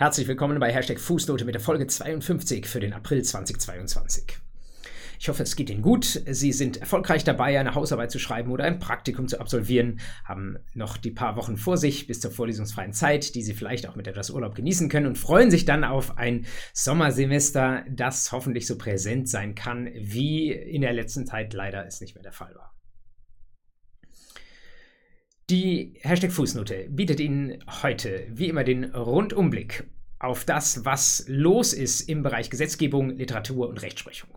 Herzlich 0.00 0.28
willkommen 0.28 0.58
bei 0.58 0.72
Hashtag 0.72 0.98
Fußnote 0.98 1.44
mit 1.44 1.54
der 1.54 1.60
Folge 1.60 1.86
52 1.86 2.66
für 2.66 2.80
den 2.80 2.94
April 2.94 3.22
2022. 3.22 4.38
Ich 5.18 5.28
hoffe, 5.28 5.42
es 5.42 5.56
geht 5.56 5.68
Ihnen 5.68 5.82
gut. 5.82 6.22
Sie 6.26 6.52
sind 6.52 6.78
erfolgreich 6.78 7.22
dabei, 7.22 7.60
eine 7.60 7.74
Hausarbeit 7.74 8.10
zu 8.10 8.18
schreiben 8.18 8.50
oder 8.50 8.64
ein 8.64 8.78
Praktikum 8.78 9.28
zu 9.28 9.38
absolvieren, 9.38 10.00
haben 10.24 10.56
noch 10.72 10.96
die 10.96 11.10
paar 11.10 11.36
Wochen 11.36 11.58
vor 11.58 11.76
sich 11.76 12.06
bis 12.06 12.18
zur 12.18 12.30
vorlesungsfreien 12.30 12.94
Zeit, 12.94 13.34
die 13.34 13.42
Sie 13.42 13.52
vielleicht 13.52 13.86
auch 13.86 13.94
mit 13.94 14.08
etwas 14.08 14.30
Urlaub 14.30 14.54
genießen 14.54 14.88
können 14.88 15.06
und 15.06 15.18
freuen 15.18 15.50
sich 15.50 15.66
dann 15.66 15.84
auf 15.84 16.16
ein 16.16 16.46
Sommersemester, 16.72 17.84
das 17.90 18.32
hoffentlich 18.32 18.66
so 18.66 18.78
präsent 18.78 19.28
sein 19.28 19.54
kann, 19.54 19.90
wie 19.94 20.50
in 20.50 20.80
der 20.80 20.94
letzten 20.94 21.26
Zeit 21.26 21.52
leider 21.52 21.86
es 21.86 22.00
nicht 22.00 22.14
mehr 22.14 22.22
der 22.22 22.32
Fall 22.32 22.54
war. 22.54 22.72
Die 25.50 25.94
Hashtag 26.02 26.30
Fußnote 26.30 26.86
bietet 26.90 27.18
Ihnen 27.18 27.58
heute 27.82 28.24
wie 28.30 28.48
immer 28.48 28.62
den 28.62 28.84
Rundumblick 28.84 29.82
auf 30.20 30.44
das, 30.44 30.84
was 30.84 31.24
los 31.26 31.72
ist 31.72 32.02
im 32.02 32.22
Bereich 32.22 32.50
Gesetzgebung, 32.50 33.10
Literatur 33.10 33.68
und 33.68 33.82
Rechtsprechung. 33.82 34.30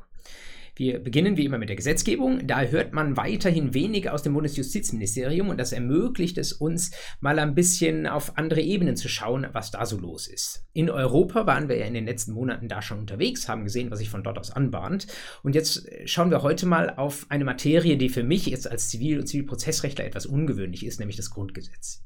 Wir 0.76 0.98
beginnen 0.98 1.38
wie 1.38 1.46
immer 1.46 1.60
mit 1.60 1.70
der 1.70 1.76
Gesetzgebung. 1.76 2.48
Da 2.48 2.64
hört 2.64 2.94
man 2.94 3.16
weiterhin 3.16 3.76
wenig 3.76 4.10
aus 4.10 4.24
dem 4.24 4.34
Bundesjustizministerium 4.34 5.50
und 5.50 5.60
das 5.60 5.72
ermöglicht 5.72 6.40
es 6.40 6.52
uns, 6.52 6.92
mal 7.20 7.38
ein 7.38 7.54
bisschen 7.54 8.08
auf 8.08 8.38
andere 8.38 8.62
Ebenen 8.62 8.96
zu 8.96 9.08
schauen, 9.08 9.46
was 9.52 9.70
da 9.70 9.86
so 9.86 9.98
los 9.98 10.28
ist. 10.28 10.66
In 10.74 10.90
Europa 10.90 11.46
waren 11.46 11.70
wir 11.70 11.78
ja 11.78 11.86
in 11.86 11.94
den 11.94 12.06
letzten 12.06 12.34
Monaten 12.34 12.68
da 12.68 12.82
schon 12.82 13.00
unterwegs, 13.00 13.48
haben 13.48 13.66
gesehen, 13.66 13.92
was 13.92 14.00
sich 14.00 14.10
von 14.10 14.24
dort 14.24 14.40
aus 14.40 14.50
anbahnt. 14.50 15.06
Und 15.44 15.54
jetzt 15.54 15.88
schauen 16.06 16.32
wir 16.32 16.42
heute 16.42 16.66
mal 16.66 16.90
auf 16.90 17.28
eine 17.30 17.46
Materie, 17.46 17.98
die 17.98 18.10
für 18.10 18.24
mich 18.24 18.48
jetzt 18.48 18.70
als 18.70 18.90
Zivil- 18.90 19.20
und 19.20 19.28
Zivilprozessrechtler 19.28 20.06
etwas 20.06 20.26
ungewöhnlich 20.26 20.86
ist, 20.86 21.00
nämlich 21.00 21.18
das 21.18 21.30
Grundgesetz. 21.30 22.04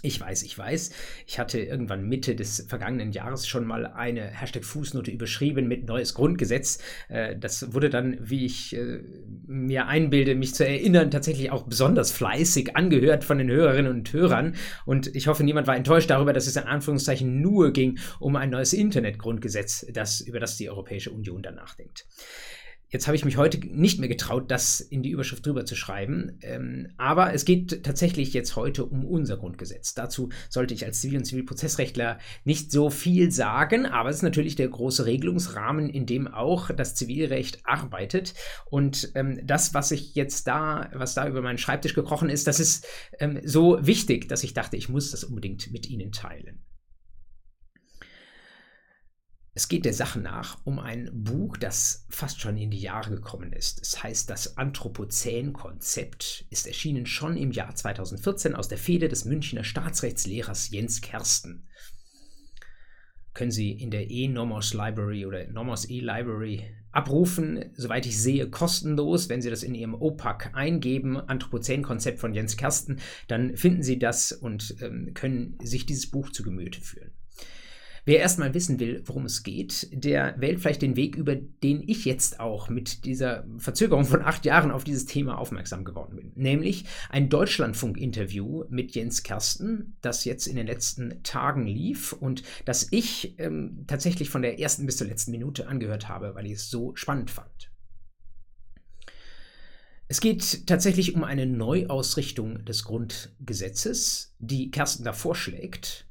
Ich 0.00 0.20
weiß, 0.20 0.42
ich 0.42 0.56
weiß. 0.58 0.90
Ich 1.26 1.38
hatte 1.38 1.60
irgendwann 1.60 2.08
Mitte 2.08 2.34
des 2.34 2.66
vergangenen 2.68 3.12
Jahres 3.12 3.46
schon 3.46 3.66
mal 3.66 3.86
eine 3.86 4.22
Hashtag 4.22 4.64
Fußnote 4.64 5.10
überschrieben 5.10 5.68
mit 5.68 5.86
neues 5.86 6.14
Grundgesetz. 6.14 6.78
Äh, 7.08 7.36
das 7.36 7.72
wurde 7.72 7.90
dann, 7.90 8.18
wie 8.20 8.46
ich 8.46 8.74
äh, 8.74 9.00
mir 9.46 9.86
einbilde, 9.86 10.34
mich 10.34 10.54
zu 10.54 10.66
erinnern, 10.66 11.10
tatsächlich 11.10 11.50
auch 11.50 11.64
besonders 11.64 12.10
fleißig 12.10 12.76
angehört 12.76 13.22
von 13.24 13.38
den 13.38 13.50
Hörerinnen 13.50 13.92
und 13.92 14.12
Hörern. 14.12 14.56
Und 14.86 15.14
ich 15.14 15.28
hoffe, 15.28 15.44
niemand 15.44 15.66
war 15.66 15.76
enttäuscht 15.76 16.10
darüber, 16.10 16.32
dass 16.32 16.46
es 16.46 16.56
in 16.56 16.64
Anführungszeichen 16.64 17.40
nur 17.40 17.72
ging 17.72 17.98
um 18.18 18.36
ein 18.36 18.50
neues 18.50 18.72
Internetgrundgesetz, 18.72 19.86
das, 19.92 20.20
über 20.20 20.40
das 20.40 20.56
die 20.56 20.68
Europäische 20.68 21.10
Union 21.10 21.42
danach 21.42 21.74
denkt. 21.74 22.06
Jetzt 22.92 23.06
habe 23.06 23.16
ich 23.16 23.24
mich 23.24 23.38
heute 23.38 23.58
nicht 23.58 23.98
mehr 24.00 24.08
getraut, 24.10 24.50
das 24.50 24.82
in 24.82 25.02
die 25.02 25.10
Überschrift 25.10 25.46
drüber 25.46 25.64
zu 25.64 25.74
schreiben. 25.74 26.38
Ähm, 26.42 26.88
aber 26.98 27.32
es 27.32 27.46
geht 27.46 27.84
tatsächlich 27.84 28.34
jetzt 28.34 28.54
heute 28.54 28.84
um 28.84 29.06
unser 29.06 29.38
Grundgesetz. 29.38 29.94
Dazu 29.94 30.28
sollte 30.50 30.74
ich 30.74 30.84
als 30.84 31.00
Zivil- 31.00 31.16
und 31.16 31.24
Zivilprozessrechtler 31.24 32.18
nicht 32.44 32.70
so 32.70 32.90
viel 32.90 33.32
sagen, 33.32 33.86
aber 33.86 34.10
es 34.10 34.16
ist 34.16 34.22
natürlich 34.22 34.56
der 34.56 34.68
große 34.68 35.06
Regelungsrahmen, 35.06 35.88
in 35.88 36.04
dem 36.04 36.28
auch 36.28 36.70
das 36.70 36.94
Zivilrecht 36.94 37.60
arbeitet. 37.64 38.34
Und 38.66 39.10
ähm, 39.14 39.40
das, 39.42 39.72
was 39.72 39.90
ich 39.90 40.14
jetzt 40.14 40.46
da, 40.46 40.90
was 40.92 41.14
da 41.14 41.26
über 41.26 41.40
meinen 41.40 41.58
Schreibtisch 41.58 41.94
gekrochen 41.94 42.28
ist, 42.28 42.46
das 42.46 42.60
ist 42.60 42.86
ähm, 43.18 43.40
so 43.42 43.78
wichtig, 43.80 44.28
dass 44.28 44.44
ich 44.44 44.52
dachte, 44.52 44.76
ich 44.76 44.90
muss 44.90 45.12
das 45.12 45.24
unbedingt 45.24 45.72
mit 45.72 45.88
Ihnen 45.88 46.12
teilen. 46.12 46.62
Es 49.54 49.68
geht 49.68 49.84
der 49.84 49.92
Sache 49.92 50.18
nach 50.18 50.58
um 50.64 50.78
ein 50.78 51.10
Buch, 51.12 51.58
das 51.58 52.06
fast 52.08 52.40
schon 52.40 52.56
in 52.56 52.70
die 52.70 52.80
Jahre 52.80 53.10
gekommen 53.10 53.52
ist. 53.52 53.82
Es 53.82 54.02
heißt 54.02 54.30
Das 54.30 54.56
Anthropozän-Konzept, 54.56 56.46
ist 56.48 56.66
erschienen 56.66 57.04
schon 57.04 57.36
im 57.36 57.52
Jahr 57.52 57.74
2014 57.74 58.54
aus 58.54 58.68
der 58.68 58.78
Fehde 58.78 59.08
des 59.08 59.26
Münchner 59.26 59.62
Staatsrechtslehrers 59.62 60.70
Jens 60.70 61.02
Kersten. 61.02 61.68
Können 63.34 63.50
Sie 63.50 63.72
in 63.72 63.90
der 63.90 64.10
E-Nomos 64.10 64.72
Library 64.72 65.26
oder 65.26 65.46
Nomos 65.48 65.86
E-Library 65.88 66.74
abrufen, 66.90 67.72
soweit 67.76 68.06
ich 68.06 68.18
sehe, 68.18 68.48
kostenlos. 68.48 69.28
Wenn 69.28 69.42
Sie 69.42 69.50
das 69.50 69.62
in 69.62 69.74
Ihrem 69.74 69.94
OPAC 69.94 70.54
eingeben, 70.54 71.18
Anthropozän-Konzept 71.18 72.20
von 72.20 72.32
Jens 72.32 72.56
Kersten, 72.56 73.00
dann 73.28 73.54
finden 73.58 73.82
Sie 73.82 73.98
das 73.98 74.32
und 74.32 74.76
ähm, 74.80 75.12
können 75.12 75.58
sich 75.62 75.84
dieses 75.84 76.10
Buch 76.10 76.30
zu 76.30 76.42
Gemüte 76.42 76.80
führen. 76.80 77.12
Wer 78.04 78.18
erstmal 78.18 78.52
wissen 78.52 78.80
will, 78.80 79.00
worum 79.06 79.26
es 79.26 79.44
geht, 79.44 79.88
der 79.92 80.34
wählt 80.40 80.58
vielleicht 80.58 80.82
den 80.82 80.96
Weg, 80.96 81.14
über 81.14 81.36
den 81.36 81.88
ich 81.88 82.04
jetzt 82.04 82.40
auch 82.40 82.68
mit 82.68 83.04
dieser 83.04 83.44
Verzögerung 83.58 84.04
von 84.04 84.22
acht 84.22 84.44
Jahren 84.44 84.72
auf 84.72 84.82
dieses 84.82 85.06
Thema 85.06 85.38
aufmerksam 85.38 85.84
geworden 85.84 86.16
bin. 86.16 86.32
Nämlich 86.34 86.84
ein 87.10 87.28
Deutschlandfunk-Interview 87.28 88.64
mit 88.70 88.96
Jens 88.96 89.22
Kersten, 89.22 89.96
das 90.00 90.24
jetzt 90.24 90.48
in 90.48 90.56
den 90.56 90.66
letzten 90.66 91.22
Tagen 91.22 91.64
lief 91.64 92.12
und 92.12 92.42
das 92.64 92.88
ich 92.90 93.38
ähm, 93.38 93.84
tatsächlich 93.86 94.30
von 94.30 94.42
der 94.42 94.58
ersten 94.58 94.84
bis 94.84 94.96
zur 94.96 95.06
letzten 95.06 95.30
Minute 95.30 95.68
angehört 95.68 96.08
habe, 96.08 96.34
weil 96.34 96.46
ich 96.46 96.54
es 96.54 96.70
so 96.70 96.96
spannend 96.96 97.30
fand. 97.30 97.70
Es 100.08 100.20
geht 100.20 100.66
tatsächlich 100.66 101.14
um 101.14 101.22
eine 101.22 101.46
Neuausrichtung 101.46 102.64
des 102.64 102.82
Grundgesetzes, 102.82 104.34
die 104.40 104.72
Kersten 104.72 105.04
da 105.04 105.12
vorschlägt 105.12 106.08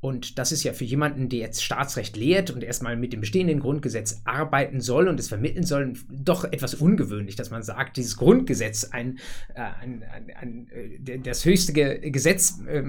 und 0.00 0.38
das 0.38 0.50
ist 0.50 0.62
ja 0.62 0.72
für 0.72 0.84
jemanden, 0.84 1.28
der 1.28 1.40
jetzt 1.40 1.62
Staatsrecht 1.62 2.16
lehrt 2.16 2.50
und 2.50 2.64
erstmal 2.64 2.96
mit 2.96 3.12
dem 3.12 3.20
bestehenden 3.20 3.60
Grundgesetz 3.60 4.22
arbeiten 4.24 4.80
soll 4.80 5.08
und 5.08 5.20
es 5.20 5.28
vermitteln 5.28 5.64
soll, 5.64 5.92
doch 6.08 6.44
etwas 6.44 6.74
ungewöhnlich, 6.74 7.36
dass 7.36 7.50
man 7.50 7.62
sagt, 7.62 7.98
dieses 7.98 8.16
Grundgesetz, 8.16 8.84
ein, 8.84 9.18
äh, 9.54 9.60
ein, 9.60 10.02
ein, 10.02 10.32
ein 10.40 10.68
äh, 11.06 11.18
das 11.18 11.44
höchste 11.44 11.72
Gesetz, 11.72 12.60
äh, 12.66 12.82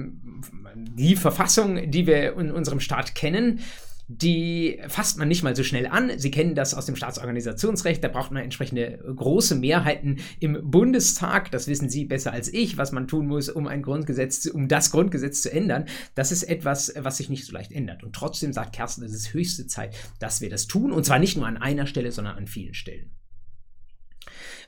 die 0.74 1.16
Verfassung, 1.16 1.90
die 1.90 2.06
wir 2.06 2.38
in 2.38 2.50
unserem 2.50 2.80
Staat 2.80 3.14
kennen, 3.14 3.60
die 4.08 4.80
fasst 4.88 5.18
man 5.18 5.28
nicht 5.28 5.42
mal 5.42 5.56
so 5.56 5.62
schnell 5.62 5.86
an. 5.86 6.18
Sie 6.18 6.30
kennen 6.30 6.54
das 6.54 6.74
aus 6.74 6.86
dem 6.86 6.96
Staatsorganisationsrecht. 6.96 8.02
Da 8.02 8.08
braucht 8.08 8.30
man 8.30 8.42
entsprechende 8.42 8.98
große 8.98 9.54
Mehrheiten 9.54 10.18
im 10.40 10.70
Bundestag. 10.70 11.50
Das 11.50 11.66
wissen 11.66 11.88
Sie 11.88 12.04
besser 12.04 12.32
als 12.32 12.52
ich, 12.52 12.76
was 12.76 12.92
man 12.92 13.08
tun 13.08 13.26
muss, 13.26 13.48
um 13.48 13.66
ein 13.66 13.82
Grundgesetz, 13.82 14.46
um 14.46 14.68
das 14.68 14.90
Grundgesetz 14.90 15.42
zu 15.42 15.52
ändern. 15.52 15.86
Das 16.14 16.32
ist 16.32 16.42
etwas, 16.42 16.92
was 16.98 17.16
sich 17.16 17.30
nicht 17.30 17.46
so 17.46 17.52
leicht 17.52 17.72
ändert. 17.72 18.02
Und 18.02 18.14
trotzdem 18.14 18.52
sagt 18.52 18.74
Kersten, 18.74 19.04
es 19.04 19.14
ist 19.14 19.32
höchste 19.32 19.66
Zeit, 19.66 19.94
dass 20.18 20.40
wir 20.40 20.50
das 20.50 20.66
tun. 20.66 20.92
Und 20.92 21.04
zwar 21.04 21.18
nicht 21.18 21.36
nur 21.36 21.46
an 21.46 21.56
einer 21.56 21.86
Stelle, 21.86 22.12
sondern 22.12 22.36
an 22.36 22.46
vielen 22.46 22.74
Stellen. 22.74 23.12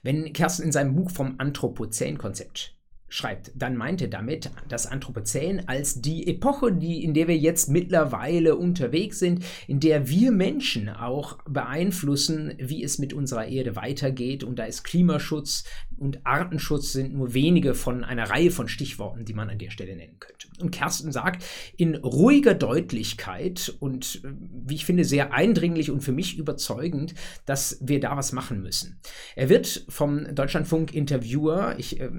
Wenn 0.02 0.32
Kersten 0.32 0.62
in 0.62 0.72
seinem 0.72 0.94
Buch 0.94 1.10
vom 1.10 1.34
Anthropozän-Konzept 1.38 2.76
schreibt, 3.14 3.52
dann 3.54 3.76
meint 3.76 4.02
er 4.02 4.08
damit 4.08 4.50
das 4.68 4.88
Anthropozän 4.88 5.68
als 5.68 6.00
die 6.00 6.26
Epoche, 6.26 6.72
die, 6.72 7.04
in 7.04 7.14
der 7.14 7.28
wir 7.28 7.36
jetzt 7.36 7.68
mittlerweile 7.68 8.56
unterwegs 8.56 9.20
sind, 9.20 9.44
in 9.68 9.78
der 9.78 10.08
wir 10.08 10.32
Menschen 10.32 10.88
auch 10.88 11.38
beeinflussen, 11.48 12.54
wie 12.58 12.82
es 12.82 12.98
mit 12.98 13.12
unserer 13.12 13.46
Erde 13.46 13.76
weitergeht. 13.76 14.42
Und 14.42 14.58
da 14.58 14.64
ist 14.64 14.82
Klimaschutz 14.82 15.62
und 15.98 16.26
Artenschutz 16.26 16.92
sind 16.92 17.14
nur 17.14 17.34
wenige 17.34 17.74
von 17.74 18.04
einer 18.04 18.30
Reihe 18.30 18.50
von 18.50 18.68
Stichworten, 18.68 19.24
die 19.24 19.34
man 19.34 19.50
an 19.50 19.58
der 19.58 19.70
Stelle 19.70 19.96
nennen 19.96 20.18
könnte. 20.18 20.48
Und 20.60 20.70
Kersten 20.70 21.12
sagt 21.12 21.44
in 21.76 21.94
ruhiger 21.96 22.54
Deutlichkeit 22.54 23.74
und 23.80 24.22
wie 24.22 24.74
ich 24.74 24.84
finde 24.84 25.04
sehr 25.04 25.32
eindringlich 25.32 25.90
und 25.90 26.00
für 26.00 26.12
mich 26.12 26.38
überzeugend, 26.38 27.14
dass 27.46 27.78
wir 27.80 28.00
da 28.00 28.16
was 28.16 28.32
machen 28.32 28.62
müssen. 28.62 29.00
Er 29.36 29.48
wird 29.48 29.84
vom 29.88 30.34
Deutschlandfunk-Interviewer, 30.34 31.76
ich 31.78 32.00
äh, 32.00 32.10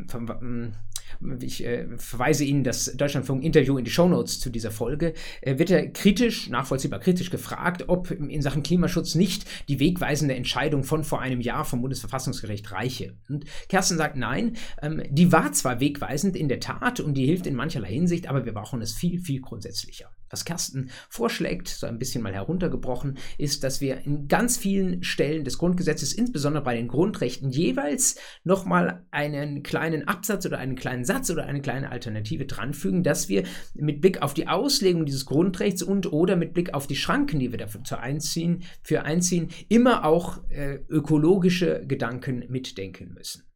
ich 1.39 1.65
äh, 1.65 1.87
verweise 1.97 2.43
Ihnen 2.43 2.63
das 2.63 2.95
Deutschlandfunk-Interview 2.95 3.77
in 3.77 3.85
die 3.85 3.91
Shownotes 3.91 4.39
zu 4.39 4.49
dieser 4.49 4.71
Folge, 4.71 5.13
äh, 5.41 5.57
wird 5.57 5.69
er 5.69 5.87
kritisch, 5.89 6.49
nachvollziehbar 6.49 6.99
kritisch 6.99 7.29
gefragt, 7.29 7.85
ob 7.87 8.11
in 8.11 8.41
Sachen 8.41 8.63
Klimaschutz 8.63 9.15
nicht 9.15 9.45
die 9.67 9.79
wegweisende 9.79 10.35
Entscheidung 10.35 10.83
von 10.83 11.03
vor 11.03 11.21
einem 11.21 11.41
Jahr 11.41 11.65
vom 11.65 11.81
Bundesverfassungsgericht 11.81 12.71
reiche. 12.71 13.15
Und 13.29 13.45
Kersten 13.69 13.97
sagt, 13.97 14.15
nein, 14.15 14.55
ähm, 14.81 15.03
die 15.09 15.31
war 15.31 15.51
zwar 15.51 15.79
wegweisend 15.79 16.35
in 16.35 16.49
der 16.49 16.59
Tat 16.59 16.99
und 16.99 17.15
die 17.15 17.25
hilft 17.25 17.47
in 17.47 17.55
mancherlei 17.55 17.91
Hinsicht, 17.91 18.27
aber 18.27 18.45
wir 18.45 18.53
brauchen 18.53 18.81
es 18.81 18.93
viel, 18.93 19.19
viel 19.19 19.41
grundsätzlicher. 19.41 20.14
Was 20.35 20.43
Kersten 20.43 20.89
vorschlägt, 21.07 21.69
so 21.69 21.87
ein 21.87 21.97
bisschen 21.97 22.21
mal 22.21 22.33
heruntergebrochen, 22.33 23.17
ist, 23.37 23.63
dass 23.63 23.79
wir 23.79 24.05
in 24.05 24.27
ganz 24.27 24.57
vielen 24.57 25.01
Stellen 25.01 25.45
des 25.45 25.57
Grundgesetzes, 25.57 26.11
insbesondere 26.11 26.61
bei 26.61 26.75
den 26.75 26.89
Grundrechten, 26.89 27.51
jeweils 27.51 28.17
nochmal 28.43 29.05
einen 29.11 29.63
kleinen 29.63 30.09
Absatz 30.09 30.45
oder 30.45 30.57
einen 30.57 30.75
kleinen 30.75 31.05
Satz 31.05 31.29
oder 31.29 31.45
eine 31.45 31.61
kleine 31.61 31.89
Alternative 31.89 32.45
dranfügen, 32.45 33.01
dass 33.01 33.29
wir 33.29 33.43
mit 33.75 34.01
Blick 34.01 34.21
auf 34.21 34.33
die 34.33 34.49
Auslegung 34.49 35.05
dieses 35.05 35.25
Grundrechts 35.25 35.81
und 35.81 36.11
oder 36.11 36.35
mit 36.35 36.53
Blick 36.53 36.73
auf 36.73 36.85
die 36.85 36.97
Schranken, 36.97 37.39
die 37.39 37.51
wir 37.51 37.57
dafür 37.57 38.01
einziehen, 38.01 38.63
für 38.83 39.03
einziehen, 39.03 39.51
immer 39.69 40.03
auch 40.03 40.41
äh, 40.49 40.79
ökologische 40.89 41.87
Gedanken 41.87 42.43
mitdenken 42.49 43.13
müssen. 43.13 43.54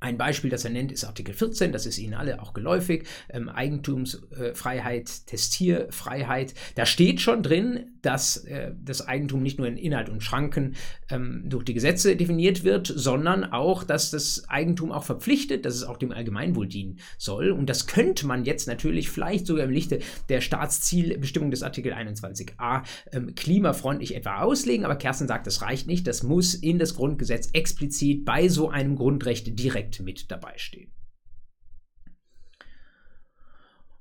Ein 0.00 0.16
Beispiel, 0.16 0.48
das 0.48 0.64
er 0.64 0.70
nennt, 0.70 0.92
ist 0.92 1.04
Artikel 1.04 1.34
14, 1.34 1.72
das 1.72 1.84
ist 1.84 1.98
Ihnen 1.98 2.14
alle 2.14 2.40
auch 2.40 2.54
geläufig. 2.54 3.04
Ähm, 3.30 3.48
Eigentumsfreiheit, 3.48 5.26
Testierfreiheit. 5.26 6.54
Da 6.76 6.86
steht 6.86 7.20
schon 7.20 7.42
drin, 7.42 7.98
dass 8.00 8.36
äh, 8.44 8.70
das 8.80 9.08
Eigentum 9.08 9.42
nicht 9.42 9.58
nur 9.58 9.66
in 9.66 9.76
Inhalt 9.76 10.08
und 10.08 10.22
Schranken 10.22 10.76
ähm, 11.10 11.42
durch 11.46 11.64
die 11.64 11.74
Gesetze 11.74 12.14
definiert 12.14 12.62
wird, 12.62 12.86
sondern 12.86 13.44
auch, 13.44 13.82
dass 13.82 14.12
das 14.12 14.48
Eigentum 14.48 14.92
auch 14.92 15.02
verpflichtet, 15.02 15.64
dass 15.64 15.74
es 15.74 15.82
auch 15.82 15.96
dem 15.96 16.12
Allgemeinwohl 16.12 16.68
dienen 16.68 17.00
soll. 17.16 17.50
Und 17.50 17.68
das 17.68 17.88
könnte 17.88 18.24
man 18.24 18.44
jetzt 18.44 18.68
natürlich 18.68 19.10
vielleicht 19.10 19.48
sogar 19.48 19.64
im 19.64 19.70
Lichte 19.70 19.98
der 20.28 20.40
Staatszielbestimmung 20.40 21.50
des 21.50 21.64
Artikel 21.64 21.92
21a 21.92 22.84
ähm, 23.10 23.34
klimafreundlich 23.34 24.14
etwa 24.14 24.42
auslegen. 24.42 24.84
Aber 24.84 24.94
Kersten 24.94 25.26
sagt, 25.26 25.48
das 25.48 25.60
reicht 25.60 25.88
nicht. 25.88 26.06
Das 26.06 26.22
muss 26.22 26.54
in 26.54 26.78
das 26.78 26.94
Grundgesetz 26.94 27.50
explizit 27.52 28.24
bei 28.24 28.48
so 28.48 28.70
einem 28.70 28.94
Grundrecht 28.94 29.58
direkt 29.58 29.87
direkt 29.88 30.02
mit 30.02 30.30
dabei 30.30 30.56
stehen. 30.56 30.92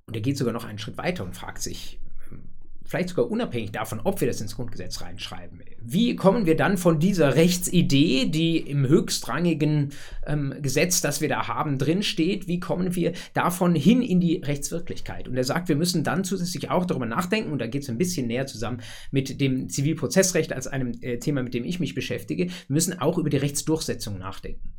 Und 0.06 0.16
er 0.16 0.22
geht 0.22 0.38
sogar 0.38 0.54
noch 0.54 0.64
einen 0.64 0.80
Schritt 0.80 0.98
weiter 0.98 1.26
und 1.26 1.36
fragt 1.36 1.62
sich, 1.62 2.00
ähm, 2.32 2.48
vielleicht 2.86 3.10
sogar 3.10 3.30
unabhängig 3.30 3.74
davon, 3.74 4.00
ob 4.00 4.22
wir 4.22 4.28
das 4.28 4.40
ins 4.40 4.56
Grundgesetz 4.56 5.02
reinschreiben, 5.02 5.62
wie 5.82 6.16
kommen 6.16 6.46
wir 6.46 6.56
dann 6.56 6.78
von 6.78 6.98
dieser 6.98 7.36
Rechtsidee, 7.36 8.30
die 8.30 8.58
im 8.58 8.88
höchstrangigen 8.88 9.92
ähm, 10.26 10.54
Gesetz, 10.62 11.02
das 11.02 11.20
wir 11.20 11.28
da 11.28 11.50
haben, 11.50 11.78
drinsteht, 11.78 12.48
wie 12.48 12.62
kommen 12.62 12.96
wir 12.96 13.12
davon 13.34 13.76
hin 13.76 14.02
in 14.02 14.22
die 14.22 14.38
Rechtswirklichkeit? 14.38 15.28
Und 15.28 15.36
er 15.36 15.44
sagt, 15.44 15.68
wir 15.68 15.76
müssen 15.76 16.06
dann 16.06 16.24
zusätzlich 16.24 16.70
auch 16.70 16.86
darüber 16.86 17.06
nachdenken, 17.06 17.52
und 17.52 17.60
da 17.60 17.68
geht 17.68 17.84
es 17.84 17.90
ein 17.90 17.98
bisschen 17.98 18.28
näher 18.28 18.48
zusammen 18.48 18.82
mit 19.12 19.42
dem 19.42 19.68
Zivilprozessrecht 19.68 20.54
als 20.54 20.68
einem 20.68 20.94
äh, 21.02 21.20
Thema, 21.20 21.44
mit 21.44 21.54
dem 21.54 21.66
ich 21.66 21.82
mich 21.82 21.96
beschäftige, 21.96 22.46
wir 22.46 22.54
müssen 22.70 22.98
auch 22.98 23.18
über 23.18 23.30
die 23.30 23.36
Rechtsdurchsetzung 23.36 24.18
nachdenken. 24.18 24.74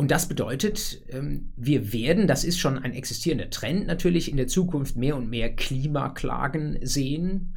Und 0.00 0.12
das 0.12 0.28
bedeutet, 0.28 1.02
ähm, 1.10 1.52
wir 1.56 1.92
werden, 1.92 2.28
das 2.28 2.44
ist 2.44 2.60
schon 2.60 2.78
ein 2.78 2.92
existierender 2.92 3.50
Trend 3.50 3.88
natürlich, 3.88 4.30
in 4.30 4.36
der 4.36 4.46
Zukunft 4.46 4.94
mehr 4.94 5.16
und 5.16 5.28
mehr 5.28 5.52
Klimaklagen 5.52 6.78
sehen. 6.82 7.56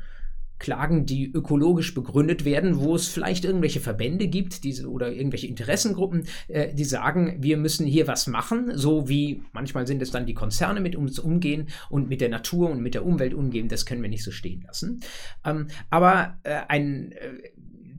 Klagen, 0.57 1.05
die 1.05 1.31
ökologisch 1.31 1.93
begründet 1.93 2.43
werden, 2.43 2.79
wo 2.79 2.95
es 2.95 3.07
vielleicht 3.07 3.45
irgendwelche 3.45 3.79
Verbände 3.79 4.27
gibt 4.27 4.63
diese, 4.63 4.89
oder 4.89 5.11
irgendwelche 5.11 5.45
Interessengruppen, 5.45 6.23
äh, 6.47 6.73
die 6.73 6.83
sagen, 6.83 7.37
wir 7.41 7.57
müssen 7.57 7.85
hier 7.85 8.07
was 8.07 8.25
machen, 8.25 8.71
so 8.75 9.07
wie 9.07 9.43
manchmal 9.53 9.85
sind 9.85 10.01
es 10.01 10.09
dann 10.09 10.25
die 10.25 10.33
Konzerne 10.33 10.81
mit 10.81 10.95
uns 10.95 11.19
umgehen 11.19 11.67
und 11.91 12.09
mit 12.09 12.21
der 12.21 12.29
Natur 12.29 12.71
und 12.71 12.81
mit 12.81 12.95
der 12.95 13.05
Umwelt 13.05 13.35
umgehen, 13.35 13.67
das 13.67 13.85
können 13.85 14.01
wir 14.01 14.09
nicht 14.09 14.23
so 14.23 14.31
stehen 14.31 14.63
lassen. 14.65 15.01
Ähm, 15.45 15.67
aber 15.91 16.39
äh, 16.41 16.61
ein 16.67 17.11
äh, 17.11 17.51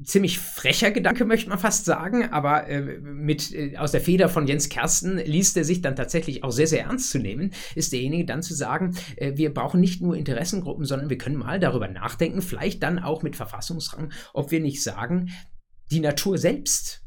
ziemlich 0.05 0.39
frecher 0.39 0.91
Gedanke, 0.91 1.25
möchte 1.25 1.49
man 1.49 1.59
fast 1.59 1.85
sagen, 1.85 2.31
aber 2.31 2.69
äh, 2.69 2.81
mit, 2.81 3.53
äh, 3.53 3.77
aus 3.77 3.93
der 3.93 4.01
Feder 4.01 4.29
von 4.29 4.47
Jens 4.47 4.69
Kersten 4.69 5.19
liest 5.19 5.57
er 5.57 5.65
sich 5.65 5.81
dann 5.81 5.97
tatsächlich 5.97 6.45
auch 6.45 6.51
sehr, 6.51 6.67
sehr 6.67 6.85
ernst 6.85 7.11
zu 7.11 7.19
nehmen, 7.19 7.53
ist 7.75 7.93
derjenige 7.93 8.25
dann 8.25 8.43
zu 8.43 8.55
sagen, 8.55 8.97
äh, 9.17 9.33
wir 9.37 9.53
brauchen 9.53 9.81
nicht 9.81 10.03
nur 10.03 10.17
Interessengruppen, 10.17 10.85
sondern 10.85 11.11
wir 11.11 11.19
können 11.19 11.37
mal 11.37 11.61
darüber 11.61 11.89
nachdenken, 11.89 12.43
vielleicht 12.43 12.83
dann 12.83 12.99
auch 12.99 13.23
mit 13.23 13.37
Verfassungsrang, 13.37 14.13
ob 14.33 14.51
wir 14.51 14.61
nicht 14.61 14.83
sagen, 14.83 15.31
die 15.91 16.01
Natur 16.01 16.39
selbst, 16.39 17.03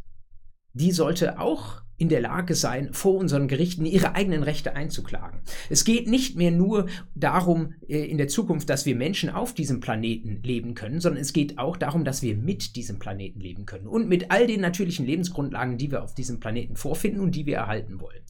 die 0.74 0.92
sollte 0.92 1.40
auch 1.40 1.85
in 1.98 2.10
der 2.10 2.22
Lage 2.22 2.56
sein, 2.56 2.94
vor 2.94 3.16
unseren 3.16 3.48
Gerichten 3.48 3.86
ihre 3.86 4.16
eigenen 4.16 4.44
Rechte 4.44 4.76
einzuklagen. 4.76 5.40
Es 5.70 5.86
geht 5.86 6.08
nicht 6.08 6.36
mehr 6.36 6.52
nur 6.52 6.88
darum 7.16 7.74
äh, 7.88 8.06
in 8.06 8.18
der 8.18 8.28
Zukunft, 8.28 8.70
dass 8.70 8.86
wir 8.86 8.96
Menschen 8.96 9.30
auf 9.30 9.54
diesem 9.54 9.80
Planeten 9.80 10.42
leben 10.44 10.76
können, 10.76 11.00
sondern 11.00 11.22
es 11.22 11.34
geht 11.34 11.58
auch 11.58 11.78
darum, 11.78 12.04
dass 12.04 12.22
wir 12.22 12.36
mit 12.36 12.76
diesem 12.76 13.00
Planeten 13.00 13.40
leben 13.40 13.66
können 13.66 13.88
und 13.88 14.10
mit 14.10 14.32
all 14.32 14.48
den 14.48 14.62
natürlichen 14.62 15.06
Lebensgrundlagen, 15.06 15.78
die 15.78 15.92
wir 15.92 16.04
auf 16.04 16.14
diesem 16.14 16.40
Planeten 16.40 16.76
vorfinden 16.76 17.22
und 17.22 17.36
die 17.36 17.46
wir 17.46 17.58
erhalten 17.58 18.00
wollen. 18.02 18.22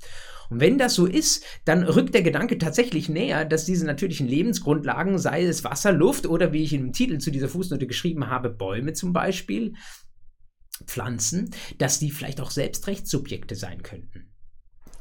Und 0.50 0.60
wenn 0.60 0.78
das 0.78 0.94
so 0.94 1.06
ist, 1.06 1.44
dann 1.66 1.84
rückt 1.84 2.14
der 2.14 2.22
Gedanke 2.22 2.58
tatsächlich 2.58 3.10
näher, 3.10 3.46
dass 3.46 3.66
diese 3.66 3.86
natürlichen 3.86 4.28
Lebensgrundlagen, 4.28 5.18
sei 5.18 5.44
es 5.44 5.64
Wasser, 5.64 5.92
Luft 5.92 6.28
oder 6.28 6.54
wie 6.54 6.64
ich 6.64 6.70
dem 6.70 6.94
Titel 6.94 7.18
zu 7.18 7.32
dieser 7.32 7.50
Fußnote 7.50 7.88
geschrieben 7.88 8.30
habe, 8.30 8.50
Bäume 8.50 8.94
zum 8.94 9.14
Beispiel, 9.14 9.74
Pflanzen, 10.86 11.52
dass 11.78 12.00
die 12.00 12.12
vielleicht 12.12 12.42
auch 12.42 12.52
selbst 12.52 12.88
Rechtssubjekte 12.88 13.56
sein 13.56 13.84
könnten. 13.84 14.32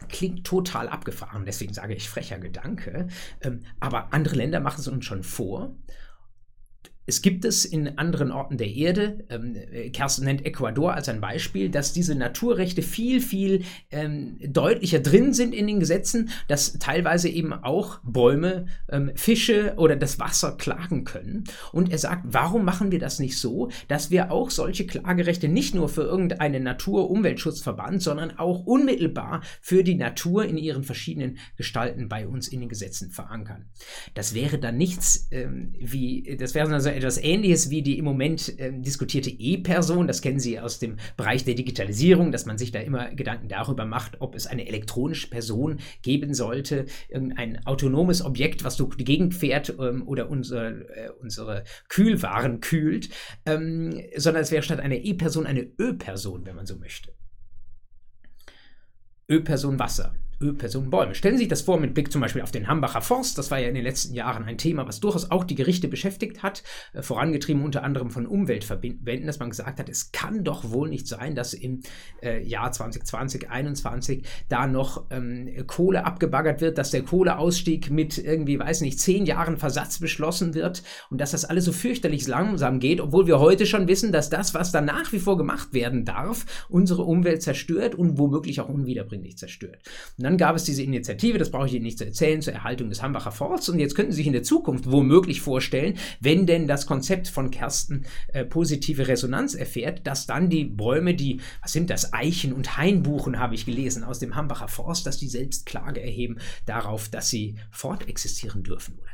Klingt 0.08 0.46
total 0.46 0.88
abgefahren, 0.88 1.46
deswegen 1.46 1.72
sage 1.72 1.94
ich 1.94 2.08
frecher 2.08 2.38
Gedanke. 2.38 3.08
Ähm, 3.40 3.64
aber 3.80 4.12
andere 4.12 4.36
Länder 4.36 4.60
machen 4.60 4.80
es 4.80 4.88
uns 4.88 5.04
schon 5.04 5.22
vor. 5.22 5.74
Es 7.06 7.22
gibt 7.22 7.44
es 7.44 7.64
in 7.64 7.98
anderen 7.98 8.30
Orten 8.30 8.56
der 8.56 8.72
Erde, 8.74 9.24
ähm, 9.28 9.56
Kersten 9.92 10.24
nennt 10.24 10.44
Ecuador 10.44 10.94
als 10.94 11.08
ein 11.08 11.20
Beispiel, 11.20 11.68
dass 11.68 11.92
diese 11.92 12.14
Naturrechte 12.14 12.82
viel, 12.82 13.20
viel 13.20 13.64
ähm, 13.90 14.38
deutlicher 14.40 15.00
drin 15.00 15.34
sind 15.34 15.54
in 15.54 15.66
den 15.66 15.80
Gesetzen, 15.80 16.30
dass 16.48 16.78
teilweise 16.78 17.28
eben 17.28 17.52
auch 17.52 18.00
Bäume, 18.02 18.66
ähm, 18.88 19.12
Fische 19.14 19.74
oder 19.76 19.96
das 19.96 20.18
Wasser 20.18 20.56
klagen 20.56 21.04
können. 21.04 21.44
Und 21.72 21.90
er 21.90 21.98
sagt, 21.98 22.22
warum 22.24 22.64
machen 22.64 22.90
wir 22.90 22.98
das 22.98 23.18
nicht 23.18 23.38
so, 23.38 23.70
dass 23.88 24.10
wir 24.10 24.30
auch 24.30 24.50
solche 24.50 24.86
Klagerechte 24.86 25.48
nicht 25.48 25.74
nur 25.74 25.88
für 25.88 26.02
irgendeinen 26.02 26.62
Natur-Umweltschutzverband, 26.62 28.02
sondern 28.02 28.38
auch 28.38 28.64
unmittelbar 28.64 29.42
für 29.60 29.84
die 29.84 29.94
Natur 29.94 30.44
in 30.44 30.56
ihren 30.56 30.84
verschiedenen 30.84 31.38
Gestalten 31.56 32.08
bei 32.08 32.26
uns 32.26 32.48
in 32.48 32.60
den 32.60 32.68
Gesetzen 32.68 33.10
verankern. 33.10 33.66
Das 34.14 34.34
wäre 34.34 34.58
dann 34.58 34.76
nichts 34.76 35.28
ähm, 35.30 35.74
wie, 35.78 36.36
das 36.38 36.54
wäre 36.54 36.72
also 36.72 36.88
etwas 36.94 37.18
Ähnliches 37.18 37.70
wie 37.70 37.82
die 37.82 37.98
im 37.98 38.04
Moment 38.04 38.58
äh, 38.58 38.72
diskutierte 38.72 39.30
E-Person. 39.30 40.06
Das 40.06 40.22
kennen 40.22 40.40
Sie 40.40 40.58
aus 40.58 40.78
dem 40.78 40.96
Bereich 41.16 41.44
der 41.44 41.54
Digitalisierung, 41.54 42.32
dass 42.32 42.46
man 42.46 42.58
sich 42.58 42.72
da 42.72 42.80
immer 42.80 43.14
Gedanken 43.14 43.48
darüber 43.48 43.84
macht, 43.84 44.20
ob 44.20 44.34
es 44.34 44.46
eine 44.46 44.66
elektronische 44.66 45.28
Person 45.28 45.78
geben 46.02 46.34
sollte, 46.34 46.86
irgendein 47.08 47.64
autonomes 47.66 48.24
Objekt, 48.24 48.64
was 48.64 48.76
durch 48.76 48.96
die 48.96 49.04
Gegend 49.04 49.34
fährt 49.34 49.74
ähm, 49.78 50.06
oder 50.06 50.30
unsere, 50.30 50.88
äh, 50.94 51.10
unsere 51.20 51.64
Kühlwaren 51.88 52.60
kühlt, 52.60 53.10
ähm, 53.46 54.00
sondern 54.16 54.42
es 54.42 54.50
wäre 54.50 54.62
statt 54.62 54.80
einer 54.80 54.96
E-Person 54.96 55.46
eine 55.46 55.68
Ö-Person, 55.78 56.46
wenn 56.46 56.56
man 56.56 56.66
so 56.66 56.76
möchte. 56.76 57.12
Ö-Person 59.28 59.78
Wasser. 59.78 60.14
Ölpersonen 60.44 60.90
Bäume. 60.90 61.14
Stellen 61.14 61.36
Sie 61.36 61.44
sich 61.44 61.48
das 61.48 61.62
vor 61.62 61.78
mit 61.78 61.94
Blick 61.94 62.12
zum 62.12 62.20
Beispiel 62.20 62.42
auf 62.42 62.50
den 62.50 62.68
Hambacher 62.68 63.00
Forst. 63.00 63.38
Das 63.38 63.50
war 63.50 63.58
ja 63.58 63.68
in 63.68 63.74
den 63.74 63.84
letzten 63.84 64.14
Jahren 64.14 64.44
ein 64.44 64.58
Thema, 64.58 64.86
was 64.86 65.00
durchaus 65.00 65.30
auch 65.30 65.44
die 65.44 65.54
Gerichte 65.54 65.88
beschäftigt 65.88 66.42
hat, 66.42 66.62
äh, 66.92 67.02
vorangetrieben 67.02 67.62
unter 67.62 67.82
anderem 67.82 68.10
von 68.10 68.26
Umweltverbänden, 68.26 69.26
dass 69.26 69.38
man 69.38 69.50
gesagt 69.50 69.78
hat, 69.78 69.88
es 69.88 70.12
kann 70.12 70.44
doch 70.44 70.70
wohl 70.70 70.88
nicht 70.88 71.08
sein, 71.08 71.34
dass 71.34 71.54
im 71.54 71.80
äh, 72.22 72.42
Jahr 72.46 72.70
2020, 72.70 73.04
2021 73.42 74.24
da 74.48 74.66
noch 74.66 75.04
ähm, 75.10 75.48
Kohle 75.66 76.04
abgebaggert 76.04 76.60
wird, 76.60 76.78
dass 76.78 76.90
der 76.90 77.02
Kohleausstieg 77.02 77.90
mit 77.90 78.18
irgendwie, 78.18 78.58
weiß 78.58 78.82
nicht, 78.82 79.00
zehn 79.00 79.26
Jahren 79.26 79.56
Versatz 79.56 79.98
beschlossen 79.98 80.54
wird 80.54 80.82
und 81.10 81.20
dass 81.20 81.30
das 81.30 81.44
alles 81.44 81.64
so 81.64 81.72
fürchterlich 81.72 82.26
langsam 82.26 82.80
geht, 82.80 83.00
obwohl 83.00 83.26
wir 83.26 83.40
heute 83.40 83.66
schon 83.66 83.88
wissen, 83.88 84.12
dass 84.12 84.30
das, 84.30 84.54
was 84.54 84.72
da 84.72 84.80
nach 84.80 85.12
wie 85.12 85.18
vor 85.18 85.36
gemacht 85.36 85.72
werden 85.72 86.04
darf, 86.04 86.44
unsere 86.68 87.02
Umwelt 87.02 87.42
zerstört 87.42 87.94
und 87.94 88.18
womöglich 88.18 88.60
auch 88.60 88.68
unwiederbringlich 88.68 89.38
zerstört. 89.38 89.78
Und 90.18 90.24
dann 90.24 90.33
gab 90.36 90.56
es 90.56 90.64
diese 90.64 90.82
Initiative, 90.82 91.38
das 91.38 91.50
brauche 91.50 91.66
ich 91.66 91.74
Ihnen 91.74 91.84
nicht 91.84 91.98
zu 91.98 92.06
erzählen, 92.06 92.42
zur 92.42 92.52
Erhaltung 92.52 92.88
des 92.88 93.02
Hambacher 93.02 93.32
Forsts. 93.32 93.68
Und 93.68 93.78
jetzt 93.78 93.94
könnten 93.94 94.12
Sie 94.12 94.18
sich 94.18 94.26
in 94.26 94.32
der 94.32 94.42
Zukunft 94.42 94.90
womöglich 94.90 95.40
vorstellen, 95.40 95.94
wenn 96.20 96.46
denn 96.46 96.66
das 96.66 96.86
Konzept 96.86 97.28
von 97.28 97.50
Kersten 97.50 98.04
äh, 98.28 98.44
positive 98.44 99.08
Resonanz 99.08 99.54
erfährt, 99.54 100.06
dass 100.06 100.26
dann 100.26 100.50
die 100.50 100.64
Bäume, 100.64 101.14
die, 101.14 101.40
was 101.62 101.72
sind 101.72 101.90
das, 101.90 102.12
Eichen 102.12 102.52
und 102.52 102.76
Hainbuchen, 102.76 103.38
habe 103.38 103.54
ich 103.54 103.66
gelesen, 103.66 104.04
aus 104.04 104.18
dem 104.18 104.34
Hambacher 104.34 104.68
Forst, 104.68 105.06
dass 105.06 105.18
die 105.18 105.28
selbst 105.28 105.66
Klage 105.66 106.02
erheben 106.02 106.38
darauf, 106.66 107.08
dass 107.08 107.30
sie 107.30 107.56
fortexistieren 107.70 108.62
dürfen 108.62 108.98
oder 108.98 109.10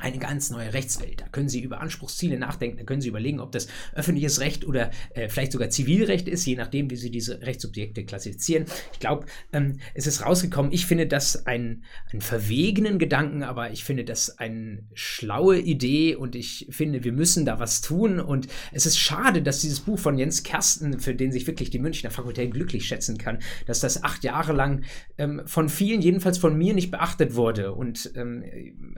eine 0.00 0.18
ganz 0.18 0.50
neue 0.50 0.74
Rechtswelt. 0.74 1.20
Da 1.20 1.28
können 1.28 1.48
Sie 1.48 1.60
über 1.60 1.80
Anspruchsziele 1.80 2.38
nachdenken, 2.38 2.78
da 2.78 2.84
können 2.84 3.00
Sie 3.00 3.08
überlegen, 3.08 3.40
ob 3.40 3.52
das 3.52 3.68
öffentliches 3.94 4.40
Recht 4.40 4.66
oder 4.66 4.90
äh, 5.14 5.28
vielleicht 5.28 5.52
sogar 5.52 5.70
Zivilrecht 5.70 6.28
ist, 6.28 6.44
je 6.44 6.56
nachdem, 6.56 6.90
wie 6.90 6.96
Sie 6.96 7.10
diese 7.10 7.40
Rechtssubjekte 7.42 8.04
klassifizieren. 8.04 8.66
Ich 8.92 8.98
glaube, 8.98 9.26
ähm, 9.52 9.78
es 9.94 10.06
ist 10.06 10.24
rausgekommen. 10.24 10.72
Ich 10.72 10.86
finde 10.86 11.06
das 11.06 11.46
einen 11.46 11.84
verwegenen 12.18 12.98
Gedanken, 12.98 13.44
aber 13.44 13.70
ich 13.70 13.84
finde 13.84 14.04
das 14.04 14.38
eine 14.38 14.82
schlaue 14.92 15.58
Idee 15.58 16.16
und 16.16 16.34
ich 16.34 16.66
finde, 16.70 17.04
wir 17.04 17.12
müssen 17.12 17.44
da 17.44 17.60
was 17.60 17.80
tun. 17.80 18.18
Und 18.18 18.48
es 18.72 18.86
ist 18.86 18.98
schade, 18.98 19.40
dass 19.40 19.60
dieses 19.60 19.80
Buch 19.80 19.98
von 19.98 20.18
Jens 20.18 20.42
Kersten, 20.42 20.98
für 20.98 21.14
den 21.14 21.30
sich 21.30 21.46
wirklich 21.46 21.70
die 21.70 21.78
Münchner 21.78 22.10
Fakultät 22.10 22.52
glücklich 22.52 22.86
schätzen 22.86 23.18
kann, 23.18 23.38
dass 23.66 23.80
das 23.80 24.02
acht 24.02 24.24
Jahre 24.24 24.52
lang 24.52 24.82
ähm, 25.16 25.42
von 25.46 25.68
vielen, 25.68 26.02
jedenfalls 26.02 26.38
von 26.38 26.58
mir, 26.58 26.74
nicht 26.74 26.90
beachtet 26.90 27.36
wurde. 27.36 27.72
Und 27.72 28.10
ähm, 28.16 28.44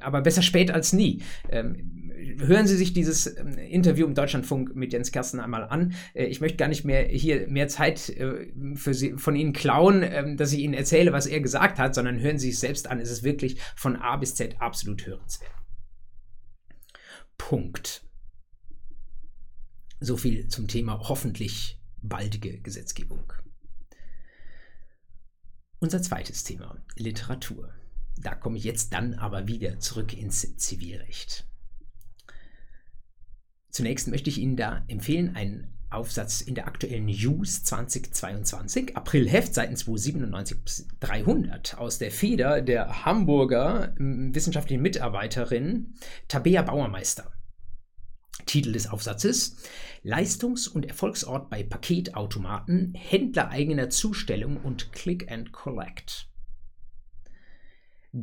aber 0.01 0.23
besser 0.23 0.43
spät 0.43 0.71
als 0.71 0.78
nie. 0.93 1.23
Ähm, 1.51 1.99
hören 2.39 2.67
Sie 2.67 2.77
sich 2.77 2.93
dieses 2.93 3.39
ähm, 3.39 3.57
Interview 3.59 4.07
im 4.07 4.15
Deutschlandfunk 4.15 4.75
mit 4.75 4.93
Jens 4.93 5.13
Kersten 5.13 5.41
einmal 5.41 5.65
an. 5.65 5.95
Äh, 6.15 6.27
ich 6.27 6.41
möchte 6.41 6.57
gar 6.57 6.69
nicht 6.69 6.85
mehr 6.85 7.05
hier 7.05 7.47
mehr 7.49 7.69
Zeit 7.69 8.09
äh, 8.11 8.53
für 8.75 8.95
Sie, 8.95 9.15
von 9.17 9.37
Ihnen 9.37 9.53
klauen, 9.53 10.03
äh, 10.03 10.37
dass 10.37 10.53
ich 10.53 10.61
Ihnen 10.61 10.75
erzähle, 10.75 11.13
was 11.13 11.27
er 11.27 11.41
gesagt 11.41 11.79
hat, 11.79 11.95
sondern 11.95 12.21
hören 12.21 12.39
Sie 12.39 12.51
es 12.51 12.61
selbst 12.61 12.89
an. 12.91 13.01
Es 13.01 13.11
ist 13.11 13.23
wirklich 13.23 13.61
von 13.77 13.97
A 13.97 14.17
bis 14.17 14.35
Z 14.35 14.61
absolut 14.61 15.07
hörenswert. 15.07 15.53
Punkt. 17.37 18.03
So 20.01 20.17
viel 20.17 20.49
zum 20.49 20.69
Thema 20.69 21.09
hoffentlich 21.09 21.81
baldige 22.03 22.61
Gesetzgebung. 22.61 23.33
Unser 25.81 26.03
zweites 26.03 26.43
Thema, 26.45 26.77
Literatur. 26.97 27.73
Da 28.23 28.35
komme 28.35 28.59
ich 28.59 28.65
jetzt 28.65 28.93
dann 28.93 29.15
aber 29.15 29.47
wieder 29.47 29.79
zurück 29.79 30.17
ins 30.17 30.57
Zivilrecht. 30.57 31.45
Zunächst 33.71 34.09
möchte 34.09 34.31
ich 34.31 34.39
Ihnen 34.39 34.57
da 34.57 34.85
empfehlen, 34.89 35.37
einen 35.37 35.79
Aufsatz 35.91 36.41
in 36.43 36.55
der 36.55 36.67
aktuellen 36.67 37.07
News 37.07 37.65
2022, 37.65 38.97
Aprilheft, 38.97 39.55
Seiten 39.55 39.77
297 39.77 40.65
bis 40.65 40.89
300, 41.01 41.79
aus 41.79 41.99
der 41.99 42.11
Feder 42.11 42.61
der 42.61 43.05
Hamburger 43.07 43.95
ähm, 43.99 44.35
wissenschaftlichen 44.35 44.83
Mitarbeiterin 44.83 45.95
Tabea 46.29 46.63
Bauermeister. 46.63 47.33
Titel 48.45 48.73
des 48.73 48.89
Aufsatzes: 48.89 49.57
Leistungs- 50.03 50.69
und 50.69 50.87
Erfolgsort 50.87 51.49
bei 51.51 51.63
Paketautomaten, 51.63 52.95
händlereigener 52.95 53.91
Zustellung 53.91 54.59
und 54.59 54.93
Click 54.93 55.31
and 55.31 55.53
Collect. 55.53 56.28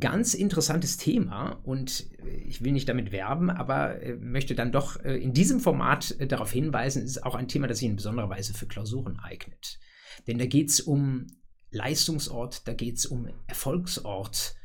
Ganz 0.00 0.34
interessantes 0.34 0.96
Thema 0.96 1.60
und 1.62 2.06
ich 2.44 2.64
will 2.64 2.72
nicht 2.72 2.88
damit 2.88 3.12
werben, 3.12 3.50
aber 3.50 4.02
äh, 4.02 4.16
möchte 4.16 4.56
dann 4.56 4.72
doch 4.72 5.02
äh, 5.04 5.16
in 5.16 5.32
diesem 5.32 5.60
Format 5.60 6.16
äh, 6.18 6.26
darauf 6.26 6.50
hinweisen, 6.50 7.02
ist 7.04 7.24
auch 7.24 7.36
ein 7.36 7.46
Thema, 7.46 7.68
das 7.68 7.78
sich 7.78 7.88
in 7.88 7.96
besonderer 7.96 8.28
Weise 8.28 8.52
für 8.52 8.66
Klausuren 8.66 9.18
eignet. 9.20 9.78
Denn 10.26 10.38
da 10.38 10.46
geht 10.46 10.70
es 10.70 10.80
um 10.80 11.28
Leistungsort, 11.70 12.66
da 12.66 12.72
geht 12.72 12.96
es 12.96 13.06
um 13.06 13.28
Erfolgsort, 13.46 14.56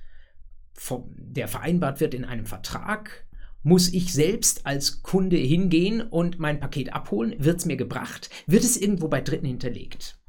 der 1.18 1.48
vereinbart 1.48 2.00
wird 2.00 2.16
in 2.16 2.26
einem 2.26 2.48
Vertrag 2.48 3.28
muss 3.64 3.94
ich 3.94 4.14
selbst 4.14 4.66
als 4.66 5.04
Kunde 5.04 5.38
hingehen 5.38 6.02
und 6.02 6.40
mein 6.40 6.60
Paket 6.60 6.94
abholen? 6.94 7.36
Wird 7.38 7.60
es 7.60 7.66
mir 7.66 7.78
gebracht? 7.78 8.30
Wird 8.48 8.64
es 8.64 8.78
irgendwo 8.78 9.08
bei 9.08 9.22
Dritten 9.22 9.46
hinterlegt? 9.46 10.20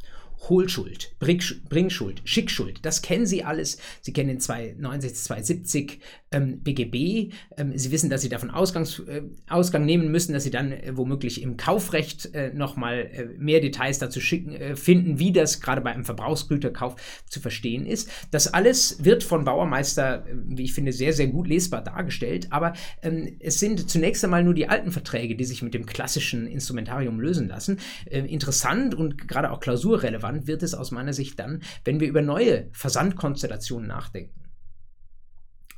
Hohlschuld, 0.49 1.15
Bringschuld, 1.19 2.21
Schickschuld, 2.25 2.85
das 2.85 3.03
kennen 3.03 3.27
Sie 3.27 3.45
alles. 3.45 3.79
Sie 4.01 4.13
kennen 4.13 4.29
den 4.29 4.41
269, 4.41 5.25
270 5.25 6.01
ähm, 6.33 6.61
BGB. 6.63 7.33
Ähm, 7.57 7.77
Sie 7.77 7.91
wissen, 7.91 8.11
dass 8.11 8.23
Sie 8.23 8.29
davon 8.29 8.51
Ausgangs, 8.51 8.99
äh, 9.01 9.23
Ausgang 9.49 9.85
nehmen 9.85 10.11
müssen, 10.11 10.33
dass 10.33 10.45
Sie 10.45 10.51
dann 10.51 10.73
äh, 10.73 10.97
womöglich 10.97 11.43
im 11.43 11.57
Kaufrecht 11.57 12.35
äh, 12.35 12.53
nochmal 12.53 13.11
äh, 13.13 13.25
mehr 13.39 13.61
Details 13.61 13.99
dazu 13.99 14.21
schicken, 14.21 14.55
äh, 14.55 14.77
finden, 14.77 15.19
wie 15.19 15.33
das 15.33 15.61
gerade 15.61 15.81
bei 15.81 15.93
einem 15.93 16.05
Verbrauchsgüterkauf 16.05 16.97
zu 17.29 17.41
verstehen 17.41 17.87
ist. 17.87 18.11
Das 18.31 18.53
alles 18.53 19.05
wird 19.05 19.23
von 19.23 19.45
Bauermeister, 19.45 20.27
äh, 20.27 20.35
wie 20.47 20.65
ich 20.65 20.73
finde, 20.73 20.93
sehr, 20.93 21.13
sehr 21.13 21.29
gut 21.29 21.49
lesbar 21.49 21.83
dargestellt. 21.83 22.49
Aber 22.51 22.73
ähm, 23.03 23.37
es 23.41 23.61
sind 23.61 23.89
zunächst 23.89 24.25
einmal 24.25 24.45
nur 24.45 24.55
die 24.55 24.69
alten 24.69 24.93
Verträge, 24.93 25.37
die 25.37 25.45
sich 25.45 25.63
mit 25.63 25.75
dem 25.75 25.87
klassischen 25.87 26.47
Instrumentarium 26.47 27.21
lösen 27.21 27.49
lassen. 27.49 27.79
Äh, 28.07 28.21
interessant 28.21 28.95
und 28.95 29.29
gerade 29.29 29.51
auch 29.51 29.61
klausurrelevant 29.61 30.47
wird 30.47 30.63
es 30.63 30.75
aus 30.75 30.91
meiner 30.91 31.13
Sicht 31.13 31.39
dann, 31.39 31.63
wenn 31.85 32.01
wir 32.01 32.09
über 32.09 32.23
neue 32.23 32.69
Versandkonstellationen 32.73 33.89
nachdenken. 33.89 34.42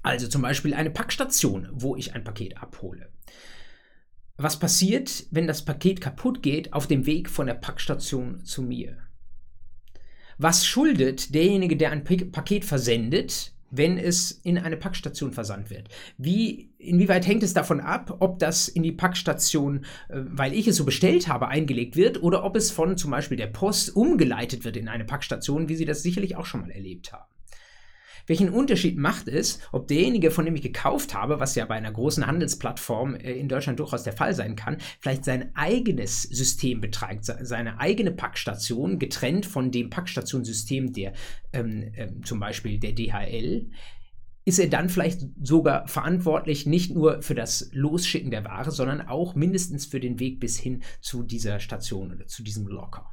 Also 0.04 0.28
zum 0.28 0.42
Beispiel 0.42 0.74
eine 0.74 0.90
Packstation, 0.90 1.66
wo 1.72 1.96
ich 1.96 2.14
ein 2.14 2.24
Paket 2.24 2.58
abhole. 2.58 3.08
Was 4.36 4.58
passiert, 4.58 5.24
wenn 5.30 5.46
das 5.46 5.64
Paket 5.64 6.02
kaputt 6.02 6.42
geht 6.42 6.74
auf 6.74 6.86
dem 6.86 7.06
Weg 7.06 7.30
von 7.30 7.46
der 7.46 7.54
Packstation 7.54 8.44
zu 8.44 8.60
mir? 8.60 8.98
Was 10.36 10.66
schuldet 10.66 11.34
derjenige, 11.34 11.78
der 11.78 11.90
ein 11.90 12.04
Paket 12.04 12.66
versendet, 12.66 13.54
wenn 13.70 13.96
es 13.96 14.30
in 14.30 14.58
eine 14.58 14.76
Packstation 14.76 15.32
versandt 15.32 15.70
wird? 15.70 15.88
Wie, 16.18 16.74
inwieweit 16.76 17.26
hängt 17.26 17.42
es 17.42 17.54
davon 17.54 17.80
ab, 17.80 18.18
ob 18.20 18.38
das 18.40 18.68
in 18.68 18.82
die 18.82 18.92
Packstation, 18.92 19.86
äh, 20.10 20.20
weil 20.26 20.52
ich 20.52 20.68
es 20.68 20.76
so 20.76 20.84
bestellt 20.84 21.28
habe, 21.28 21.48
eingelegt 21.48 21.96
wird 21.96 22.22
oder 22.22 22.44
ob 22.44 22.56
es 22.56 22.70
von 22.70 22.98
zum 22.98 23.10
Beispiel 23.10 23.38
der 23.38 23.46
Post 23.46 23.96
umgeleitet 23.96 24.64
wird 24.64 24.76
in 24.76 24.88
eine 24.88 25.06
Packstation, 25.06 25.70
wie 25.70 25.76
Sie 25.76 25.86
das 25.86 26.02
sicherlich 26.02 26.36
auch 26.36 26.44
schon 26.44 26.60
mal 26.60 26.70
erlebt 26.70 27.10
haben? 27.12 27.33
Welchen 28.26 28.48
Unterschied 28.48 28.96
macht 28.96 29.28
es, 29.28 29.60
ob 29.72 29.88
derjenige, 29.88 30.30
von 30.30 30.44
dem 30.44 30.54
ich 30.54 30.62
gekauft 30.62 31.14
habe, 31.14 31.40
was 31.40 31.54
ja 31.54 31.66
bei 31.66 31.74
einer 31.74 31.92
großen 31.92 32.26
Handelsplattform 32.26 33.14
äh, 33.16 33.32
in 33.32 33.48
Deutschland 33.48 33.78
durchaus 33.78 34.02
der 34.02 34.14
Fall 34.14 34.34
sein 34.34 34.56
kann, 34.56 34.78
vielleicht 35.00 35.24
sein 35.24 35.50
eigenes 35.54 36.22
System 36.22 36.80
betreibt, 36.80 37.24
seine 37.24 37.80
eigene 37.80 38.12
Packstation, 38.12 38.98
getrennt 38.98 39.46
von 39.46 39.70
dem 39.70 39.90
Packstationssystem 39.90 40.92
der 40.92 41.12
ähm, 41.52 41.92
ähm, 41.96 42.24
zum 42.24 42.40
Beispiel 42.40 42.78
der 42.78 42.92
DHL, 42.92 43.70
ist 44.46 44.58
er 44.58 44.68
dann 44.68 44.90
vielleicht 44.90 45.22
sogar 45.40 45.88
verantwortlich 45.88 46.66
nicht 46.66 46.94
nur 46.94 47.22
für 47.22 47.34
das 47.34 47.70
Losschicken 47.72 48.30
der 48.30 48.44
Ware, 48.44 48.70
sondern 48.70 49.00
auch 49.02 49.34
mindestens 49.34 49.86
für 49.86 50.00
den 50.00 50.20
Weg 50.20 50.40
bis 50.40 50.58
hin 50.58 50.82
zu 51.00 51.22
dieser 51.22 51.60
Station 51.60 52.12
oder 52.12 52.26
zu 52.26 52.42
diesem 52.42 52.66
Locker. 52.66 53.10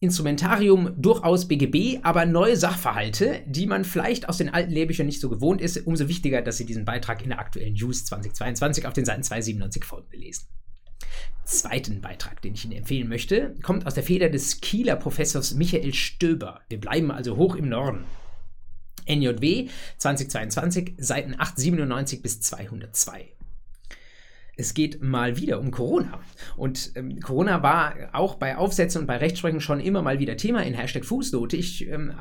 Instrumentarium 0.00 0.94
durchaus 1.00 1.48
BGB, 1.48 2.00
aber 2.02 2.26
neue 2.26 2.56
Sachverhalte, 2.56 3.42
die 3.46 3.66
man 3.66 3.84
vielleicht 3.84 4.28
aus 4.28 4.38
den 4.38 4.50
alten 4.50 4.72
Lehrbüchern 4.72 5.06
nicht 5.06 5.20
so 5.20 5.28
gewohnt 5.28 5.60
ist. 5.60 5.78
Umso 5.86 6.08
wichtiger, 6.08 6.42
dass 6.42 6.58
Sie 6.58 6.66
diesen 6.66 6.84
Beitrag 6.84 7.22
in 7.22 7.30
der 7.30 7.38
aktuellen 7.38 7.74
News 7.74 8.04
2022 8.04 8.86
auf 8.86 8.92
den 8.92 9.04
Seiten 9.04 9.22
297 9.22 9.84
folgende 9.84 10.18
lesen. 10.18 10.46
Zweiten 11.44 12.00
Beitrag, 12.00 12.42
den 12.42 12.54
ich 12.54 12.64
Ihnen 12.64 12.76
empfehlen 12.76 13.08
möchte, 13.08 13.54
kommt 13.62 13.86
aus 13.86 13.94
der 13.94 14.02
Feder 14.02 14.30
des 14.30 14.60
Kieler 14.60 14.96
Professors 14.96 15.54
Michael 15.54 15.94
Stöber. 15.94 16.60
Wir 16.68 16.80
bleiben 16.80 17.10
also 17.10 17.36
hoch 17.36 17.54
im 17.54 17.68
Norden. 17.68 18.04
NJW 19.06 19.68
2022, 19.98 20.94
Seiten 20.98 21.34
897 21.34 22.22
bis 22.22 22.40
202 22.40 23.34
es 24.56 24.74
geht 24.74 25.02
mal 25.02 25.36
wieder 25.36 25.60
um 25.60 25.70
Corona. 25.70 26.20
Und 26.56 26.92
ähm, 26.94 27.20
Corona 27.20 27.62
war 27.62 27.94
auch 28.12 28.36
bei 28.36 28.56
Aufsätzen 28.56 29.02
und 29.02 29.06
bei 29.06 29.16
Rechtsprechung 29.16 29.60
schon 29.60 29.80
immer 29.80 30.02
mal 30.02 30.18
wieder 30.18 30.36
Thema 30.36 30.62
in 30.62 30.74
Hashtag 30.74 31.04
Fußnote. 31.04 31.56
Ich 31.56 31.88
ähm, 31.88 32.12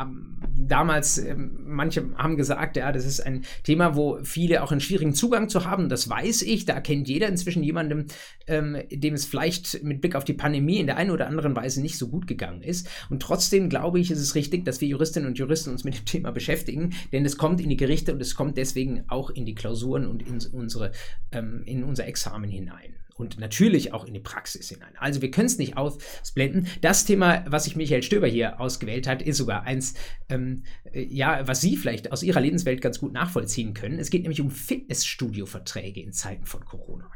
damals, 0.55 1.17
ähm, 1.17 1.59
manche 1.65 2.09
haben 2.15 2.37
gesagt, 2.37 2.75
ja, 2.77 2.91
das 2.91 3.05
ist 3.05 3.19
ein 3.19 3.43
Thema, 3.63 3.95
wo 3.95 4.19
viele 4.23 4.63
auch 4.63 4.71
einen 4.71 4.81
schwierigen 4.81 5.13
Zugang 5.13 5.49
zu 5.49 5.65
haben. 5.65 5.89
Das 5.89 6.09
weiß 6.09 6.41
ich. 6.43 6.65
Da 6.65 6.79
kennt 6.79 7.07
jeder 7.07 7.27
inzwischen 7.27 7.63
jemanden, 7.63 8.07
ähm, 8.47 8.77
dem 8.91 9.13
es 9.13 9.25
vielleicht 9.25 9.83
mit 9.83 10.01
Blick 10.01 10.15
auf 10.15 10.25
die 10.25 10.33
Pandemie 10.33 10.79
in 10.79 10.87
der 10.87 10.97
einen 10.97 11.11
oder 11.11 11.27
anderen 11.27 11.55
Weise 11.55 11.81
nicht 11.81 11.97
so 11.97 12.07
gut 12.07 12.27
gegangen 12.27 12.63
ist. 12.63 12.89
Und 13.09 13.21
trotzdem 13.21 13.69
glaube 13.69 13.99
ich, 13.99 14.11
ist 14.11 14.19
es 14.19 14.35
richtig, 14.35 14.65
dass 14.65 14.81
wir 14.81 14.87
Juristinnen 14.87 15.29
und 15.29 15.37
Juristen 15.37 15.69
uns 15.69 15.83
mit 15.83 15.97
dem 15.97 16.05
Thema 16.05 16.31
beschäftigen, 16.31 16.93
denn 17.11 17.25
es 17.25 17.37
kommt 17.37 17.61
in 17.61 17.69
die 17.69 17.77
Gerichte 17.77 18.13
und 18.13 18.21
es 18.21 18.35
kommt 18.35 18.57
deswegen 18.57 19.03
auch 19.07 19.29
in 19.29 19.45
die 19.45 19.55
Klausuren 19.55 20.07
und 20.07 20.23
in 20.27 20.39
unsere, 20.51 20.91
ähm, 21.31 21.63
in 21.65 21.83
unser 21.83 22.07
Examen 22.07 22.22
hinein 22.31 22.95
und 23.15 23.39
natürlich 23.39 23.93
auch 23.93 24.05
in 24.05 24.13
die 24.13 24.19
Praxis 24.19 24.69
hinein. 24.69 24.93
Also 24.97 25.21
wir 25.21 25.31
können 25.31 25.45
es 25.45 25.57
nicht 25.57 25.77
ausblenden. 25.77 26.67
Das 26.81 27.05
Thema, 27.05 27.43
was 27.47 27.65
sich 27.65 27.75
Michael 27.75 28.03
Stöber 28.03 28.27
hier 28.27 28.59
ausgewählt 28.59 29.07
hat, 29.07 29.21
ist 29.21 29.37
sogar 29.37 29.63
eins, 29.63 29.93
ähm, 30.29 30.63
äh, 30.91 31.03
ja, 31.03 31.47
was 31.47 31.61
Sie 31.61 31.77
vielleicht 31.77 32.11
aus 32.11 32.23
Ihrer 32.23 32.41
Lebenswelt 32.41 32.81
ganz 32.81 32.99
gut 32.99 33.13
nachvollziehen 33.13 33.73
können. 33.73 33.99
Es 33.99 34.09
geht 34.09 34.23
nämlich 34.23 34.41
um 34.41 34.51
Fitnessstudio-Verträge 34.51 36.01
in 36.01 36.11
Zeiten 36.11 36.45
von 36.45 36.65
Corona. 36.65 37.09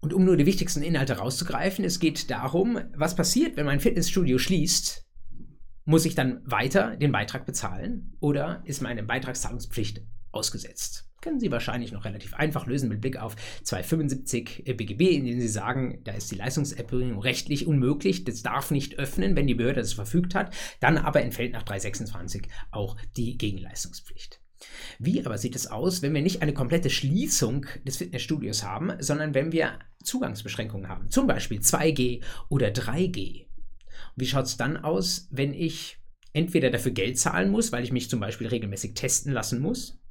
Und 0.00 0.12
um 0.12 0.24
nur 0.24 0.36
die 0.36 0.46
wichtigsten 0.46 0.82
Inhalte 0.82 1.18
rauszugreifen, 1.18 1.84
es 1.84 2.00
geht 2.00 2.28
darum, 2.28 2.80
was 2.96 3.14
passiert, 3.14 3.56
wenn 3.56 3.66
mein 3.66 3.78
Fitnessstudio 3.78 4.38
schließt. 4.38 5.06
Muss 5.84 6.04
ich 6.04 6.14
dann 6.14 6.42
weiter 6.44 6.96
den 6.96 7.12
Beitrag 7.12 7.46
bezahlen 7.46 8.16
oder 8.20 8.62
ist 8.64 8.82
meine 8.82 9.02
Beitragszahlungspflicht 9.02 10.02
ausgesetzt? 10.32 11.06
können 11.22 11.40
Sie 11.40 11.50
wahrscheinlich 11.50 11.92
noch 11.92 12.04
relativ 12.04 12.34
einfach 12.34 12.66
lösen 12.66 12.90
mit 12.90 13.00
Blick 13.00 13.16
auf 13.16 13.36
275 13.62 14.64
BGB, 14.76 15.00
in 15.16 15.24
dem 15.24 15.40
Sie 15.40 15.48
sagen, 15.48 16.00
da 16.04 16.12
ist 16.12 16.30
die 16.30 16.36
Leistungserbringung 16.36 17.20
rechtlich 17.20 17.66
unmöglich, 17.66 18.24
das 18.24 18.42
darf 18.42 18.70
nicht 18.70 18.98
öffnen, 18.98 19.36
wenn 19.36 19.46
die 19.46 19.54
Behörde 19.54 19.80
das 19.80 19.94
verfügt 19.94 20.34
hat, 20.34 20.54
dann 20.80 20.98
aber 20.98 21.22
entfällt 21.22 21.52
nach 21.52 21.62
326 21.62 22.48
auch 22.70 22.96
die 23.16 23.38
Gegenleistungspflicht. 23.38 24.40
Wie 24.98 25.24
aber 25.24 25.38
sieht 25.38 25.56
es 25.56 25.66
aus, 25.66 26.02
wenn 26.02 26.14
wir 26.14 26.22
nicht 26.22 26.42
eine 26.42 26.54
komplette 26.54 26.90
Schließung 26.90 27.66
des 27.84 27.96
Fitnessstudios 27.96 28.62
haben, 28.62 28.92
sondern 29.00 29.34
wenn 29.34 29.50
wir 29.50 29.78
Zugangsbeschränkungen 30.04 30.88
haben, 30.88 31.10
zum 31.10 31.26
Beispiel 31.26 31.60
2G 31.60 32.22
oder 32.48 32.68
3G? 32.68 33.46
Wie 34.14 34.26
schaut 34.26 34.46
es 34.46 34.56
dann 34.56 34.76
aus, 34.76 35.28
wenn 35.30 35.54
ich 35.54 35.98
entweder 36.32 36.70
dafür 36.70 36.92
Geld 36.92 37.18
zahlen 37.18 37.50
muss, 37.50 37.72
weil 37.72 37.84
ich 37.84 37.92
mich 37.92 38.08
zum 38.08 38.20
Beispiel 38.20 38.46
regelmäßig 38.46 38.94
testen 38.94 39.32
lassen 39.32 39.60
muss, 39.60 40.01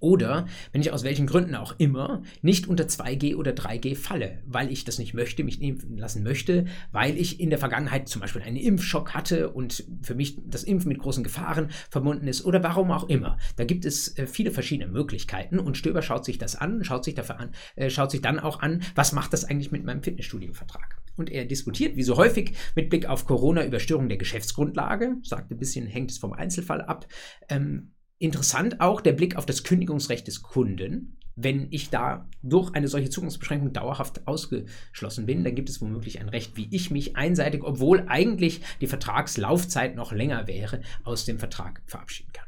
oder 0.00 0.46
wenn 0.72 0.80
ich 0.80 0.92
aus 0.92 1.04
welchen 1.04 1.26
Gründen 1.26 1.54
auch 1.54 1.74
immer 1.78 2.22
nicht 2.42 2.66
unter 2.66 2.84
2G 2.84 3.36
oder 3.36 3.52
3G 3.52 3.96
falle, 3.96 4.38
weil 4.46 4.70
ich 4.70 4.84
das 4.84 4.98
nicht 4.98 5.14
möchte, 5.14 5.44
mich 5.44 5.60
impfen 5.60 5.96
lassen 5.96 6.22
möchte, 6.22 6.66
weil 6.92 7.16
ich 7.16 7.40
in 7.40 7.50
der 7.50 7.58
Vergangenheit 7.58 8.08
zum 8.08 8.20
Beispiel 8.20 8.42
einen 8.42 8.56
Impfschock 8.56 9.14
hatte 9.14 9.50
und 9.50 9.84
für 10.02 10.14
mich 10.14 10.38
das 10.46 10.64
Impfen 10.64 10.88
mit 10.88 10.98
großen 10.98 11.24
Gefahren 11.24 11.70
verbunden 11.90 12.28
ist 12.28 12.44
oder 12.44 12.62
warum 12.62 12.90
auch 12.90 13.08
immer. 13.08 13.38
Da 13.56 13.64
gibt 13.64 13.84
es 13.84 14.16
äh, 14.18 14.26
viele 14.26 14.50
verschiedene 14.50 14.90
Möglichkeiten 14.90 15.58
und 15.58 15.76
Stöber 15.76 16.02
schaut 16.02 16.24
sich 16.24 16.38
das 16.38 16.56
an, 16.56 16.84
schaut 16.84 17.04
sich 17.04 17.14
dafür 17.14 17.40
an, 17.40 17.50
äh, 17.76 17.90
schaut 17.90 18.10
sich 18.10 18.20
dann 18.20 18.38
auch 18.38 18.60
an, 18.60 18.82
was 18.94 19.12
macht 19.12 19.32
das 19.32 19.44
eigentlich 19.44 19.72
mit 19.72 19.84
meinem 19.84 20.02
Fitnessstudio-Vertrag. 20.02 21.00
Und 21.16 21.30
er 21.30 21.46
diskutiert, 21.46 21.96
wie 21.96 22.02
so 22.02 22.16
häufig, 22.16 22.52
mit 22.74 22.90
Blick 22.90 23.06
auf 23.06 23.24
Corona 23.24 23.64
über 23.64 23.80
Störung 23.80 24.08
der 24.08 24.18
Geschäftsgrundlage, 24.18 25.16
sagt 25.22 25.50
ein 25.50 25.58
bisschen, 25.58 25.86
hängt 25.86 26.10
es 26.10 26.18
vom 26.18 26.34
Einzelfall 26.34 26.82
ab, 26.82 27.06
ähm, 27.48 27.92
Interessant 28.18 28.80
auch 28.80 29.00
der 29.00 29.12
Blick 29.12 29.36
auf 29.36 29.46
das 29.46 29.62
Kündigungsrecht 29.62 30.26
des 30.26 30.42
Kunden. 30.42 31.18
wenn 31.38 31.68
ich 31.70 31.90
da 31.90 32.30
durch 32.42 32.74
eine 32.74 32.88
solche 32.88 33.10
Zugangsbeschränkung 33.10 33.74
dauerhaft 33.74 34.26
ausgeschlossen 34.26 35.26
bin, 35.26 35.44
dann 35.44 35.54
gibt 35.54 35.68
es 35.68 35.82
womöglich 35.82 36.18
ein 36.18 36.30
Recht, 36.30 36.56
wie 36.56 36.74
ich 36.74 36.90
mich 36.90 37.16
einseitig, 37.16 37.62
obwohl 37.62 38.06
eigentlich 38.08 38.62
die 38.80 38.86
Vertragslaufzeit 38.86 39.96
noch 39.96 40.12
länger 40.12 40.46
wäre, 40.46 40.80
aus 41.04 41.26
dem 41.26 41.38
Vertrag 41.38 41.82
verabschieden 41.84 42.32
kann. 42.32 42.46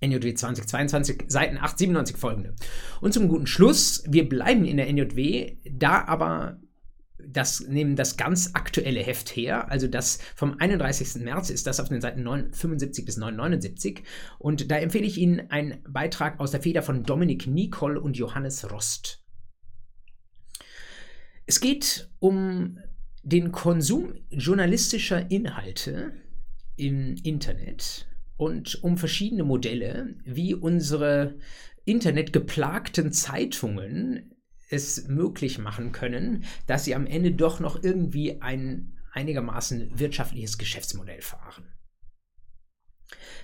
NJW 0.00 0.32
2022, 0.32 1.24
Seiten 1.28 1.58
897 1.58 2.16
folgende. 2.16 2.54
Und 3.02 3.12
zum 3.12 3.28
guten 3.28 3.46
Schluss, 3.46 4.02
wir 4.08 4.28
bleiben 4.28 4.64
in 4.64 4.78
der 4.78 4.90
NJW, 4.90 5.58
da 5.70 6.04
aber 6.06 6.58
das 7.32 7.60
nehmen 7.60 7.96
das 7.96 8.16
ganz 8.16 8.50
aktuelle 8.54 9.00
Heft 9.00 9.30
her, 9.30 9.70
also 9.70 9.88
das 9.88 10.18
vom 10.34 10.58
31. 10.58 11.22
März 11.22 11.50
ist 11.50 11.66
das 11.66 11.80
auf 11.80 11.88
den 11.88 12.00
Seiten 12.00 12.22
975 12.22 13.04
bis 13.04 13.16
979 13.16 14.02
und 14.38 14.70
da 14.70 14.76
empfehle 14.76 15.06
ich 15.06 15.18
Ihnen 15.18 15.50
einen 15.50 15.82
Beitrag 15.88 16.40
aus 16.40 16.50
der 16.50 16.62
Feder 16.62 16.82
von 16.82 17.02
Dominik 17.02 17.46
Nicol 17.46 17.96
und 17.96 18.16
Johannes 18.16 18.70
Rost. 18.70 19.24
Es 21.46 21.60
geht 21.60 22.10
um 22.18 22.78
den 23.22 23.52
Konsum 23.52 24.14
journalistischer 24.30 25.30
Inhalte 25.30 26.12
im 26.76 27.16
Internet 27.22 28.06
und 28.36 28.82
um 28.82 28.98
verschiedene 28.98 29.44
Modelle, 29.44 30.14
wie 30.24 30.54
unsere 30.54 31.36
internetgeplagten 31.84 33.12
Zeitungen 33.12 34.35
es 34.68 35.08
möglich 35.08 35.58
machen 35.58 35.92
können, 35.92 36.44
dass 36.66 36.84
sie 36.84 36.94
am 36.94 37.06
Ende 37.06 37.32
doch 37.32 37.60
noch 37.60 37.82
irgendwie 37.82 38.40
ein 38.40 38.98
einigermaßen 39.12 39.98
wirtschaftliches 39.98 40.58
Geschäftsmodell 40.58 41.22
fahren. 41.22 41.72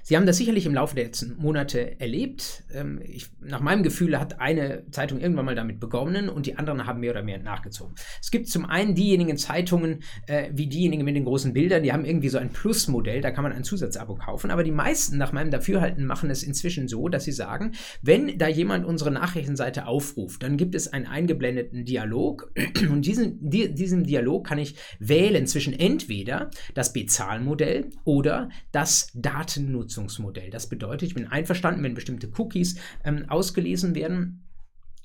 Sie 0.02 0.16
haben 0.16 0.26
das 0.26 0.36
sicherlich 0.36 0.66
im 0.66 0.74
Laufe 0.74 0.94
der 0.94 1.04
letzten 1.04 1.36
Monate 1.36 2.00
erlebt. 2.00 2.64
Ähm, 2.72 3.00
ich, 3.04 3.28
nach 3.40 3.60
meinem 3.60 3.82
Gefühl 3.82 4.18
hat 4.18 4.40
eine 4.40 4.84
Zeitung 4.90 5.20
irgendwann 5.20 5.44
mal 5.44 5.54
damit 5.54 5.80
begonnen 5.80 6.28
und 6.28 6.46
die 6.46 6.56
anderen 6.56 6.86
haben 6.86 7.00
mehr 7.00 7.12
oder 7.12 7.22
mehr 7.22 7.38
nachgezogen. 7.38 7.94
Es 8.20 8.30
gibt 8.30 8.48
zum 8.48 8.64
einen 8.64 8.94
diejenigen 8.94 9.36
Zeitungen, 9.36 10.02
äh, 10.26 10.50
wie 10.52 10.66
diejenigen 10.66 11.04
mit 11.04 11.16
den 11.16 11.24
großen 11.24 11.52
Bildern, 11.52 11.82
die 11.82 11.92
haben 11.92 12.04
irgendwie 12.04 12.28
so 12.28 12.38
ein 12.38 12.50
Plus-Modell, 12.50 13.20
da 13.20 13.30
kann 13.30 13.42
man 13.42 13.52
ein 13.52 13.64
Zusatzabo 13.64 14.14
kaufen. 14.14 14.50
Aber 14.50 14.64
die 14.64 14.70
meisten, 14.70 15.18
nach 15.18 15.32
meinem 15.32 15.50
Dafürhalten, 15.50 16.06
machen 16.06 16.30
es 16.30 16.42
inzwischen 16.42 16.88
so, 16.88 17.08
dass 17.08 17.24
sie 17.24 17.32
sagen, 17.32 17.72
wenn 18.02 18.38
da 18.38 18.48
jemand 18.48 18.84
unsere 18.84 19.10
Nachrichtenseite 19.10 19.86
aufruft, 19.86 20.42
dann 20.42 20.56
gibt 20.56 20.74
es 20.74 20.92
einen 20.92 21.06
eingeblendeten 21.06 21.84
Dialog 21.84 22.52
und 22.90 23.06
diesen, 23.06 23.38
die, 23.50 23.74
diesem 23.74 24.04
Dialog 24.04 24.46
kann 24.46 24.58
ich 24.58 24.76
wählen 24.98 25.46
zwischen 25.46 25.72
entweder 25.72 26.50
das 26.74 26.92
Bezahlmodell 26.92 27.90
oder 28.04 28.48
das 28.70 29.08
Datennutzung. 29.14 29.71
Nutzungsmodell. 29.72 30.50
Das 30.50 30.68
bedeutet, 30.68 31.08
ich 31.08 31.14
bin 31.14 31.26
einverstanden, 31.26 31.82
wenn 31.82 31.94
bestimmte 31.94 32.30
Cookies 32.36 32.76
ähm, 33.04 33.24
ausgelesen 33.28 33.94
werden. 33.94 34.44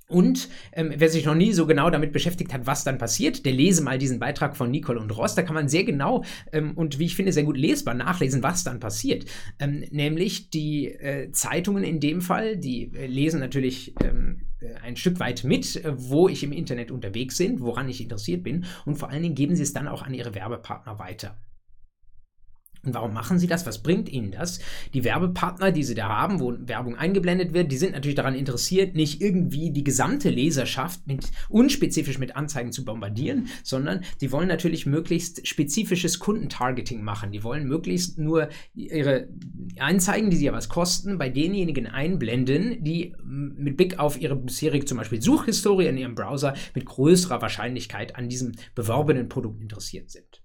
Und 0.09 0.47
ähm, 0.71 0.93
wer 0.95 1.09
sich 1.09 1.25
noch 1.25 1.35
nie 1.35 1.51
so 1.51 1.65
genau 1.65 1.89
damit 1.89 2.13
beschäftigt 2.13 2.53
hat, 2.53 2.65
was 2.65 2.85
dann 2.85 2.97
passiert, 2.97 3.45
der 3.45 3.51
lese 3.51 3.83
mal 3.83 3.97
diesen 3.97 4.19
Beitrag 4.19 4.55
von 4.55 4.71
Nicole 4.71 4.99
und 4.99 5.15
Ross. 5.17 5.35
Da 5.35 5.41
kann 5.41 5.53
man 5.53 5.67
sehr 5.67 5.83
genau 5.83 6.23
ähm, 6.53 6.77
und 6.77 6.97
wie 6.97 7.05
ich 7.05 7.15
finde 7.15 7.33
sehr 7.33 7.43
gut 7.43 7.57
lesbar 7.57 7.93
nachlesen, 7.93 8.41
was 8.41 8.63
dann 8.63 8.79
passiert. 8.79 9.25
Ähm, 9.59 9.83
nämlich 9.91 10.49
die 10.49 10.87
äh, 10.87 11.31
Zeitungen 11.33 11.83
in 11.83 11.99
dem 11.99 12.21
Fall, 12.21 12.55
die 12.55 12.93
äh, 12.95 13.05
lesen 13.05 13.41
natürlich 13.41 13.95
ähm, 14.01 14.43
äh, 14.61 14.75
ein 14.81 14.95
Stück 14.95 15.19
weit 15.19 15.43
mit, 15.43 15.83
äh, 15.83 15.91
wo 15.93 16.29
ich 16.29 16.41
im 16.41 16.53
Internet 16.53 16.89
unterwegs 16.89 17.37
bin, 17.37 17.59
woran 17.59 17.89
ich 17.89 17.99
interessiert 17.99 18.43
bin 18.43 18.63
und 18.85 18.95
vor 18.95 19.09
allen 19.09 19.23
Dingen 19.23 19.35
geben 19.35 19.57
sie 19.57 19.63
es 19.63 19.73
dann 19.73 19.89
auch 19.89 20.03
an 20.03 20.13
ihre 20.13 20.33
Werbepartner 20.33 20.99
weiter. 20.99 21.37
Und 22.87 22.93
warum 22.93 23.13
machen 23.13 23.37
sie 23.37 23.47
das? 23.47 23.65
Was 23.65 23.83
bringt 23.83 24.09
ihnen 24.09 24.31
das? 24.31 24.59
Die 24.93 25.03
Werbepartner, 25.03 25.73
die 25.73 25.83
sie 25.83 25.93
da 25.93 26.07
haben, 26.07 26.39
wo 26.39 26.55
Werbung 26.57 26.95
eingeblendet 26.95 27.53
wird, 27.53 27.69
die 27.69 27.77
sind 27.77 27.91
natürlich 27.91 28.15
daran 28.15 28.33
interessiert, 28.33 28.95
nicht 28.95 29.21
irgendwie 29.21 29.71
die 29.71 29.83
gesamte 29.83 30.29
Leserschaft 30.29 31.05
mit 31.05 31.29
unspezifisch 31.49 32.17
mit 32.17 32.37
Anzeigen 32.37 32.71
zu 32.71 32.85
bombardieren, 32.85 33.49
sondern 33.61 34.05
die 34.21 34.31
wollen 34.31 34.47
natürlich 34.47 34.85
möglichst 34.85 35.45
spezifisches 35.45 36.19
Kundentargeting 36.19 37.03
machen. 37.03 37.33
Die 37.33 37.43
wollen 37.43 37.67
möglichst 37.67 38.17
nur 38.17 38.47
ihre 38.73 39.27
Anzeigen, 39.77 40.29
die 40.29 40.37
sie 40.37 40.45
ja 40.45 40.53
was 40.53 40.69
kosten, 40.69 41.17
bei 41.17 41.27
denjenigen 41.27 41.87
einblenden, 41.87 42.83
die 42.85 43.13
mit 43.25 43.75
Blick 43.75 43.99
auf 43.99 44.21
ihre 44.21 44.37
bisherige 44.37 44.85
zum 44.85 44.97
Beispiel 44.97 45.21
Suchhistorie 45.21 45.87
in 45.87 45.97
ihrem 45.97 46.15
Browser 46.15 46.53
mit 46.73 46.85
größerer 46.85 47.41
Wahrscheinlichkeit 47.41 48.15
an 48.15 48.29
diesem 48.29 48.53
beworbenen 48.75 49.27
Produkt 49.27 49.61
interessiert 49.61 50.09
sind. 50.09 50.41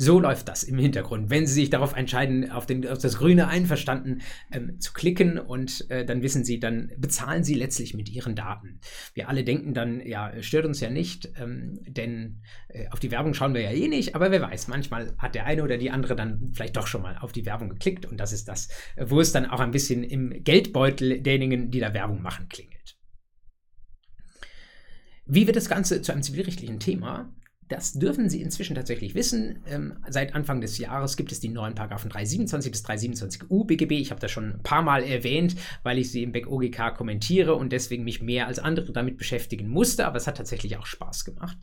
So 0.00 0.20
läuft 0.20 0.46
das 0.46 0.62
im 0.62 0.78
Hintergrund. 0.78 1.28
Wenn 1.28 1.48
Sie 1.48 1.54
sich 1.54 1.70
darauf 1.70 1.96
entscheiden, 1.96 2.52
auf, 2.52 2.66
den, 2.66 2.86
auf 2.86 2.98
das 2.98 3.18
grüne 3.18 3.48
Einverstanden 3.48 4.22
ähm, 4.52 4.78
zu 4.78 4.92
klicken 4.92 5.38
und 5.40 5.90
äh, 5.90 6.04
dann 6.04 6.22
wissen 6.22 6.44
Sie, 6.44 6.60
dann 6.60 6.92
bezahlen 6.96 7.42
Sie 7.42 7.54
letztlich 7.54 7.94
mit 7.94 8.08
Ihren 8.08 8.36
Daten. 8.36 8.78
Wir 9.14 9.28
alle 9.28 9.42
denken 9.42 9.74
dann, 9.74 10.00
ja, 10.00 10.32
stört 10.40 10.66
uns 10.66 10.78
ja 10.78 10.88
nicht, 10.88 11.28
ähm, 11.36 11.80
denn 11.88 12.42
äh, 12.68 12.86
auf 12.90 13.00
die 13.00 13.10
Werbung 13.10 13.34
schauen 13.34 13.54
wir 13.54 13.60
ja 13.60 13.72
eh 13.72 13.88
nicht, 13.88 14.14
aber 14.14 14.30
wer 14.30 14.40
weiß, 14.40 14.68
manchmal 14.68 15.16
hat 15.18 15.34
der 15.34 15.46
eine 15.46 15.64
oder 15.64 15.78
die 15.78 15.90
andere 15.90 16.14
dann 16.14 16.52
vielleicht 16.52 16.76
doch 16.76 16.86
schon 16.86 17.02
mal 17.02 17.18
auf 17.18 17.32
die 17.32 17.44
Werbung 17.44 17.68
geklickt 17.68 18.06
und 18.06 18.18
das 18.18 18.32
ist 18.32 18.46
das, 18.46 18.68
wo 18.96 19.20
es 19.20 19.32
dann 19.32 19.46
auch 19.46 19.58
ein 19.58 19.72
bisschen 19.72 20.04
im 20.04 20.44
Geldbeutel 20.44 21.20
derjenigen, 21.20 21.72
die 21.72 21.80
da 21.80 21.92
Werbung 21.92 22.22
machen, 22.22 22.48
klingelt. 22.48 22.96
Wie 25.26 25.46
wird 25.46 25.56
das 25.56 25.68
Ganze 25.68 26.00
zu 26.02 26.12
einem 26.12 26.22
zivilrechtlichen 26.22 26.78
Thema? 26.78 27.34
Das 27.68 27.92
dürfen 27.92 28.30
Sie 28.30 28.40
inzwischen 28.40 28.74
tatsächlich 28.74 29.14
wissen. 29.14 29.58
Ähm, 29.66 29.94
seit 30.08 30.34
Anfang 30.34 30.60
des 30.60 30.78
Jahres 30.78 31.16
gibt 31.16 31.32
es 31.32 31.40
die 31.40 31.50
neuen 31.50 31.74
Paragraphen 31.74 32.08
327 32.10 32.72
bis 32.72 32.84
327u 32.84 33.66
BGB. 33.66 33.92
Ich 33.92 34.10
habe 34.10 34.20
das 34.20 34.30
schon 34.30 34.54
ein 34.54 34.62
paar 34.62 34.82
Mal 34.82 35.02
erwähnt, 35.02 35.54
weil 35.82 35.98
ich 35.98 36.10
sie 36.10 36.22
im 36.22 36.32
Beck 36.32 36.48
OGK 36.48 36.94
kommentiere 36.96 37.54
und 37.54 37.70
deswegen 37.70 38.04
mich 38.04 38.22
mehr 38.22 38.46
als 38.46 38.58
andere 38.58 38.92
damit 38.92 39.18
beschäftigen 39.18 39.68
musste, 39.68 40.06
aber 40.06 40.16
es 40.16 40.26
hat 40.26 40.38
tatsächlich 40.38 40.78
auch 40.78 40.86
Spaß 40.86 41.24
gemacht. 41.24 41.58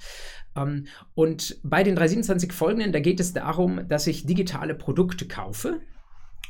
Ähm, 0.55 0.85
und 1.15 1.57
bei 1.63 1.83
den 1.83 1.95
327 1.95 2.53
folgenden, 2.53 2.91
da 2.91 2.99
geht 2.99 3.19
es 3.19 3.33
darum, 3.33 3.87
dass 3.87 4.05
ich 4.05 4.25
digitale 4.25 4.75
Produkte 4.75 5.27
kaufe 5.27 5.81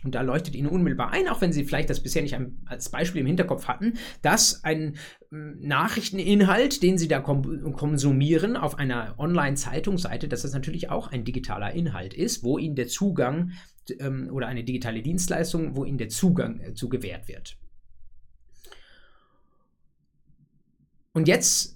und 0.05 0.13
da 0.13 0.21
leuchtet 0.21 0.55
Ihnen 0.55 0.67
unmittelbar 0.67 1.11
ein, 1.11 1.27
auch 1.27 1.41
wenn 1.41 1.51
Sie 1.51 1.65
vielleicht 1.65 1.89
das 1.89 2.01
bisher 2.01 2.21
nicht 2.21 2.37
als 2.65 2.89
Beispiel 2.89 3.21
im 3.21 3.27
Hinterkopf 3.27 3.67
hatten, 3.67 3.93
dass 4.21 4.63
ein 4.63 4.97
hm, 5.29 5.59
Nachrichteninhalt, 5.59 6.83
den 6.83 6.97
Sie 6.97 7.07
da 7.07 7.19
konsumieren 7.19 8.55
auf 8.55 8.77
einer 8.77 9.15
Online-Zeitungsseite, 9.17 10.27
dass 10.27 10.43
das 10.43 10.53
natürlich 10.53 10.89
auch 10.91 11.11
ein 11.11 11.25
digitaler 11.25 11.73
Inhalt 11.73 12.13
ist, 12.13 12.43
wo 12.43 12.59
Ihnen 12.59 12.75
der 12.75 12.87
Zugang 12.87 13.51
ähm, 13.99 14.29
oder 14.31 14.47
eine 14.47 14.63
digitale 14.63 15.01
Dienstleistung, 15.01 15.75
wo 15.75 15.83
Ihnen 15.83 15.97
der 15.97 16.09
Zugang 16.09 16.59
äh, 16.59 16.73
zu 16.75 16.87
gewährt 16.87 17.27
wird. 17.27 17.57
Und 21.13 21.27
jetzt 21.27 21.74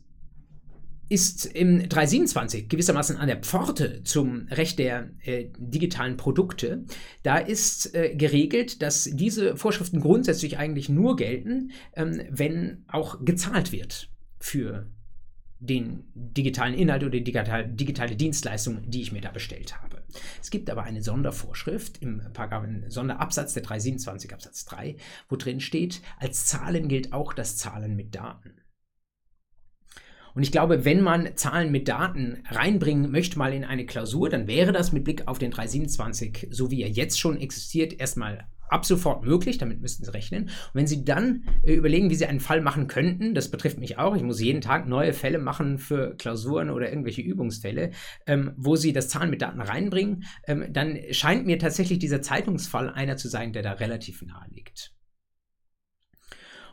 ist 1.09 1.45
im 1.45 1.89
327 1.89 2.69
gewissermaßen 2.69 3.17
an 3.17 3.27
der 3.27 3.37
Pforte 3.37 4.03
zum 4.03 4.47
Recht 4.49 4.79
der 4.79 5.09
äh, 5.23 5.47
digitalen 5.57 6.17
Produkte. 6.17 6.85
Da 7.23 7.37
ist 7.37 7.93
äh, 7.95 8.15
geregelt, 8.15 8.81
dass 8.81 9.09
diese 9.11 9.57
Vorschriften 9.57 9.99
grundsätzlich 9.99 10.57
eigentlich 10.57 10.87
nur 10.87 11.15
gelten, 11.15 11.71
ähm, 11.95 12.21
wenn 12.29 12.85
auch 12.87 13.25
gezahlt 13.25 13.71
wird 13.71 14.09
für 14.39 14.87
den 15.59 16.05
digitalen 16.13 16.73
Inhalt 16.73 17.03
oder 17.03 17.11
die 17.11 17.23
digital, 17.23 17.67
digitale 17.67 18.15
Dienstleistung, 18.15 18.89
die 18.89 19.01
ich 19.01 19.11
mir 19.11 19.21
da 19.21 19.31
bestellt 19.31 19.81
habe. 19.81 20.03
Es 20.41 20.49
gibt 20.49 20.69
aber 20.69 20.83
eine 20.83 21.01
Sondervorschrift 21.01 22.01
im 22.01 22.21
Paragraphen 22.33 22.85
Sonderabsatz 22.89 23.53
der 23.53 23.63
327 23.63 24.33
Absatz 24.33 24.65
3, 24.65 24.95
wo 25.27 25.35
drin 25.35 25.59
steht, 25.59 26.01
als 26.17 26.45
Zahlen 26.45 26.87
gilt 26.87 27.13
auch 27.13 27.33
das 27.33 27.57
Zahlen 27.57 27.95
mit 27.95 28.15
Daten. 28.15 28.53
Und 30.33 30.43
ich 30.43 30.51
glaube, 30.51 30.85
wenn 30.85 31.01
man 31.01 31.35
Zahlen 31.35 31.71
mit 31.71 31.87
Daten 31.87 32.43
reinbringen 32.49 33.11
möchte, 33.11 33.37
mal 33.37 33.53
in 33.53 33.63
eine 33.63 33.85
Klausur, 33.85 34.29
dann 34.29 34.47
wäre 34.47 34.71
das 34.71 34.91
mit 34.91 35.03
Blick 35.03 35.27
auf 35.27 35.39
den 35.39 35.51
327, 35.51 36.47
so 36.51 36.71
wie 36.71 36.81
er 36.81 36.89
jetzt 36.89 37.19
schon 37.19 37.37
existiert, 37.37 37.99
erstmal 37.99 38.47
ab 38.69 38.85
sofort 38.85 39.25
möglich, 39.25 39.57
damit 39.57 39.81
müssten 39.81 40.05
Sie 40.05 40.13
rechnen. 40.13 40.43
Und 40.43 40.51
wenn 40.73 40.87
Sie 40.87 41.03
dann 41.03 41.43
äh, 41.63 41.73
überlegen, 41.73 42.09
wie 42.09 42.15
Sie 42.15 42.25
einen 42.25 42.39
Fall 42.39 42.61
machen 42.61 42.87
könnten, 42.87 43.33
das 43.33 43.49
betrifft 43.49 43.79
mich 43.79 43.97
auch, 43.97 44.15
ich 44.15 44.23
muss 44.23 44.39
jeden 44.39 44.61
Tag 44.61 44.87
neue 44.87 45.13
Fälle 45.13 45.39
machen 45.39 45.77
für 45.77 46.15
Klausuren 46.15 46.69
oder 46.69 46.89
irgendwelche 46.89 47.21
Übungsfälle, 47.21 47.91
ähm, 48.27 48.53
wo 48.57 48.75
Sie 48.75 48.93
das 48.93 49.09
Zahlen 49.09 49.29
mit 49.29 49.41
Daten 49.41 49.61
reinbringen, 49.61 50.23
ähm, 50.47 50.65
dann 50.71 50.97
scheint 51.11 51.45
mir 51.45 51.59
tatsächlich 51.59 51.99
dieser 51.99 52.21
Zeitungsfall 52.21 52.89
einer 52.89 53.17
zu 53.17 53.27
sein, 53.27 53.53
der 53.53 53.63
da 53.63 53.73
relativ 53.73 54.21
nahe 54.21 54.47
liegt. 54.51 54.93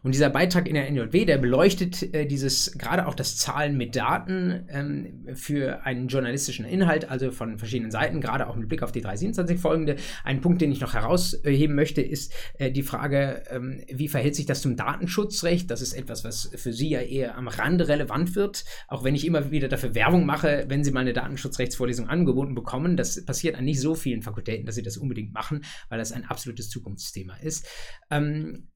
Und 0.07 0.15
dieser 0.15 0.31
Beitrag 0.31 0.69
in 0.69 0.75
der 0.75 0.89
NJW, 0.89 1.25
der 1.25 1.37
beleuchtet 1.37 2.15
äh, 2.15 2.27
dieses, 2.27 2.79
gerade 2.79 3.09
auch 3.09 3.15
das 3.17 3.37
Zahlen 3.39 3.77
mit 3.77 3.97
Daten 3.97 4.65
ähm, 4.69 5.27
für 5.35 5.85
einen 5.85 6.07
journalistischen 6.07 6.65
Inhalt, 6.65 7.11
also 7.11 7.33
von 7.33 7.59
verschiedenen 7.59 7.91
Seiten, 7.91 8.21
gerade 8.21 8.47
auch 8.47 8.55
mit 8.55 8.69
Blick 8.69 8.85
auf 8.85 8.93
die 8.93 9.01
327 9.01 9.59
folgende. 9.59 9.97
Ein 10.23 10.41
Punkt, 10.41 10.61
den 10.61 10.71
ich 10.71 10.81
noch 10.81 10.95
herausheben 10.95 11.75
möchte, 11.75 12.03
ist 12.03 12.33
äh, 12.61 12.71
die 12.71 12.85
Frage, 12.85 13.43
ähm, 13.51 13.83
wie 13.93 14.07
verhält 14.07 14.37
sich 14.37 14.47
das 14.47 14.63
zum 14.63 14.77
Datenschutzrecht? 14.77 15.69
Das 15.73 15.83
ist 15.83 15.93
etwas, 15.93 16.23
was 16.23 16.53
für 16.55 16.73
Sie 16.73 16.91
ja 16.91 17.01
eher 17.01 17.37
am 17.37 17.49
Rande 17.49 17.89
relevant 17.89 18.37
wird, 18.37 18.65
auch 18.87 19.03
wenn 19.03 19.17
ich 19.17 19.27
immer 19.27 19.51
wieder 19.51 19.67
dafür 19.67 19.97
Werbung 19.97 20.25
mache, 20.25 20.67
wenn 20.69 20.85
Sie 20.85 20.93
mal 20.93 21.01
eine 21.01 21.15
Datenschutzrechtsvorlesung 21.15 22.09
angeboten 22.09 22.55
bekommen. 22.55 22.97
Das 22.97 23.25
passiert 23.25 23.57
an 23.57 23.65
nicht 23.65 23.81
so 23.81 23.97
vielen 23.97 24.23
Fakultäten, 24.23 24.67
dass 24.67 24.77
Sie 24.77 24.85
das 24.85 24.99
unbedingt 24.99 25.35
machen, 25.35 25.65
weil 25.89 25.99
das 25.99 26.13
ein 26.13 26.27
absolutes 26.27 26.71
Zukunftsthema 26.71 27.35
ist. 27.39 27.67
Ähm, 28.13 28.69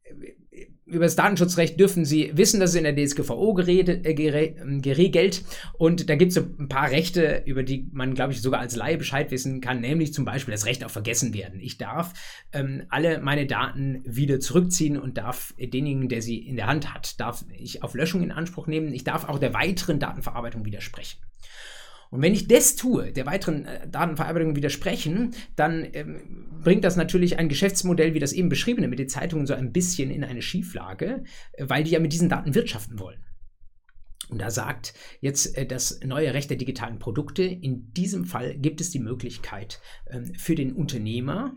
über 0.91 1.05
das 1.05 1.17
Datenschutzrecht 1.17 1.79
dürfen 1.79 2.05
Sie 2.05 2.33
wissen, 2.35 2.59
dass 2.59 2.71
es 2.71 2.77
in 2.77 2.85
der 2.85 2.97
DSGVO 2.97 3.57
äh, 3.61 4.15
geregelt 4.15 5.45
und 5.79 6.11
da 6.11 6.17
gibt 6.17 6.33
es 6.33 6.39
ein 6.39 6.69
paar 6.69 6.91
Rechte, 6.91 7.43
über 7.47 7.63
die 7.63 7.89
man, 7.93 8.15
glaube 8.15 8.33
ich, 8.33 8.43
sogar 8.43 8.61
als 8.61 8.75
Laie 8.75 8.99
Bescheid 8.99 9.31
wissen 9.31 9.61
kann, 9.61 9.81
nämlich 9.81 10.13
zum 10.13 10.25
Beispiel 10.25 10.53
das 10.53 10.67
Recht 10.67 10.85
auf 10.85 10.93
Vergessen 10.93 11.33
werden. 11.33 11.61
Ich 11.61 11.79
darf 11.79 12.13
ähm, 12.53 12.83
alle 12.89 13.21
meine 13.21 13.47
Daten 13.47 14.03
wieder 14.05 14.41
zurückziehen 14.41 14.99
und 14.99 15.17
darf 15.17 15.55
denjenigen, 15.59 16.09
der 16.09 16.23
sie 16.23 16.39
in 16.39 16.57
der 16.57 16.67
Hand 16.67 16.93
hat, 16.93 17.21
darf 17.21 17.45
ich 17.57 17.83
auf 17.83 17.95
Löschung 17.95 18.23
in 18.23 18.33
Anspruch 18.33 18.67
nehmen. 18.67 18.93
Ich 18.93 19.05
darf 19.05 19.29
auch 19.29 19.39
der 19.39 19.55
weiteren 19.55 20.01
Datenverarbeitung 20.01 20.65
widersprechen. 20.65 21.19
Und 22.11 22.23
wenn 22.23 22.35
ich 22.35 22.49
das 22.49 22.75
tue, 22.75 23.13
der 23.13 23.27
weiteren 23.27 23.65
äh, 23.65 23.89
Datenverarbeitung 23.89 24.57
widersprechen, 24.57 25.35
dann 25.57 25.87
ähm, 25.93 26.49
bringt 26.63 26.85
das 26.85 26.97
natürlich 26.97 27.39
ein 27.39 27.49
Geschäftsmodell 27.49 28.15
wie 28.15 28.19
das 28.19 28.33
eben 28.33 28.49
beschriebene 28.49 28.89
mit 28.89 28.99
den 28.99 29.09
Zeitungen 29.09 29.47
so 29.47 29.55
ein 29.55 29.73
bisschen 29.73 30.11
in 30.11 30.25
eine 30.25 30.43
Schieflage, 30.43 31.23
äh, 31.53 31.67
weil 31.69 31.85
die 31.85 31.93
ja 31.93 32.01
mit 32.01 32.13
diesen 32.13 32.29
Daten 32.29 32.55
wirtschaften 32.55 32.99
wollen. 32.99 33.25
Und 34.29 34.41
da 34.41 34.51
sagt 34.51 34.95
jetzt 35.21 35.57
äh, 35.57 35.67
das 35.67 36.01
neue 36.05 36.35
Recht 36.35 36.51
der 36.51 36.57
digitalen 36.57 36.99
Produkte, 36.99 37.45
in 37.45 37.93
diesem 37.93 38.25
Fall 38.25 38.57
gibt 38.59 38.81
es 38.81 38.91
die 38.91 39.01
Möglichkeit 39.01 39.81
ähm, 40.09 40.35
für 40.35 40.57
den 40.57 40.75
Unternehmer, 40.75 41.57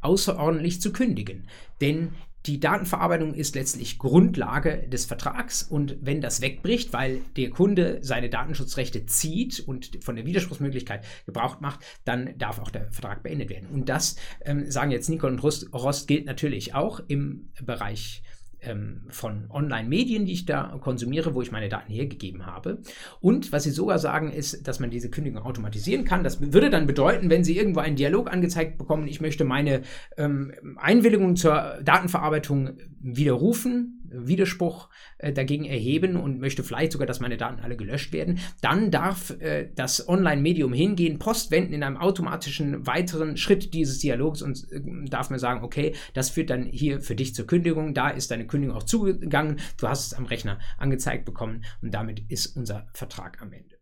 außerordentlich 0.00 0.80
zu 0.80 0.92
kündigen. 0.92 1.48
Denn 1.80 2.12
die 2.46 2.60
Datenverarbeitung 2.60 3.34
ist 3.34 3.54
letztlich 3.54 3.98
Grundlage 3.98 4.86
des 4.88 5.06
Vertrags 5.06 5.62
und 5.62 5.96
wenn 6.02 6.20
das 6.20 6.42
wegbricht, 6.42 6.92
weil 6.92 7.20
der 7.36 7.48
Kunde 7.50 7.98
seine 8.02 8.28
Datenschutzrechte 8.28 9.06
zieht 9.06 9.60
und 9.60 10.04
von 10.04 10.16
der 10.16 10.26
Widerspruchsmöglichkeit 10.26 11.04
Gebrauch 11.24 11.60
macht, 11.60 11.80
dann 12.04 12.36
darf 12.36 12.58
auch 12.58 12.70
der 12.70 12.90
Vertrag 12.90 13.22
beendet 13.22 13.48
werden. 13.48 13.68
Und 13.70 13.88
das, 13.88 14.16
ähm, 14.42 14.70
sagen 14.70 14.90
jetzt 14.90 15.08
Nicole 15.08 15.32
und 15.32 15.42
Rost, 15.42 15.72
Rost, 15.72 16.06
gilt 16.06 16.26
natürlich 16.26 16.74
auch 16.74 17.00
im 17.08 17.50
Bereich 17.62 18.22
ähm, 18.66 19.02
von 19.08 19.50
Online-Medien, 19.50 20.26
die 20.26 20.32
ich 20.32 20.46
da 20.46 20.78
konsumiere, 20.80 21.34
wo 21.34 21.42
ich 21.42 21.52
meine 21.52 21.68
Daten 21.68 21.92
hergegeben 21.92 22.46
habe. 22.46 22.78
Und 23.20 23.52
was 23.52 23.64
Sie 23.64 23.70
sogar 23.70 23.98
sagen, 23.98 24.32
ist, 24.32 24.66
dass 24.66 24.80
man 24.80 24.90
diese 24.90 25.10
Kündigung 25.10 25.42
automatisieren 25.42 26.04
kann. 26.04 26.24
Das 26.24 26.40
würde 26.52 26.70
dann 26.70 26.86
bedeuten, 26.86 27.30
wenn 27.30 27.44
Sie 27.44 27.56
irgendwo 27.56 27.80
einen 27.80 27.96
Dialog 27.96 28.32
angezeigt 28.32 28.78
bekommen, 28.78 29.06
ich 29.06 29.20
möchte 29.20 29.44
meine 29.44 29.82
ähm, 30.16 30.52
Einwilligung 30.76 31.36
zur 31.36 31.78
Datenverarbeitung 31.82 32.78
widerrufen, 33.00 34.00
Widerspruch 34.16 34.88
äh, 35.18 35.32
dagegen 35.32 35.64
erheben 35.64 36.16
und 36.16 36.40
möchte 36.40 36.62
vielleicht 36.62 36.92
sogar, 36.92 37.06
dass 37.06 37.20
meine 37.20 37.36
Daten 37.36 37.60
alle 37.60 37.76
gelöscht 37.76 38.12
werden, 38.12 38.38
dann 38.60 38.90
darf 38.90 39.30
äh, 39.40 39.68
das 39.74 40.08
Online-Medium 40.08 40.72
hingehen, 40.72 41.18
postwenden 41.18 41.74
in 41.74 41.82
einem 41.82 41.96
automatischen 41.96 42.86
weiteren 42.86 43.36
Schritt 43.36 43.74
dieses 43.74 43.98
Dialogs 43.98 44.42
und 44.42 44.70
äh, 44.72 44.80
darf 45.08 45.30
mir 45.30 45.38
sagen, 45.38 45.64
okay, 45.64 45.94
das 46.14 46.30
führt 46.30 46.50
dann 46.50 46.64
hier 46.64 47.00
für 47.00 47.14
dich 47.14 47.34
zur 47.34 47.46
Kündigung, 47.46 47.94
da 47.94 48.08
ist 48.08 48.30
deine 48.30 48.46
Kündigung 48.46 48.76
auch 48.76 48.84
zugegangen, 48.84 49.58
du 49.78 49.88
hast 49.88 50.06
es 50.06 50.14
am 50.14 50.26
Rechner 50.26 50.58
angezeigt 50.78 51.24
bekommen 51.24 51.64
und 51.82 51.92
damit 51.92 52.22
ist 52.28 52.56
unser 52.56 52.86
Vertrag 52.92 53.40
am 53.40 53.52
Ende. 53.52 53.73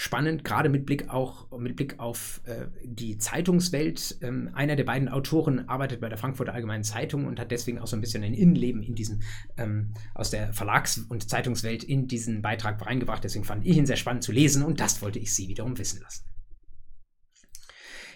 Spannend, 0.00 0.44
gerade 0.44 0.68
mit 0.68 0.86
Blick 0.86 1.10
auch 1.10 1.50
mit 1.58 1.74
Blick 1.74 1.98
auf 1.98 2.40
äh, 2.44 2.68
die 2.84 3.18
Zeitungswelt. 3.18 4.18
Ähm, 4.20 4.48
einer 4.54 4.76
der 4.76 4.84
beiden 4.84 5.08
Autoren 5.08 5.68
arbeitet 5.68 6.00
bei 6.00 6.08
der 6.08 6.16
Frankfurter 6.16 6.54
Allgemeinen 6.54 6.84
Zeitung 6.84 7.26
und 7.26 7.40
hat 7.40 7.50
deswegen 7.50 7.80
auch 7.80 7.88
so 7.88 7.96
ein 7.96 8.00
bisschen 8.00 8.22
ein 8.22 8.32
Innenleben 8.32 8.80
in 8.80 8.94
diesen 8.94 9.24
ähm, 9.56 9.94
aus 10.14 10.30
der 10.30 10.52
Verlags- 10.52 10.98
und 10.98 11.28
Zeitungswelt 11.28 11.82
in 11.82 12.06
diesen 12.06 12.42
Beitrag 12.42 12.80
reingebracht. 12.86 13.24
Deswegen 13.24 13.44
fand 13.44 13.66
ich 13.66 13.76
ihn 13.76 13.86
sehr 13.86 13.96
spannend 13.96 14.22
zu 14.22 14.30
lesen 14.30 14.62
und 14.62 14.78
das 14.78 15.02
wollte 15.02 15.18
ich 15.18 15.34
Sie 15.34 15.48
wiederum 15.48 15.76
wissen 15.78 16.00
lassen. 16.00 16.24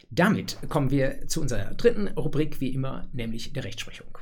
Damit 0.08 0.58
kommen 0.68 0.92
wir 0.92 1.26
zu 1.26 1.40
unserer 1.40 1.74
dritten 1.74 2.06
Rubrik, 2.06 2.60
wie 2.60 2.72
immer, 2.72 3.08
nämlich 3.12 3.54
der 3.54 3.64
Rechtsprechung. 3.64 4.18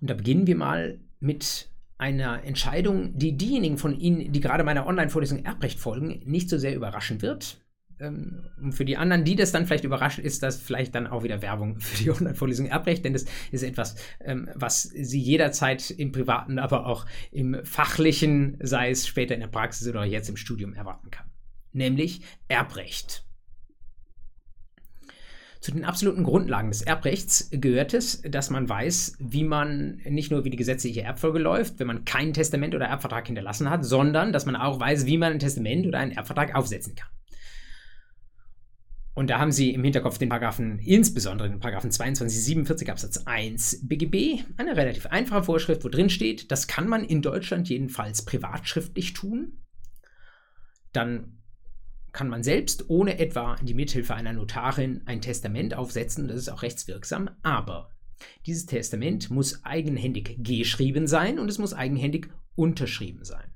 Und 0.00 0.08
da 0.08 0.14
beginnen 0.14 0.46
wir 0.46 0.56
mal 0.56 1.00
mit 1.18 1.71
einer 2.02 2.42
Entscheidung, 2.42 3.16
die 3.16 3.36
diejenigen 3.36 3.78
von 3.78 3.96
Ihnen, 3.96 4.32
die 4.32 4.40
gerade 4.40 4.64
meiner 4.64 4.88
Online-Vorlesung 4.88 5.44
Erbrecht 5.44 5.78
folgen, 5.78 6.20
nicht 6.24 6.50
so 6.50 6.58
sehr 6.58 6.74
überraschen 6.74 7.22
wird. 7.22 7.58
Ähm, 8.00 8.50
und 8.60 8.72
für 8.72 8.84
die 8.84 8.96
anderen, 8.96 9.24
die 9.24 9.36
das 9.36 9.52
dann 9.52 9.66
vielleicht 9.66 9.84
überrascht, 9.84 10.18
ist 10.18 10.42
das 10.42 10.60
vielleicht 10.60 10.96
dann 10.96 11.06
auch 11.06 11.22
wieder 11.22 11.42
Werbung 11.42 11.78
für 11.78 12.02
die 12.02 12.10
Online-Vorlesung 12.18 12.66
Erbrecht, 12.66 13.04
denn 13.04 13.12
das 13.12 13.26
ist 13.52 13.62
etwas, 13.62 13.94
ähm, 14.24 14.50
was 14.56 14.82
Sie 14.82 15.20
jederzeit 15.20 15.92
im 15.92 16.10
Privaten, 16.10 16.58
aber 16.58 16.86
auch 16.86 17.06
im 17.30 17.64
Fachlichen, 17.64 18.58
sei 18.60 18.90
es 18.90 19.06
später 19.06 19.34
in 19.34 19.40
der 19.40 19.46
Praxis 19.46 19.86
oder 19.86 20.04
jetzt 20.04 20.28
im 20.28 20.36
Studium, 20.36 20.74
erwarten 20.74 21.12
kann. 21.12 21.30
Nämlich 21.72 22.22
Erbrecht. 22.48 23.24
Zu 25.62 25.70
den 25.70 25.84
absoluten 25.84 26.24
Grundlagen 26.24 26.70
des 26.70 26.82
Erbrechts 26.82 27.48
gehört 27.52 27.94
es, 27.94 28.20
dass 28.22 28.50
man 28.50 28.68
weiß, 28.68 29.18
wie 29.20 29.44
man 29.44 30.00
nicht 30.04 30.32
nur 30.32 30.44
wie 30.44 30.50
die 30.50 30.56
gesetzliche 30.56 31.02
Erbfolge 31.02 31.38
läuft, 31.38 31.78
wenn 31.78 31.86
man 31.86 32.04
kein 32.04 32.32
Testament 32.32 32.74
oder 32.74 32.86
Erbvertrag 32.86 33.28
hinterlassen 33.28 33.70
hat, 33.70 33.84
sondern 33.84 34.32
dass 34.32 34.44
man 34.44 34.56
auch 34.56 34.80
weiß, 34.80 35.06
wie 35.06 35.18
man 35.18 35.34
ein 35.34 35.38
Testament 35.38 35.86
oder 35.86 36.00
einen 36.00 36.10
Erbvertrag 36.10 36.56
aufsetzen 36.56 36.96
kann. 36.96 37.06
Und 39.14 39.30
da 39.30 39.38
haben 39.38 39.52
Sie 39.52 39.70
im 39.70 39.84
Hinterkopf 39.84 40.18
den 40.18 40.30
Paragraphen, 40.30 40.80
insbesondere 40.80 41.48
den 41.48 41.60
Paragraphen 41.60 41.92
2247 41.92 42.90
Absatz 42.90 43.18
1 43.18 43.86
BGB, 43.86 44.42
eine 44.56 44.76
relativ 44.76 45.06
einfache 45.06 45.44
Vorschrift, 45.44 45.84
wo 45.84 45.88
drin 45.88 46.10
steht, 46.10 46.50
das 46.50 46.66
kann 46.66 46.88
man 46.88 47.04
in 47.04 47.22
Deutschland 47.22 47.68
jedenfalls 47.68 48.24
privatschriftlich 48.24 49.12
tun. 49.12 49.58
Dann 50.92 51.41
kann 52.12 52.28
man 52.28 52.42
selbst 52.42 52.88
ohne 52.88 53.18
etwa 53.18 53.56
die 53.62 53.74
Mithilfe 53.74 54.14
einer 54.14 54.32
Notarin 54.32 55.02
ein 55.06 55.20
Testament 55.20 55.74
aufsetzen, 55.74 56.28
das 56.28 56.36
ist 56.36 56.48
auch 56.50 56.62
rechtswirksam, 56.62 57.30
aber 57.42 57.90
dieses 58.46 58.66
Testament 58.66 59.30
muss 59.30 59.64
eigenhändig 59.64 60.36
geschrieben 60.38 61.06
sein 61.06 61.38
und 61.38 61.48
es 61.48 61.58
muss 61.58 61.74
eigenhändig 61.74 62.28
unterschrieben 62.54 63.24
sein. 63.24 63.51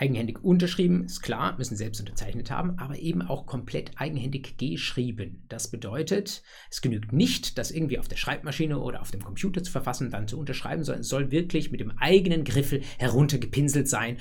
Eigenhändig 0.00 0.42
unterschrieben, 0.42 1.04
ist 1.04 1.20
klar, 1.20 1.58
müssen 1.58 1.76
selbst 1.76 2.00
unterzeichnet 2.00 2.50
haben, 2.50 2.78
aber 2.78 2.98
eben 2.98 3.20
auch 3.20 3.44
komplett 3.44 3.92
eigenhändig 3.96 4.56
geschrieben. 4.56 5.44
Das 5.50 5.70
bedeutet, 5.70 6.42
es 6.70 6.80
genügt 6.80 7.12
nicht, 7.12 7.58
das 7.58 7.70
irgendwie 7.70 7.98
auf 7.98 8.08
der 8.08 8.16
Schreibmaschine 8.16 8.78
oder 8.78 9.02
auf 9.02 9.10
dem 9.10 9.22
Computer 9.22 9.62
zu 9.62 9.70
verfassen, 9.70 10.10
dann 10.10 10.26
zu 10.26 10.38
unterschreiben, 10.38 10.84
sondern 10.84 11.02
es 11.02 11.08
soll 11.08 11.30
wirklich 11.30 11.70
mit 11.70 11.80
dem 11.80 11.92
eigenen 11.98 12.44
Griffel 12.44 12.80
heruntergepinselt 12.98 13.88
sein, 13.88 14.16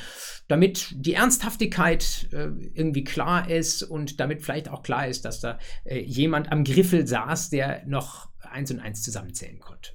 damit 0.49 0.93
die 0.97 1.13
Ernsthaftigkeit 1.13 2.27
äh, 2.33 2.49
irgendwie 2.73 3.05
klar 3.05 3.49
ist 3.49 3.81
und 3.83 4.19
damit 4.19 4.41
vielleicht 4.41 4.67
auch 4.67 4.83
klar 4.83 5.07
ist, 5.07 5.23
dass 5.23 5.39
da 5.39 5.59
äh, 5.85 5.99
jemand 5.99 6.51
am 6.51 6.65
Griffel 6.65 7.07
saß, 7.07 7.51
der 7.51 7.85
noch 7.87 8.27
eins 8.41 8.69
und 8.69 8.81
eins 8.81 9.01
zusammenzählen 9.01 9.59
konnte. 9.59 9.91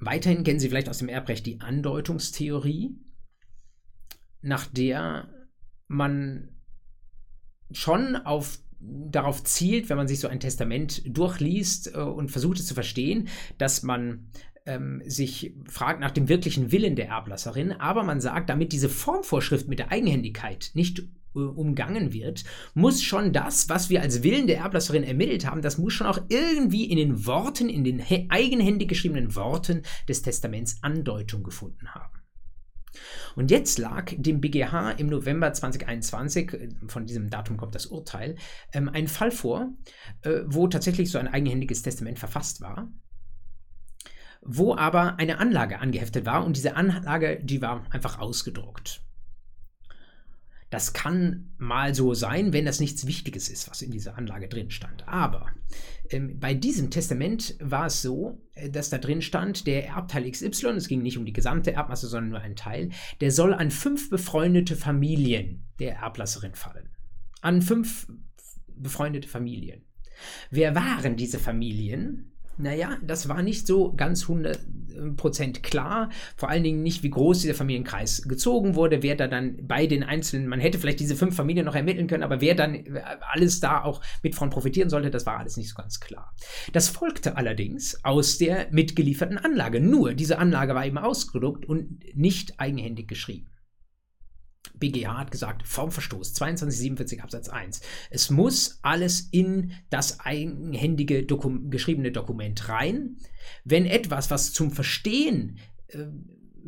Weiterhin 0.00 0.44
kennen 0.44 0.60
Sie 0.60 0.68
vielleicht 0.68 0.88
aus 0.88 0.98
dem 0.98 1.08
Erbrecht 1.08 1.46
die 1.46 1.60
Andeutungstheorie, 1.60 2.96
nach 4.40 4.66
der 4.66 5.28
man 5.88 6.50
schon 7.72 8.16
auf 8.16 8.58
darauf 8.80 9.42
zielt, 9.42 9.88
wenn 9.88 9.96
man 9.96 10.06
sich 10.06 10.20
so 10.20 10.28
ein 10.28 10.38
Testament 10.38 11.02
durchliest 11.04 11.94
äh, 11.94 11.98
und 11.98 12.30
versucht 12.30 12.60
es 12.60 12.66
zu 12.66 12.74
verstehen, 12.74 13.28
dass 13.58 13.82
man 13.82 14.30
ähm, 14.66 15.02
sich 15.04 15.54
fragt 15.68 16.00
nach 16.00 16.12
dem 16.12 16.28
wirklichen 16.28 16.70
Willen 16.70 16.94
der 16.94 17.08
Erblasserin, 17.08 17.72
aber 17.72 18.04
man 18.04 18.20
sagt, 18.20 18.50
damit 18.50 18.72
diese 18.72 18.88
Formvorschrift 18.88 19.66
mit 19.66 19.80
der 19.80 19.90
Eigenhändigkeit 19.90 20.70
nicht 20.74 21.08
umgangen 21.46 22.12
wird, 22.12 22.44
muss 22.74 23.02
schon 23.02 23.32
das, 23.32 23.68
was 23.68 23.90
wir 23.90 24.02
als 24.02 24.22
Willen 24.22 24.46
der 24.46 24.58
Erblasserin 24.58 25.04
ermittelt 25.04 25.46
haben, 25.46 25.62
das 25.62 25.78
muss 25.78 25.92
schon 25.92 26.06
auch 26.06 26.20
irgendwie 26.28 26.84
in 26.84 26.96
den 26.96 27.26
Worten, 27.26 27.68
in 27.68 27.84
den 27.84 28.02
eigenhändig 28.30 28.88
geschriebenen 28.88 29.34
Worten 29.34 29.82
des 30.08 30.22
Testaments 30.22 30.78
Andeutung 30.82 31.42
gefunden 31.42 31.94
haben. 31.94 32.18
Und 33.36 33.50
jetzt 33.50 33.78
lag 33.78 34.12
dem 34.16 34.40
BGH 34.40 34.92
im 34.92 35.08
November 35.08 35.52
2021, 35.52 36.52
äh, 36.52 36.68
von 36.86 37.06
diesem 37.06 37.30
Datum 37.30 37.56
kommt 37.56 37.74
das 37.74 37.86
Urteil, 37.86 38.36
ähm, 38.72 38.88
ein 38.88 39.08
Fall 39.08 39.30
vor, 39.30 39.72
äh, 40.22 40.40
wo 40.46 40.66
tatsächlich 40.68 41.10
so 41.10 41.18
ein 41.18 41.28
eigenhändiges 41.28 41.82
Testament 41.82 42.18
verfasst 42.18 42.60
war, 42.60 42.90
wo 44.42 44.74
aber 44.74 45.18
eine 45.18 45.38
Anlage 45.38 45.78
angeheftet 45.80 46.26
war 46.26 46.44
und 46.44 46.56
diese 46.56 46.76
Anlage, 46.76 47.40
die 47.42 47.62
war 47.62 47.84
einfach 47.90 48.18
ausgedruckt. 48.18 49.02
Das 50.70 50.92
kann 50.92 51.50
mal 51.56 51.94
so 51.94 52.12
sein, 52.12 52.52
wenn 52.52 52.66
das 52.66 52.80
nichts 52.80 53.06
Wichtiges 53.06 53.48
ist, 53.48 53.70
was 53.70 53.80
in 53.80 53.90
dieser 53.90 54.18
Anlage 54.18 54.48
drin 54.48 54.70
stand. 54.70 55.08
Aber 55.08 55.46
ähm, 56.10 56.38
bei 56.38 56.54
diesem 56.54 56.90
Testament 56.90 57.56
war 57.60 57.86
es 57.86 58.02
so, 58.02 58.42
äh, 58.54 58.68
dass 58.70 58.90
da 58.90 58.98
drin 58.98 59.22
stand, 59.22 59.66
der 59.66 59.86
Erbteil 59.86 60.30
XY, 60.30 60.68
es 60.76 60.88
ging 60.88 61.02
nicht 61.02 61.16
um 61.16 61.24
die 61.24 61.32
gesamte 61.32 61.72
Erbmasse, 61.72 62.06
sondern 62.06 62.30
nur 62.30 62.40
ein 62.40 62.56
Teil, 62.56 62.90
der 63.20 63.30
soll 63.30 63.54
an 63.54 63.70
fünf 63.70 64.10
befreundete 64.10 64.76
Familien 64.76 65.64
der 65.78 65.96
Erblasserin 65.96 66.54
fallen. 66.54 66.90
An 67.40 67.62
fünf 67.62 68.06
befreundete 68.66 69.28
Familien. 69.28 69.82
Wer 70.50 70.74
waren 70.74 71.16
diese 71.16 71.38
Familien? 71.38 72.32
Naja, 72.58 72.96
das 73.02 73.28
war 73.28 73.42
nicht 73.42 73.66
so 73.66 73.92
ganz 73.94 74.24
100% 74.24 75.62
klar. 75.62 76.10
Vor 76.36 76.48
allen 76.48 76.64
Dingen 76.64 76.82
nicht, 76.82 77.04
wie 77.04 77.10
groß 77.10 77.42
dieser 77.42 77.54
Familienkreis 77.54 78.22
gezogen 78.22 78.74
wurde, 78.74 79.02
wer 79.02 79.14
da 79.14 79.28
dann 79.28 79.66
bei 79.66 79.86
den 79.86 80.02
einzelnen, 80.02 80.48
man 80.48 80.58
hätte 80.58 80.78
vielleicht 80.78 80.98
diese 80.98 81.14
fünf 81.14 81.36
Familien 81.36 81.66
noch 81.66 81.76
ermitteln 81.76 82.08
können, 82.08 82.24
aber 82.24 82.40
wer 82.40 82.56
dann 82.56 82.98
alles 83.32 83.60
da 83.60 83.84
auch 83.84 84.02
mit 84.24 84.34
von 84.34 84.50
profitieren 84.50 84.90
sollte, 84.90 85.10
das 85.10 85.24
war 85.24 85.38
alles 85.38 85.56
nicht 85.56 85.68
so 85.68 85.76
ganz 85.76 86.00
klar. 86.00 86.34
Das 86.72 86.88
folgte 86.88 87.36
allerdings 87.36 88.04
aus 88.04 88.38
der 88.38 88.66
mitgelieferten 88.72 89.38
Anlage. 89.38 89.80
Nur 89.80 90.14
diese 90.14 90.38
Anlage 90.38 90.74
war 90.74 90.84
eben 90.84 90.98
ausgedruckt 90.98 91.64
und 91.64 92.00
nicht 92.16 92.58
eigenhändig 92.58 93.06
geschrieben. 93.06 93.46
BGH 94.78 95.18
hat 95.18 95.30
gesagt, 95.30 95.66
Formverstoß 95.66 96.34
2247 96.34 97.22
Absatz 97.22 97.48
1. 97.48 97.80
Es 98.10 98.30
muss 98.30 98.78
alles 98.82 99.28
in 99.30 99.72
das 99.90 100.20
eigenhändige 100.20 101.24
Dokum 101.24 101.70
geschriebene 101.70 102.12
Dokument 102.12 102.68
rein. 102.68 103.16
Wenn 103.64 103.86
etwas, 103.86 104.30
was 104.30 104.52
zum 104.52 104.70
Verstehen 104.70 105.58
äh, 105.88 106.06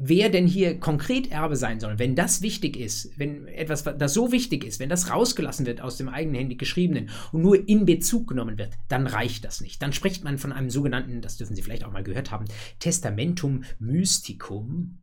wer 0.03 0.31
denn 0.31 0.47
hier 0.47 0.79
konkret 0.79 1.31
Erbe 1.31 1.57
sein 1.57 1.81
soll, 1.81 1.99
wenn 1.99 2.15
das 2.15 2.43
wichtig 2.43 2.77
ist, 2.77 3.19
wenn 3.19 3.47
etwas, 3.47 3.85
das 3.85 4.15
so 4.15 4.33
wichtig 4.33 4.65
ist, 4.65 4.81
wenn 4.81 4.89
das 4.89 5.11
rausgelassen 5.11 5.67
wird 5.67 5.81
aus 5.81 5.97
dem 5.97 6.09
eigenhändig 6.09 6.59
geschriebenen 6.59 7.11
und 7.33 7.43
nur 7.43 7.69
in 7.69 7.85
Bezug 7.85 8.29
genommen 8.29 8.59
wird, 8.59 8.73
dann 8.89 9.07
reicht 9.07 9.45
das 9.45 9.61
nicht. 9.61 9.83
Dann 9.83 9.93
spricht 9.93 10.25
man 10.25 10.39
von 10.39 10.53
einem 10.53 10.71
sogenannten, 10.71 11.21
das 11.21 11.37
dürfen 11.37 11.55
Sie 11.55 11.63
vielleicht 11.63 11.85
auch 11.85 11.93
mal 11.93 12.05
gehört 12.05 12.31
haben, 12.31 12.47
Testamentum 12.79 13.65
Mysticum 13.79 14.99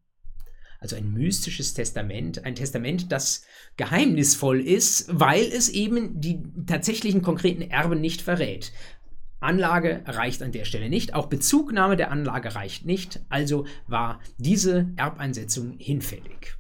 also 0.79 0.95
ein 0.95 1.11
mystisches 1.11 1.73
Testament, 1.73 2.45
ein 2.45 2.55
Testament, 2.55 3.11
das 3.11 3.43
geheimnisvoll 3.77 4.59
ist, 4.61 5.07
weil 5.09 5.43
es 5.43 5.69
eben 5.69 6.19
die 6.21 6.43
tatsächlichen 6.65 7.21
konkreten 7.21 7.63
Erben 7.63 7.99
nicht 7.99 8.21
verrät. 8.21 8.71
Anlage 9.39 10.03
reicht 10.05 10.41
an 10.41 10.51
der 10.51 10.65
Stelle 10.65 10.89
nicht, 10.89 11.13
auch 11.13 11.27
Bezugnahme 11.27 11.95
der 11.95 12.11
Anlage 12.11 12.55
reicht 12.55 12.85
nicht, 12.85 13.21
also 13.29 13.65
war 13.87 14.19
diese 14.37 14.91
Erbeinsetzung 14.95 15.77
hinfällig. 15.77 16.55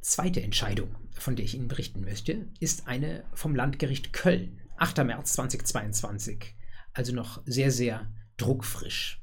Zweite 0.00 0.42
Entscheidung, 0.42 0.96
von 1.12 1.36
der 1.36 1.44
ich 1.44 1.54
Ihnen 1.54 1.68
berichten 1.68 2.00
möchte, 2.00 2.48
ist 2.58 2.88
eine 2.88 3.24
vom 3.32 3.54
Landgericht 3.54 4.12
Köln, 4.12 4.60
8. 4.76 5.04
März 5.04 5.34
2022, 5.34 6.56
also 6.92 7.14
noch 7.14 7.40
sehr, 7.46 7.70
sehr 7.70 8.12
druckfrisch. 8.36 9.21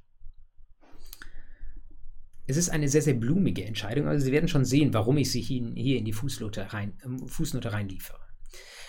Es 2.49 2.57
ist 2.57 2.69
eine 2.69 2.89
sehr, 2.89 3.03
sehr 3.03 3.13
blumige 3.13 3.63
Entscheidung, 3.63 4.07
also 4.07 4.25
Sie 4.25 4.31
werden 4.31 4.47
schon 4.47 4.65
sehen, 4.65 4.91
warum 4.91 5.17
ich 5.17 5.29
sie 5.31 5.41
hier 5.41 5.99
in 5.99 6.05
die 6.05 6.13
Fußnote, 6.13 6.73
rein, 6.73 6.93
äh, 7.03 7.27
Fußnote 7.27 7.71
reinliefere. 7.71 8.19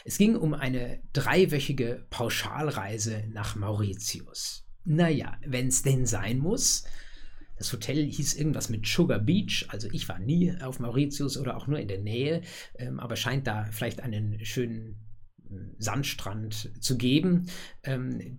Es 0.03 0.17
ging 0.17 0.35
um 0.35 0.55
eine 0.55 1.03
dreiwöchige 1.13 2.07
Pauschalreise 2.09 3.25
nach 3.31 3.57
Mauritius. 3.57 4.65
Naja, 4.85 5.37
wenn 5.45 5.69
es 5.69 5.83
denn 5.83 6.07
sein 6.07 6.39
muss. 6.39 6.85
Das 7.59 7.71
Hotel 7.75 8.07
hieß 8.07 8.33
irgendwas 8.37 8.71
mit 8.71 8.87
Sugar 8.87 9.19
Beach, 9.19 9.67
also 9.69 9.89
ich 9.93 10.09
war 10.09 10.19
nie 10.19 10.55
auf 10.63 10.81
Mauritius 10.81 11.37
oder 11.37 11.55
auch 11.55 11.67
nur 11.67 11.79
in 11.79 11.89
der 11.89 12.01
Nähe, 12.01 12.41
ähm, 12.79 12.99
aber 12.99 13.17
scheint 13.17 13.47
da 13.47 13.67
vielleicht 13.71 14.01
einen 14.01 14.43
schönen 14.43 15.10
Sandstrand 15.79 16.71
zu 16.81 16.97
geben. 16.97 17.47
Ähm, 17.83 18.39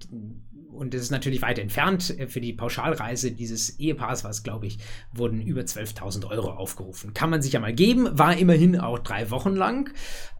und 0.71 0.93
es 0.93 1.03
ist 1.03 1.11
natürlich 1.11 1.41
weit 1.41 1.59
entfernt. 1.59 2.15
Für 2.27 2.41
die 2.41 2.53
Pauschalreise 2.53 3.31
dieses 3.31 3.79
Ehepaars, 3.79 4.23
was 4.23 4.43
glaube 4.43 4.67
ich, 4.67 4.77
wurden 5.13 5.41
über 5.41 5.61
12.000 5.61 6.27
Euro 6.27 6.51
aufgerufen. 6.51 7.13
Kann 7.13 7.29
man 7.29 7.41
sich 7.41 7.53
ja 7.53 7.59
mal 7.59 7.73
geben, 7.73 8.17
war 8.17 8.37
immerhin 8.37 8.79
auch 8.79 8.99
drei 8.99 9.29
Wochen 9.31 9.55
lang. 9.55 9.93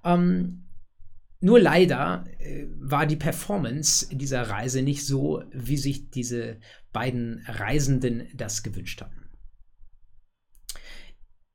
Ähm, 0.03 0.67
nur 1.41 1.59
leider 1.59 2.23
äh, 2.39 2.67
war 2.79 3.05
die 3.05 3.15
Performance 3.15 4.07
dieser 4.15 4.43
Reise 4.43 4.83
nicht 4.83 5.05
so, 5.05 5.43
wie 5.51 5.77
sich 5.77 6.11
diese 6.11 6.59
beiden 6.93 7.43
Reisenden 7.47 8.27
das 8.35 8.63
gewünscht 8.63 9.01
hatten. 9.01 9.29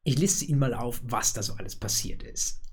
Ich 0.03 0.19
liste 0.19 0.45
Ihnen 0.45 0.59
mal 0.59 0.75
auf, 0.75 1.01
was 1.05 1.33
da 1.33 1.43
so 1.43 1.55
alles 1.55 1.77
passiert 1.77 2.23
ist 2.23 2.66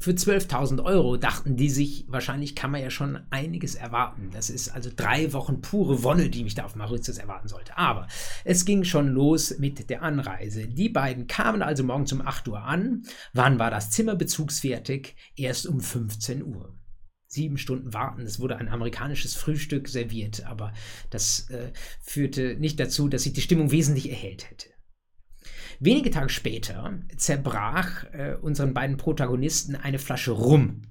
für 0.00 0.12
12.000 0.12 0.82
Euro 0.82 1.18
dachten 1.18 1.56
die 1.56 1.68
sich, 1.68 2.06
wahrscheinlich 2.08 2.56
kann 2.56 2.70
man 2.70 2.80
ja 2.80 2.88
schon 2.88 3.20
einiges 3.28 3.74
erwarten. 3.74 4.30
Das 4.32 4.48
ist 4.48 4.70
also 4.70 4.90
drei 4.94 5.34
Wochen 5.34 5.60
pure 5.60 6.02
Wonne, 6.02 6.30
die 6.30 6.42
mich 6.42 6.54
da 6.54 6.64
auf 6.64 6.74
Mauritius 6.74 7.18
erwarten 7.18 7.48
sollte. 7.48 7.76
Aber 7.76 8.08
es 8.44 8.64
ging 8.64 8.84
schon 8.84 9.08
los 9.08 9.58
mit 9.58 9.90
der 9.90 10.02
Anreise. 10.02 10.66
Die 10.66 10.88
beiden 10.88 11.26
kamen 11.26 11.60
also 11.60 11.84
morgens 11.84 12.14
um 12.14 12.22
8 12.22 12.48
Uhr 12.48 12.62
an. 12.62 13.02
Wann 13.34 13.58
war 13.58 13.70
das 13.70 13.90
Zimmer 13.90 14.16
bezugsfertig? 14.16 15.16
Erst 15.36 15.66
um 15.66 15.80
15 15.80 16.44
Uhr. 16.44 16.74
Sieben 17.26 17.58
Stunden 17.58 17.92
warten. 17.92 18.22
Es 18.22 18.40
wurde 18.40 18.56
ein 18.56 18.70
amerikanisches 18.70 19.34
Frühstück 19.34 19.86
serviert, 19.86 20.46
aber 20.46 20.72
das 21.10 21.50
äh, 21.50 21.72
führte 22.00 22.56
nicht 22.56 22.80
dazu, 22.80 23.06
dass 23.08 23.24
sich 23.24 23.34
die 23.34 23.42
Stimmung 23.42 23.70
wesentlich 23.70 24.08
erhellt 24.08 24.50
hätte. 24.50 24.69
Wenige 25.82 26.10
Tage 26.10 26.28
später 26.28 26.92
zerbrach 27.16 28.04
äh, 28.12 28.34
unseren 28.34 28.74
beiden 28.74 28.98
Protagonisten 28.98 29.76
eine 29.76 29.98
Flasche 29.98 30.32
Rum 30.32 30.82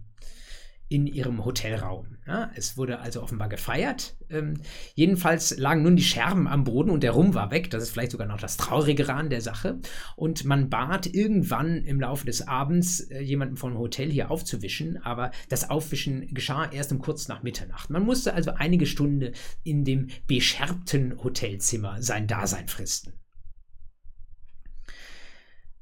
in 0.87 1.05
ihrem 1.05 1.45
Hotelraum. 1.45 2.17
Ja, 2.25 2.49
es 2.55 2.75
wurde 2.75 2.99
also 2.99 3.21
offenbar 3.21 3.49
gefeiert. 3.49 4.17
Ähm, 4.31 4.55
jedenfalls 4.95 5.55
lagen 5.59 5.83
nun 5.83 5.95
die 5.95 6.01
Scherben 6.01 6.47
am 6.47 6.63
Boden 6.63 6.89
und 6.89 7.03
der 7.03 7.11
Rum 7.11 7.35
war 7.35 7.51
weg. 7.51 7.69
Das 7.69 7.83
ist 7.83 7.91
vielleicht 7.91 8.13
sogar 8.13 8.25
noch 8.25 8.39
das 8.39 8.57
Traurigere 8.57 9.13
an 9.13 9.29
der 9.29 9.41
Sache. 9.41 9.77
Und 10.15 10.43
man 10.45 10.71
bat 10.71 11.05
irgendwann 11.05 11.83
im 11.83 11.99
Laufe 11.99 12.25
des 12.25 12.47
Abends 12.47 13.01
äh, 13.01 13.21
jemanden 13.21 13.57
vom 13.57 13.77
Hotel 13.77 14.09
hier 14.09 14.31
aufzuwischen, 14.31 14.97
aber 15.03 15.29
das 15.49 15.69
Aufwischen 15.69 16.33
geschah 16.33 16.65
erst 16.71 16.91
um 16.91 16.97
kurz 16.97 17.27
nach 17.27 17.43
Mitternacht. 17.43 17.91
Man 17.91 18.05
musste 18.05 18.33
also 18.33 18.53
einige 18.55 18.87
Stunden 18.87 19.33
in 19.61 19.85
dem 19.85 20.07
bescherbten 20.25 21.23
Hotelzimmer 21.23 22.01
sein 22.01 22.25
Dasein 22.25 22.67
fristen. 22.67 23.18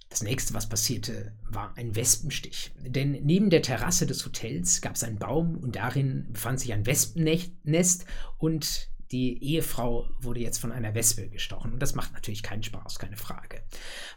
Das 0.10 0.24
nächste, 0.24 0.54
was 0.54 0.70
passierte, 0.70 1.34
war 1.50 1.74
ein 1.76 1.96
Wespenstich. 1.96 2.72
Denn 2.80 3.12
neben 3.24 3.50
der 3.50 3.62
Terrasse 3.62 4.06
des 4.06 4.26
Hotels 4.26 4.82
gab 4.82 4.96
es 4.96 5.04
einen 5.04 5.20
Baum 5.20 5.58
und 5.58 5.76
darin 5.76 6.32
befand 6.32 6.60
sich 6.60 6.74
ein 6.74 6.86
Wespennest 6.86 8.06
und 8.38 8.89
die 9.12 9.41
Ehefrau 9.41 10.10
wurde 10.20 10.41
jetzt 10.41 10.58
von 10.58 10.72
einer 10.72 10.93
Wespe 10.93 11.30
gestochen. 11.30 11.74
Und 11.74 11.80
das 11.80 11.96
macht 11.96 12.13
natürlich 12.13 12.43
keinen 12.43 12.63
Spaß, 12.63 13.00
keine 13.00 13.15
Frage. 13.15 13.62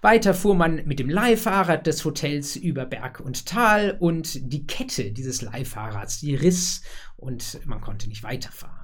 Weiter 0.00 0.34
fuhr 0.34 0.54
man 0.54 0.84
mit 0.86 0.98
dem 0.98 1.08
Leihfahrrad 1.08 1.86
des 1.86 2.04
Hotels 2.04 2.56
über 2.56 2.86
Berg 2.86 3.20
und 3.20 3.46
Tal 3.46 3.96
und 4.00 4.52
die 4.52 4.66
Kette 4.66 5.12
dieses 5.12 5.42
Leihfahrrads, 5.42 6.20
die 6.20 6.34
riss 6.34 6.82
und 7.16 7.64
man 7.66 7.80
konnte 7.80 8.08
nicht 8.08 8.22
weiterfahren. 8.22 8.79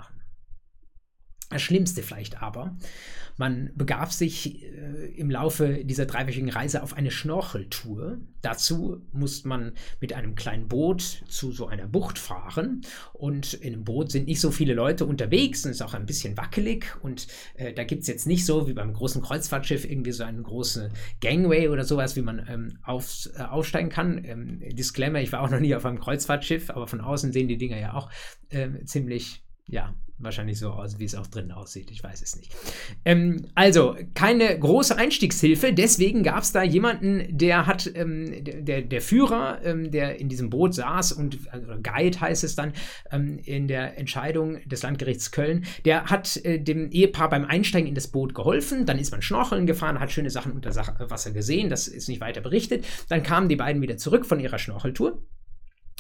Das 1.49 1.63
Schlimmste 1.63 2.03
vielleicht 2.03 2.43
aber, 2.43 2.77
man 3.37 3.71
begab 3.75 4.13
sich 4.13 4.65
äh, 4.65 5.13
im 5.17 5.31
Laufe 5.31 5.85
dieser 5.85 6.07
dreiwöchigen 6.07 6.49
Reise 6.49 6.83
auf 6.83 6.95
eine 6.95 7.11
Schnorcheltour. 7.11 8.19
Dazu 8.41 9.03
musste 9.13 9.47
man 9.47 9.73
mit 10.01 10.13
einem 10.15 10.35
kleinen 10.35 10.69
Boot 10.69 11.23
zu 11.29 11.53
so 11.53 11.67
einer 11.67 11.87
Bucht 11.87 12.19
fahren. 12.19 12.81
Und 13.13 13.55
in 13.55 13.75
einem 13.75 13.85
Boot 13.85 14.11
sind 14.11 14.27
nicht 14.27 14.41
so 14.41 14.51
viele 14.51 14.75
Leute 14.75 15.05
unterwegs 15.05 15.65
und 15.65 15.73
ist 15.73 15.83
auch 15.83 15.95
ein 15.95 16.07
bisschen 16.07 16.37
wackelig. 16.37 16.97
Und 17.03 17.27
äh, 17.55 17.75
da 17.75 17.85
gibt 17.85 18.03
es 18.03 18.09
jetzt 18.09 18.27
nicht 18.27 18.47
so 18.47 18.67
wie 18.69 18.73
beim 18.73 18.93
großen 18.93 19.23
Kreuzfahrtschiff 19.23 19.85
irgendwie 19.85 20.13
so 20.13 20.25
einen 20.25 20.43
großen 20.43 20.91
Gangway 21.21 21.69
oder 21.69 21.85
sowas, 21.85 22.17
wie 22.17 22.23
man 22.23 22.45
ähm, 22.49 22.79
auf, 22.83 23.29
äh, 23.37 23.43
aufsteigen 23.43 23.91
kann. 23.91 24.25
Ähm, 24.25 24.63
Disclaimer, 24.73 25.21
ich 25.21 25.31
war 25.33 25.43
auch 25.43 25.51
noch 25.51 25.61
nie 25.61 25.75
auf 25.75 25.85
einem 25.85 26.01
Kreuzfahrtschiff, 26.01 26.71
aber 26.71 26.87
von 26.87 27.03
außen 27.03 27.33
sehen 27.33 27.49
die 27.49 27.59
Dinger 27.59 27.79
ja 27.79 27.93
auch 27.93 28.11
äh, 28.49 28.83
ziemlich, 28.85 29.45
ja, 29.67 29.95
wahrscheinlich 30.19 30.59
so 30.59 30.71
aus, 30.71 30.99
wie 30.99 31.05
es 31.05 31.15
auch 31.15 31.27
drin 31.27 31.53
aussieht. 31.53 31.91
Ich 31.91 32.03
weiß 32.03 32.23
es 32.23 32.37
nicht. 32.37 32.55
Ähm, 33.05 33.47
also, 33.55 33.97
keine 34.15 34.59
große 34.59 34.97
Einstiegshilfe. 34.97 35.73
Deswegen 35.73 36.23
gab 36.23 36.43
es 36.43 36.53
da 36.53 36.63
jemanden, 36.63 37.37
der 37.37 37.67
hat, 37.67 37.91
ähm, 37.95 38.45
der, 38.45 38.83
der 38.83 39.01
Führer, 39.01 39.61
ähm, 39.65 39.91
der 39.91 40.19
in 40.19 40.29
diesem 40.29 40.51
Boot 40.51 40.75
saß 40.75 41.13
und, 41.13 41.39
also 41.51 41.67
Guide 41.83 42.21
heißt 42.21 42.45
es 42.45 42.55
dann, 42.55 42.73
ähm, 43.11 43.39
in 43.45 43.69
der 43.69 43.99
Entscheidung 43.99 44.59
des 44.67 44.83
Landgerichts 44.83 45.31
Köln, 45.31 45.67
der 45.85 46.07
hat 46.07 46.37
äh, 46.45 46.59
dem 46.59 46.91
Ehepaar 46.91 47.29
beim 47.29 47.45
Einsteigen 47.45 47.89
in 47.89 47.95
das 47.95 48.09
Boot 48.09 48.35
geholfen. 48.35 48.87
Dann 48.87 48.99
ist 48.99 49.11
man 49.11 49.23
schnorcheln 49.23 49.67
gefahren, 49.67 50.01
hat 50.01 50.13
schöne 50.13 50.31
Sachen 50.31 50.53
unter 50.53 50.75
Wasser 50.75 51.33
gesehen. 51.33 51.69
Das 51.69 51.89
ist 51.89 52.09
nicht 52.09 52.21
weiter 52.21 52.41
berichtet. 52.41 52.85
Dann 53.09 53.23
kamen 53.23 53.49
die 53.49 53.57
beiden 53.57 53.83
wieder 53.83 53.97
zurück 53.97 54.25
von 54.25 54.41
ihrer 54.41 54.59
Schnorcheltour. 54.59 55.23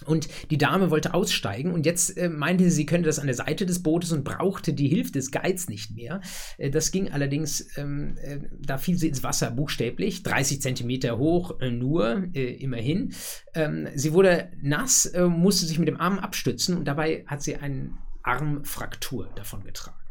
Und 0.04 0.28
die 0.50 0.58
Dame 0.58 0.90
wollte 0.90 1.14
aussteigen 1.14 1.72
und 1.72 1.86
jetzt 1.86 2.18
äh, 2.18 2.28
meinte 2.28 2.64
sie, 2.64 2.70
sie 2.70 2.86
könnte 2.86 3.06
das 3.06 3.18
an 3.18 3.26
der 3.26 3.34
Seite 3.34 3.64
des 3.64 3.82
Bootes 3.82 4.12
und 4.12 4.24
brauchte 4.24 4.74
die 4.74 4.88
Hilfe 4.88 5.12
des 5.12 5.30
Guides 5.30 5.70
nicht 5.70 5.96
mehr. 5.96 6.20
Äh, 6.58 6.68
das 6.68 6.90
ging 6.90 7.10
allerdings, 7.10 7.66
ähm, 7.78 8.18
äh, 8.22 8.40
da 8.60 8.76
fiel 8.76 8.98
sie 8.98 9.08
ins 9.08 9.22
Wasser 9.22 9.50
buchstäblich, 9.50 10.22
30 10.22 10.60
Zentimeter 10.60 11.16
hoch 11.16 11.60
äh, 11.60 11.70
nur, 11.70 12.28
äh, 12.34 12.52
immerhin. 12.56 13.14
Ähm, 13.54 13.88
sie 13.94 14.12
wurde 14.12 14.50
nass, 14.60 15.06
äh, 15.06 15.24
musste 15.24 15.64
sich 15.64 15.78
mit 15.78 15.88
dem 15.88 15.98
Arm 15.98 16.18
abstützen 16.18 16.76
und 16.76 16.84
dabei 16.84 17.24
hat 17.26 17.42
sie 17.42 17.56
eine 17.56 17.92
Armfraktur 18.22 19.30
davon 19.34 19.64
getragen. 19.64 20.05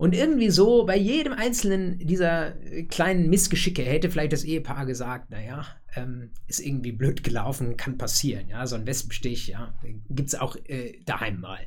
Und 0.00 0.14
irgendwie 0.14 0.48
so 0.48 0.86
bei 0.86 0.96
jedem 0.96 1.34
einzelnen 1.34 1.98
dieser 1.98 2.52
kleinen 2.88 3.28
Missgeschicke 3.28 3.82
hätte 3.82 4.08
vielleicht 4.08 4.32
das 4.32 4.44
Ehepaar 4.44 4.86
gesagt, 4.86 5.28
naja, 5.28 5.66
ähm, 5.94 6.30
ist 6.46 6.60
irgendwie 6.60 6.92
blöd 6.92 7.22
gelaufen, 7.22 7.76
kann 7.76 7.98
passieren. 7.98 8.48
Ja, 8.48 8.66
so 8.66 8.76
ein 8.76 8.86
Wespenstich, 8.86 9.48
ja, 9.48 9.74
gibt 10.08 10.30
es 10.30 10.40
auch 10.40 10.56
äh, 10.64 11.02
daheim 11.04 11.40
mal. 11.40 11.58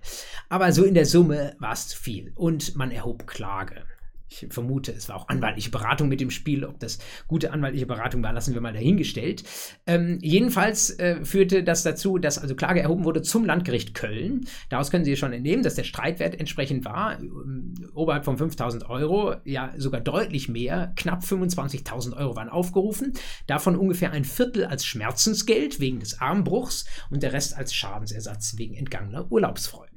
Aber 0.50 0.72
so 0.72 0.84
in 0.84 0.96
der 0.96 1.06
Summe 1.06 1.56
war 1.60 1.74
es 1.74 1.89
zu 1.89 1.98
viel 2.00 2.32
und 2.34 2.76
man 2.76 2.89
erhob 2.89 3.28
Klage. 3.28 3.84
Ich 4.41 4.54
vermute, 4.54 4.91
es 4.91 5.10
war 5.10 5.15
auch 5.15 5.28
anwaltliche 5.28 5.69
Beratung 5.69 6.10
mit 6.10 6.19
dem 6.19 6.32
Spiel. 6.32 6.65
Ob 6.65 6.80
das 6.80 7.00
gute 7.28 7.52
anwaltliche 7.52 7.86
Beratung 7.86 8.24
war, 8.24 8.34
lassen 8.34 8.54
wir 8.54 8.62
mal 8.62 8.74
dahingestellt. 8.74 9.43
Ähm, 9.86 10.17
jedenfalls 10.22 10.98
äh, 11.00 11.24
führte 11.24 11.63
das 11.63 11.84
dazu, 11.84 12.17
dass 12.17 12.39
also 12.39 12.56
Klage 12.56 12.82
erhoben 12.82 13.04
wurde 13.04 13.22
zum 13.22 13.46
Landgericht 13.46 13.93
Köln. 13.93 14.48
Daraus 14.69 14.91
können 14.91 15.06
Sie 15.06 15.15
schon 15.15 15.34
entnehmen, 15.34 15.63
dass 15.63 15.76
der 15.76 15.84
Streitwert 15.84 16.39
entsprechend 16.39 16.86
war, 16.86 17.19
ähm, 17.19 17.74
oberhalb 17.93 18.26
von 18.26 18.38
5000 18.38 18.89
Euro, 18.89 19.36
ja 19.46 19.74
sogar 19.78 20.02
deutlich 20.02 20.50
mehr. 20.50 20.93
Knapp 20.96 21.24
25.000 21.24 22.15
Euro 22.17 22.36
waren 22.36 22.50
aufgerufen. 22.50 23.13
Davon 23.48 23.76
ungefähr 23.76 24.12
ein 24.12 24.26
Viertel 24.26 24.65
als 24.65 24.86
Schmerzensgeld 24.86 25.80
wegen 25.80 26.00
des 26.00 26.19
Armbruchs 26.19 26.86
und 27.10 27.24
der 27.24 27.34
Rest 27.34 27.56
als 27.56 27.74
Schadensersatz 27.74 28.58
wegen 28.58 28.76
entgangener 28.76 29.32
Urlaubsfreude. 29.32 29.92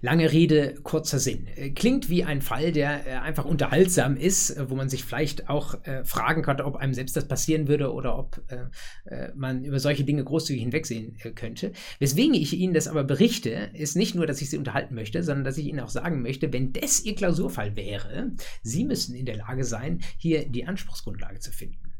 Lange 0.00 0.32
Rede, 0.32 0.74
kurzer 0.82 1.18
Sinn. 1.18 1.46
Äh, 1.56 1.70
klingt 1.70 2.08
wie 2.08 2.24
ein 2.24 2.42
Fall, 2.42 2.72
der 2.72 3.06
äh, 3.06 3.10
einfach 3.18 3.44
unterhaltsam 3.44 4.16
ist, 4.16 4.50
äh, 4.50 4.70
wo 4.70 4.74
man 4.74 4.88
sich 4.88 5.04
vielleicht 5.04 5.48
auch 5.48 5.76
fragen 6.04 6.42
könnte, 6.42 6.64
ob 6.64 6.76
einem 6.76 6.94
selbst 6.94 7.16
das 7.16 7.26
passieren 7.26 7.68
würde 7.68 7.92
oder 7.92 8.18
ob 8.18 8.42
man 9.34 9.64
über 9.64 9.78
solche 9.80 10.04
Dinge 10.04 10.24
großzügig 10.24 10.62
hinwegsehen 10.62 11.16
könnte. 11.34 11.72
Weswegen 11.98 12.34
ich 12.34 12.52
Ihnen 12.54 12.74
das 12.74 12.88
aber 12.88 13.04
berichte, 13.04 13.70
ist 13.74 13.96
nicht 13.96 14.14
nur, 14.14 14.26
dass 14.26 14.40
ich 14.40 14.50
Sie 14.50 14.58
unterhalten 14.58 14.94
möchte, 14.94 15.22
sondern 15.22 15.44
dass 15.44 15.58
ich 15.58 15.66
Ihnen 15.66 15.80
auch 15.80 15.88
sagen 15.88 16.22
möchte, 16.22 16.52
wenn 16.52 16.72
das 16.72 17.04
Ihr 17.04 17.14
Klausurfall 17.14 17.76
wäre, 17.76 18.32
Sie 18.62 18.84
müssen 18.84 19.14
in 19.14 19.26
der 19.26 19.36
Lage 19.36 19.64
sein, 19.64 20.00
hier 20.18 20.48
die 20.48 20.66
Anspruchsgrundlage 20.66 21.38
zu 21.38 21.52
finden. 21.52 21.94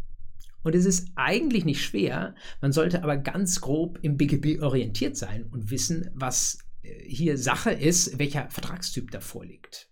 Und 0.63 0.75
es 0.75 0.85
ist 0.85 1.09
eigentlich 1.15 1.65
nicht 1.65 1.83
schwer, 1.83 2.35
man 2.61 2.73
sollte 2.73 3.03
aber 3.03 3.17
ganz 3.17 3.61
grob 3.61 3.99
im 4.03 4.17
BGB 4.17 4.63
orientiert 4.63 5.17
sein 5.17 5.47
und 5.51 5.71
wissen, 5.71 6.11
was 6.15 6.59
hier 6.83 7.39
Sache 7.39 7.71
ist, 7.71 8.19
welcher 8.19 8.51
Vertragstyp 8.51 9.11
da 9.11 9.21
vorliegt. 9.21 9.88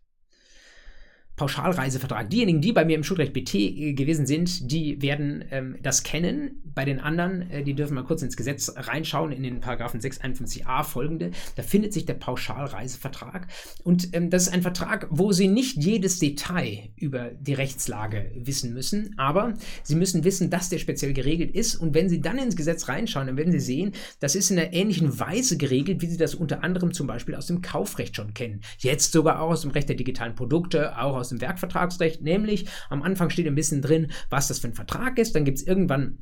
Pauschalreisevertrag. 1.36 2.30
Diejenigen, 2.30 2.62
die 2.62 2.72
bei 2.72 2.84
mir 2.84 2.96
im 2.96 3.04
Schulrecht 3.04 3.34
BT 3.34 3.54
äh, 3.54 3.92
gewesen 3.92 4.26
sind, 4.26 4.70
die 4.70 5.00
werden 5.02 5.44
ähm, 5.50 5.76
das 5.82 6.02
kennen. 6.02 6.62
Bei 6.74 6.84
den 6.84 6.98
anderen, 6.98 7.50
äh, 7.50 7.62
die 7.62 7.74
dürfen 7.74 7.94
mal 7.94 8.04
kurz 8.04 8.22
ins 8.22 8.36
Gesetz 8.36 8.72
reinschauen, 8.74 9.32
in 9.32 9.42
den 9.42 9.60
Paragraphen 9.60 10.00
651a 10.00 10.82
folgende. 10.82 11.32
Da 11.54 11.62
findet 11.62 11.92
sich 11.92 12.06
der 12.06 12.14
Pauschalreisevertrag. 12.14 13.48
Und 13.84 14.14
ähm, 14.14 14.30
das 14.30 14.44
ist 14.44 14.54
ein 14.54 14.62
Vertrag, 14.62 15.08
wo 15.10 15.32
Sie 15.32 15.48
nicht 15.48 15.76
jedes 15.76 16.18
Detail 16.18 16.88
über 16.96 17.30
die 17.38 17.54
Rechtslage 17.54 18.32
wissen 18.34 18.72
müssen, 18.72 19.14
aber 19.18 19.54
Sie 19.82 19.94
müssen 19.94 20.24
wissen, 20.24 20.48
dass 20.48 20.70
der 20.70 20.78
speziell 20.78 21.12
geregelt 21.12 21.50
ist. 21.54 21.76
Und 21.76 21.94
wenn 21.94 22.08
Sie 22.08 22.22
dann 22.22 22.38
ins 22.38 22.56
Gesetz 22.56 22.88
reinschauen, 22.88 23.26
dann 23.26 23.36
werden 23.36 23.52
Sie 23.52 23.60
sehen, 23.60 23.92
das 24.20 24.34
ist 24.34 24.50
in 24.50 24.58
einer 24.58 24.72
ähnlichen 24.72 25.18
Weise 25.20 25.58
geregelt, 25.58 26.00
wie 26.00 26.06
Sie 26.06 26.16
das 26.16 26.34
unter 26.34 26.64
anderem 26.64 26.94
zum 26.94 27.06
Beispiel 27.06 27.34
aus 27.34 27.46
dem 27.46 27.60
Kaufrecht 27.60 28.16
schon 28.16 28.32
kennen. 28.32 28.62
Jetzt 28.78 29.12
sogar 29.12 29.42
auch 29.42 29.50
aus 29.50 29.60
dem 29.60 29.70
Recht 29.70 29.88
der 29.90 29.96
digitalen 29.96 30.34
Produkte, 30.34 30.98
auch 30.98 31.16
aus 31.16 31.25
dem 31.28 31.40
Werkvertragsrecht. 31.40 32.22
Nämlich 32.22 32.66
am 32.90 33.02
Anfang 33.02 33.30
steht 33.30 33.46
ein 33.46 33.54
bisschen 33.54 33.82
drin, 33.82 34.08
was 34.30 34.48
das 34.48 34.58
für 34.58 34.68
ein 34.68 34.74
Vertrag 34.74 35.18
ist. 35.18 35.34
Dann 35.34 35.44
gibt 35.44 35.58
es 35.58 35.66
irgendwann 35.66 36.18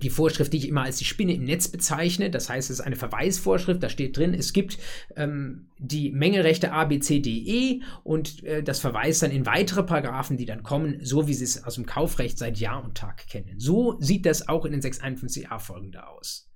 die 0.00 0.10
Vorschrift, 0.10 0.52
die 0.52 0.56
ich 0.56 0.68
immer 0.68 0.82
als 0.82 0.96
die 0.96 1.04
Spinne 1.04 1.34
im 1.34 1.44
Netz 1.44 1.68
bezeichne. 1.68 2.30
Das 2.30 2.48
heißt, 2.48 2.70
es 2.70 2.80
ist 2.80 2.84
eine 2.84 2.96
Verweisvorschrift. 2.96 3.82
Da 3.82 3.88
steht 3.88 4.16
drin, 4.16 4.34
es 4.34 4.52
gibt 4.52 4.78
ähm, 5.16 5.68
die 5.78 6.10
Mängelrechte 6.10 6.72
A, 6.72 6.84
B, 6.84 6.98
C, 6.98 7.20
D, 7.20 7.30
E 7.30 7.82
und 8.02 8.42
äh, 8.44 8.62
das 8.62 8.80
verweist 8.80 9.22
dann 9.22 9.30
in 9.30 9.46
weitere 9.46 9.82
Paragraphen, 9.82 10.36
die 10.36 10.46
dann 10.46 10.62
kommen, 10.62 10.98
so 11.02 11.28
wie 11.28 11.34
Sie 11.34 11.44
es 11.44 11.64
aus 11.64 11.74
dem 11.74 11.86
Kaufrecht 11.86 12.38
seit 12.38 12.58
Jahr 12.58 12.82
und 12.82 12.96
Tag 12.96 13.26
kennen. 13.28 13.58
So 13.58 13.96
sieht 14.00 14.24
das 14.26 14.48
auch 14.48 14.64
in 14.64 14.72
den 14.72 14.80
651a 14.80 15.58
folgende 15.58 16.06
aus. 16.06 16.48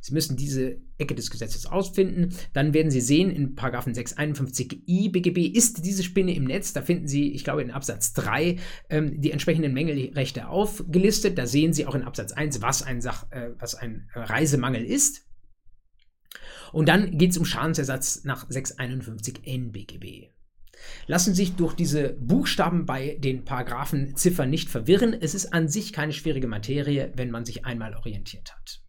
Sie 0.00 0.14
müssen 0.14 0.36
diese 0.36 0.78
Ecke 0.96 1.14
des 1.14 1.30
Gesetzes 1.30 1.66
ausfinden. 1.66 2.34
Dann 2.52 2.74
werden 2.74 2.90
Sie 2.90 3.00
sehen, 3.00 3.30
in 3.30 3.56
651i 3.56 5.10
BGB 5.10 5.56
ist 5.56 5.84
diese 5.84 6.02
Spinne 6.02 6.34
im 6.34 6.44
Netz. 6.44 6.72
Da 6.72 6.82
finden 6.82 7.08
Sie, 7.08 7.32
ich 7.32 7.44
glaube, 7.44 7.62
in 7.62 7.70
Absatz 7.70 8.12
3 8.14 8.56
ähm, 8.90 9.20
die 9.20 9.32
entsprechenden 9.32 9.72
Mängelrechte 9.72 10.48
aufgelistet. 10.48 11.38
Da 11.38 11.46
sehen 11.46 11.72
Sie 11.72 11.86
auch 11.86 11.94
in 11.94 12.02
Absatz 12.02 12.32
1, 12.32 12.62
was 12.62 12.82
ein, 12.82 13.00
Sach, 13.00 13.30
äh, 13.30 13.50
was 13.58 13.74
ein 13.74 14.08
Reisemangel 14.14 14.84
ist. 14.84 15.26
Und 16.72 16.88
dann 16.88 17.16
geht 17.16 17.30
es 17.30 17.38
um 17.38 17.44
Schadensersatz 17.44 18.24
nach 18.24 18.48
651n 18.48 19.72
BGB. 19.72 20.30
Lassen 21.06 21.34
sich 21.34 21.54
durch 21.56 21.74
diese 21.74 22.10
Buchstaben 22.12 22.86
bei 22.86 23.16
den 23.18 23.44
Paragraphen 23.44 24.14
Ziffern 24.16 24.50
nicht 24.50 24.68
verwirren. 24.68 25.12
Es 25.12 25.34
ist 25.34 25.52
an 25.52 25.68
sich 25.68 25.92
keine 25.92 26.12
schwierige 26.12 26.46
Materie, 26.46 27.12
wenn 27.16 27.30
man 27.30 27.44
sich 27.44 27.64
einmal 27.64 27.96
orientiert 27.96 28.52
hat. 28.54 28.82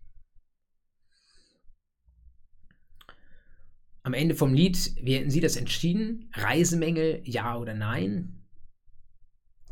Am 4.04 4.14
Ende 4.14 4.36
vom 4.36 4.54
Lied, 4.54 4.96
wie 5.02 5.16
hätten 5.16 5.30
Sie 5.30 5.42
das 5.42 5.56
entschieden? 5.56 6.30
Reisemängel, 6.34 7.22
ja 7.26 7.58
oder 7.58 7.74
nein? 7.74 8.36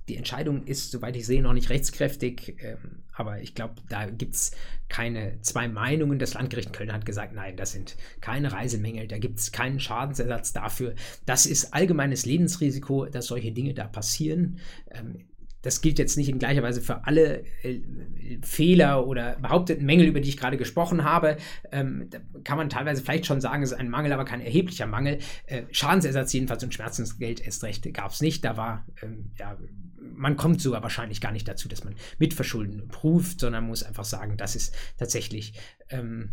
Die 0.10 0.16
Entscheidung 0.16 0.64
ist, 0.66 0.92
soweit 0.92 1.18
ich 1.18 1.26
sehe, 1.26 1.42
noch 1.42 1.54
nicht 1.54 1.70
rechtskräftig, 1.70 2.56
ähm, 2.60 3.04
aber 3.14 3.42
ich 3.42 3.56
glaube, 3.56 3.76
da 3.90 4.06
gibt 4.06 4.36
es 4.36 4.52
keine 4.88 5.42
zwei 5.42 5.68
Meinungen. 5.68 6.18
Das 6.18 6.34
Landgericht 6.34 6.72
Köln 6.72 6.94
hat 6.94 7.06
gesagt, 7.06 7.34
nein, 7.34 7.58
das 7.58 7.74
sind 7.74 7.98
keine 8.22 8.54
Reisemängel, 8.54 9.08
da 9.08 9.18
gibt 9.18 9.40
es 9.40 9.52
keinen 9.52 9.82
Schadensersatz 9.82 10.54
dafür. 10.54 10.96
Das 11.26 11.46
ist 11.46 11.74
allgemeines 11.74 12.26
Lebensrisiko, 12.26 13.06
dass 13.06 13.28
solche 13.28 13.52
Dinge 13.52 13.74
da 13.74 13.88
passieren. 13.88 14.60
Ähm, 14.92 15.28
das 15.68 15.82
gilt 15.82 16.00
jetzt 16.00 16.16
nicht 16.16 16.30
in 16.30 16.40
gleicher 16.40 16.64
Weise 16.64 16.80
für 16.80 17.04
alle 17.06 17.44
äh, 17.62 17.82
Fehler 18.42 19.06
oder 19.06 19.36
behaupteten 19.36 19.86
Mängel, 19.86 20.08
über 20.08 20.22
die 20.22 20.30
ich 20.30 20.38
gerade 20.38 20.56
gesprochen 20.56 21.04
habe. 21.04 21.36
Ähm, 21.74 22.08
da 22.10 22.20
kann 22.46 22.58
man 22.58 22.70
teilweise 22.70 23.04
vielleicht 23.04 23.26
schon 23.26 23.42
sagen, 23.42 23.64
es 23.64 23.74
ist 23.74 23.78
ein 23.78 23.90
Mangel, 23.90 24.14
aber 24.14 24.24
kein 24.24 24.40
erheblicher 24.40 24.88
Mangel. 24.88 25.20
Äh, 25.46 25.64
Schadensersatz 25.72 26.32
jedenfalls 26.32 26.64
und 26.64 26.74
Schmerzensgeld 26.74 27.46
erst 27.46 27.66
recht 27.66 27.94
gab 27.94 28.12
es 28.12 28.22
nicht. 28.22 28.46
Da 28.46 28.56
war, 28.56 28.86
ähm, 29.02 29.32
ja, 29.38 29.58
man 30.00 30.38
kommt 30.38 30.62
sogar 30.62 30.82
wahrscheinlich 30.84 31.20
gar 31.20 31.34
nicht 31.34 31.50
dazu, 31.50 31.68
dass 31.68 31.84
man 31.84 31.96
Mitverschulden 32.18 32.88
prüft, 32.88 33.42
sondern 33.42 33.66
muss 33.66 33.84
einfach 33.84 34.06
sagen, 34.06 34.38
das 34.38 34.56
ist 34.56 34.74
tatsächlich 34.98 35.52
ähm, 35.90 36.30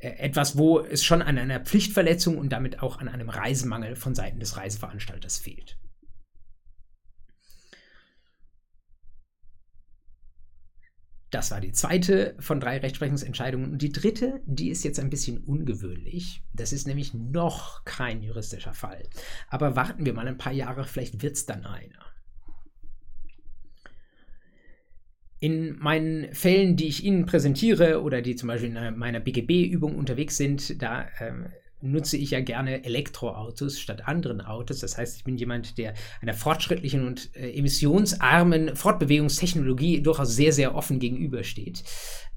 äh, 0.00 0.08
etwas, 0.08 0.58
wo 0.58 0.80
es 0.80 1.04
schon 1.04 1.22
an 1.22 1.38
einer 1.38 1.60
Pflichtverletzung 1.60 2.36
und 2.36 2.50
damit 2.50 2.82
auch 2.82 2.98
an 2.98 3.06
einem 3.06 3.28
Reisemangel 3.28 3.94
von 3.94 4.16
Seiten 4.16 4.40
des 4.40 4.56
Reiseveranstalters 4.56 5.38
fehlt. 5.38 5.78
Das 11.30 11.52
war 11.52 11.60
die 11.60 11.72
zweite 11.72 12.34
von 12.40 12.58
drei 12.58 12.78
Rechtsprechungsentscheidungen. 12.78 13.72
Und 13.72 13.82
die 13.82 13.92
dritte, 13.92 14.40
die 14.46 14.70
ist 14.70 14.82
jetzt 14.82 14.98
ein 14.98 15.10
bisschen 15.10 15.38
ungewöhnlich. 15.38 16.42
Das 16.52 16.72
ist 16.72 16.88
nämlich 16.88 17.14
noch 17.14 17.84
kein 17.84 18.22
juristischer 18.22 18.74
Fall. 18.74 19.04
Aber 19.48 19.76
warten 19.76 20.04
wir 20.04 20.12
mal 20.12 20.26
ein 20.26 20.38
paar 20.38 20.52
Jahre, 20.52 20.84
vielleicht 20.84 21.22
wird 21.22 21.36
es 21.36 21.46
dann 21.46 21.64
einer. 21.64 22.04
In 25.38 25.78
meinen 25.78 26.34
Fällen, 26.34 26.76
die 26.76 26.88
ich 26.88 27.04
Ihnen 27.04 27.26
präsentiere 27.26 28.02
oder 28.02 28.20
die 28.22 28.36
zum 28.36 28.48
Beispiel 28.48 28.76
in 28.76 28.98
meiner 28.98 29.20
BGB-Übung 29.20 29.96
unterwegs 29.96 30.36
sind, 30.36 30.82
da 30.82 31.08
ähm, 31.20 31.46
nutze 31.80 32.16
ich 32.16 32.30
ja 32.30 32.40
gerne 32.40 32.84
Elektroautos 32.84 33.78
statt 33.78 34.06
anderen 34.06 34.40
Autos. 34.40 34.80
Das 34.80 34.98
heißt, 34.98 35.16
ich 35.16 35.24
bin 35.24 35.36
jemand, 35.36 35.78
der 35.78 35.94
einer 36.20 36.34
fortschrittlichen 36.34 37.06
und 37.06 37.34
äh, 37.34 37.50
emissionsarmen 37.52 38.76
Fortbewegungstechnologie 38.76 40.02
durchaus 40.02 40.34
sehr, 40.34 40.52
sehr 40.52 40.74
offen 40.74 40.98
gegenübersteht. 40.98 41.84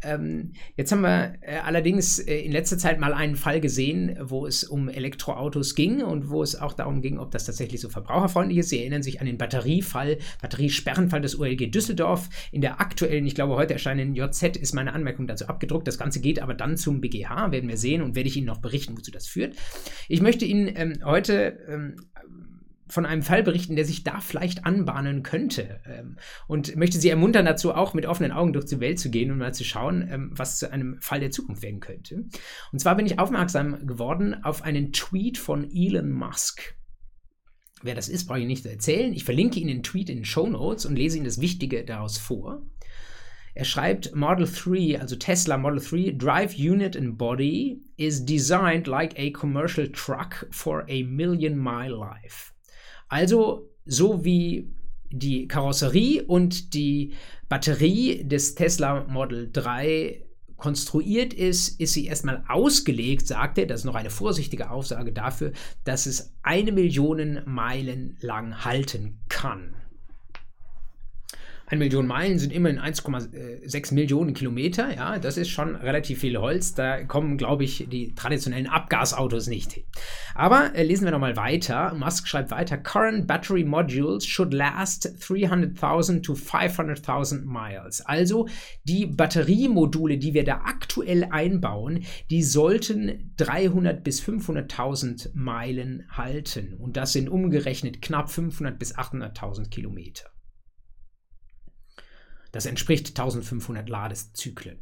Ähm, 0.04 0.54
jetzt 0.76 0.92
haben 0.92 1.02
wir 1.02 1.36
äh, 1.42 1.58
allerdings 1.64 2.20
äh, 2.20 2.40
in 2.40 2.52
letzter 2.52 2.78
Zeit 2.78 3.00
mal 3.00 3.14
einen 3.14 3.36
Fall 3.36 3.62
gesehen, 3.62 4.18
wo 4.22 4.46
es 4.46 4.64
um 4.64 4.90
Elektroautos 4.90 5.76
ging 5.76 6.04
und 6.04 6.30
wo 6.30 6.44
es 6.44 6.60
auch 6.60 6.74
darum 6.74 7.02
ging, 7.02 7.18
ob 7.18 7.32
das 7.32 7.46
tatsächlich 7.46 7.82
so 7.82 7.90
verbraucherfreundlich 7.90 8.60
ist. 8.60 8.70
Sie 8.70 8.80
erinnern 8.80 9.04
sich 9.04 9.22
an 9.22 9.26
den 9.26 9.38
Batteriefall, 9.38 10.18
Batteriesperrenfall 10.42 11.22
des 11.22 11.40
OLG 11.40 11.72
Düsseldorf. 11.72 12.30
In 12.52 12.62
der 12.62 12.82
aktuellen, 12.82 13.26
ich 13.26 13.36
glaube 13.36 13.56
heute 13.56 13.74
erscheinenden 13.74 14.16
JZ 14.16 14.58
ist 14.58 14.74
meine 14.74 14.94
Anmerkung 14.94 15.28
dazu 15.28 15.48
abgedruckt. 15.48 15.88
Das 15.88 15.98
Ganze 15.98 16.20
geht 16.20 16.42
aber 16.42 16.54
dann 16.54 16.78
zum 16.78 17.02
BGH, 17.02 17.52
werden 17.52 17.70
wir 17.70 17.78
sehen 17.78 18.02
und 18.02 18.16
werde 18.16 18.28
ich 18.28 18.38
Ihnen 18.38 18.48
noch 18.48 18.60
berichten, 18.60 18.98
wozu 18.98 19.12
das 19.12 19.28
führt. 19.34 19.56
Ich 20.08 20.22
möchte 20.22 20.46
Ihnen 20.46 20.72
ähm, 20.76 20.94
heute 21.04 21.60
ähm, 21.68 21.96
von 22.88 23.06
einem 23.06 23.24
Fall 23.24 23.44
berichten, 23.44 23.76
der 23.76 23.86
sich 23.86 24.04
da 24.04 24.20
vielleicht 24.20 24.66
anbahnen 24.66 25.24
könnte. 25.24 25.80
Ähm, 25.86 26.18
und 26.48 26.76
möchte 26.76 27.00
Sie 27.00 27.10
ermuntern 27.10 27.46
dazu, 27.46 27.74
auch 27.74 27.94
mit 27.94 28.06
offenen 28.06 28.32
Augen 28.32 28.54
durch 28.54 28.66
die 28.66 28.80
Welt 28.80 29.00
zu 29.00 29.10
gehen 29.10 29.32
und 29.32 29.40
mal 29.40 29.54
zu 29.54 29.64
schauen, 29.64 30.08
ähm, 30.10 30.32
was 30.34 30.60
zu 30.60 30.72
einem 30.72 31.02
Fall 31.02 31.20
der 31.20 31.32
Zukunft 31.32 31.64
werden 31.64 31.80
könnte. 31.80 32.26
Und 32.72 32.80
zwar 32.80 32.96
bin 32.96 33.06
ich 33.06 33.20
aufmerksam 33.20 33.88
geworden 33.88 34.44
auf 34.44 34.62
einen 34.62 34.94
Tweet 34.94 35.38
von 35.38 35.70
Elon 35.74 36.12
Musk. 36.12 36.76
Wer 37.82 37.96
das 37.96 38.08
ist, 38.08 38.28
brauche 38.28 38.40
ich 38.40 38.46
nicht 38.48 38.64
zu 38.64 38.70
erzählen. 38.70 39.12
Ich 39.14 39.26
verlinke 39.26 39.60
Ihnen 39.60 39.70
den 39.70 39.84
Tweet 39.84 40.10
in 40.10 40.18
den 40.18 40.26
Show 40.26 40.48
Notes 40.48 40.86
und 40.86 40.96
lese 40.96 41.18
Ihnen 41.18 41.26
das 41.26 41.42
Wichtige 41.42 41.84
daraus 41.84 42.18
vor. 42.18 42.62
Er 43.56 43.66
schreibt 43.66 44.16
Model 44.16 44.48
3, 44.48 45.00
also 45.00 45.16
Tesla 45.16 45.58
Model 45.58 45.80
3, 45.80 46.16
Drive 46.18 46.56
Unit 46.58 46.96
and 46.96 47.18
Body 47.18 47.82
is 47.98 48.26
designed 48.26 48.88
like 48.88 49.14
a 49.18 49.30
commercial 49.32 49.88
truck 49.88 50.48
for 50.50 50.86
a 50.90 51.04
million 51.04 51.58
mile 51.58 51.96
life. 51.96 52.54
Also 53.10 53.70
so 53.86 54.26
wie 54.26 54.72
die 55.12 55.48
Karosserie 55.48 56.24
und 56.24 56.74
die 56.74 57.14
Batterie 57.48 58.24
des 58.24 58.56
Tesla 58.56 59.04
Model 59.04 59.52
3 59.52 60.24
konstruiert 60.58 61.34
ist, 61.34 61.80
ist 61.80 61.94
sie 61.94 62.08
erstmal 62.08 62.44
ausgelegt, 62.48 63.28
sagt 63.28 63.58
er, 63.58 63.68
das 63.68 63.82
ist 63.82 63.86
noch 63.86 63.96
eine 63.96 64.10
vorsichtige 64.10 64.72
Aussage 64.72 65.12
dafür, 65.12 65.52
dass 65.84 66.06
es 66.06 66.34
eine 66.42 66.72
Million 66.72 67.42
Meilen 67.46 68.18
lang 68.22 68.64
halten 68.64 69.20
kann. 69.30 69.76
Eine 71.66 71.80
Million 71.80 72.06
Meilen 72.06 72.40
sind 72.40 72.52
immerhin 72.52 72.78
1,6 72.78 73.94
Millionen 73.94 74.34
Kilometer. 74.34 74.94
Ja, 74.94 75.18
das 75.18 75.38
ist 75.38 75.50
schon 75.50 75.76
relativ 75.76 76.20
viel 76.20 76.38
Holz. 76.38 76.74
Da 76.74 77.04
kommen, 77.06 77.38
glaube 77.38 77.64
ich, 77.64 77.88
die 77.90 78.14
traditionellen 78.14 78.68
Abgasautos 78.68 79.48
nicht 79.48 79.72
hin. 79.72 79.84
Aber 80.36 80.76
äh, 80.76 80.84
lesen 80.84 81.06
wir 81.06 81.12
nochmal 81.12 81.38
weiter. 81.38 81.94
Musk 81.94 82.28
schreibt 82.28 82.52
weiter: 82.52 82.78
Current 82.78 83.28
battery 83.28 83.64
modules 83.64 84.26
should 84.26 84.54
last 84.54 85.08
300.000 85.08 86.22
to 86.22 86.34
500.000 86.34 87.46
miles. 87.46 88.02
Also 88.02 88.48
die 88.84 89.06
Batteriemodule, 89.06 90.18
die 90.18 90.34
wir 90.34 90.44
da 90.44 90.62
aktuell 90.66 91.28
einbauen, 91.32 92.04
die 92.30 92.44
sollten 92.44 93.34
300 93.38 94.04
bis 94.04 94.22
500.000 94.22 95.30
Meilen 95.34 96.06
halten. 96.10 96.74
Und 96.74 96.98
das 96.98 97.14
sind 97.14 97.30
umgerechnet 97.30 98.02
knapp 98.02 98.30
500 98.30 98.78
bis 98.78 98.96
800.000 98.98 99.70
Kilometer. 99.70 100.33
Das 102.54 102.68
entspricht 102.68 103.10
1500 103.10 103.90
Ladezyklen. 103.90 104.78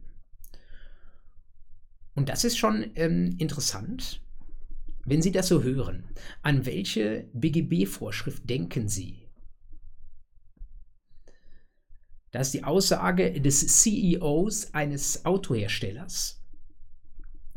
Und 2.14 2.28
das 2.28 2.44
ist 2.44 2.58
schon 2.58 2.92
ähm, 2.96 3.34
interessant, 3.38 4.22
wenn 5.06 5.22
Sie 5.22 5.32
das 5.32 5.48
so 5.48 5.64
hören. 5.64 6.04
An 6.42 6.66
welche 6.66 7.30
BGB-Vorschrift 7.34 8.48
denken 8.50 8.90
Sie? 8.90 9.30
Das 12.32 12.48
ist 12.48 12.54
die 12.54 12.66
Aussage 12.66 13.40
des 13.40 13.66
CEOs 13.82 14.74
eines 14.74 15.26
Autoherstellers. 15.26 16.41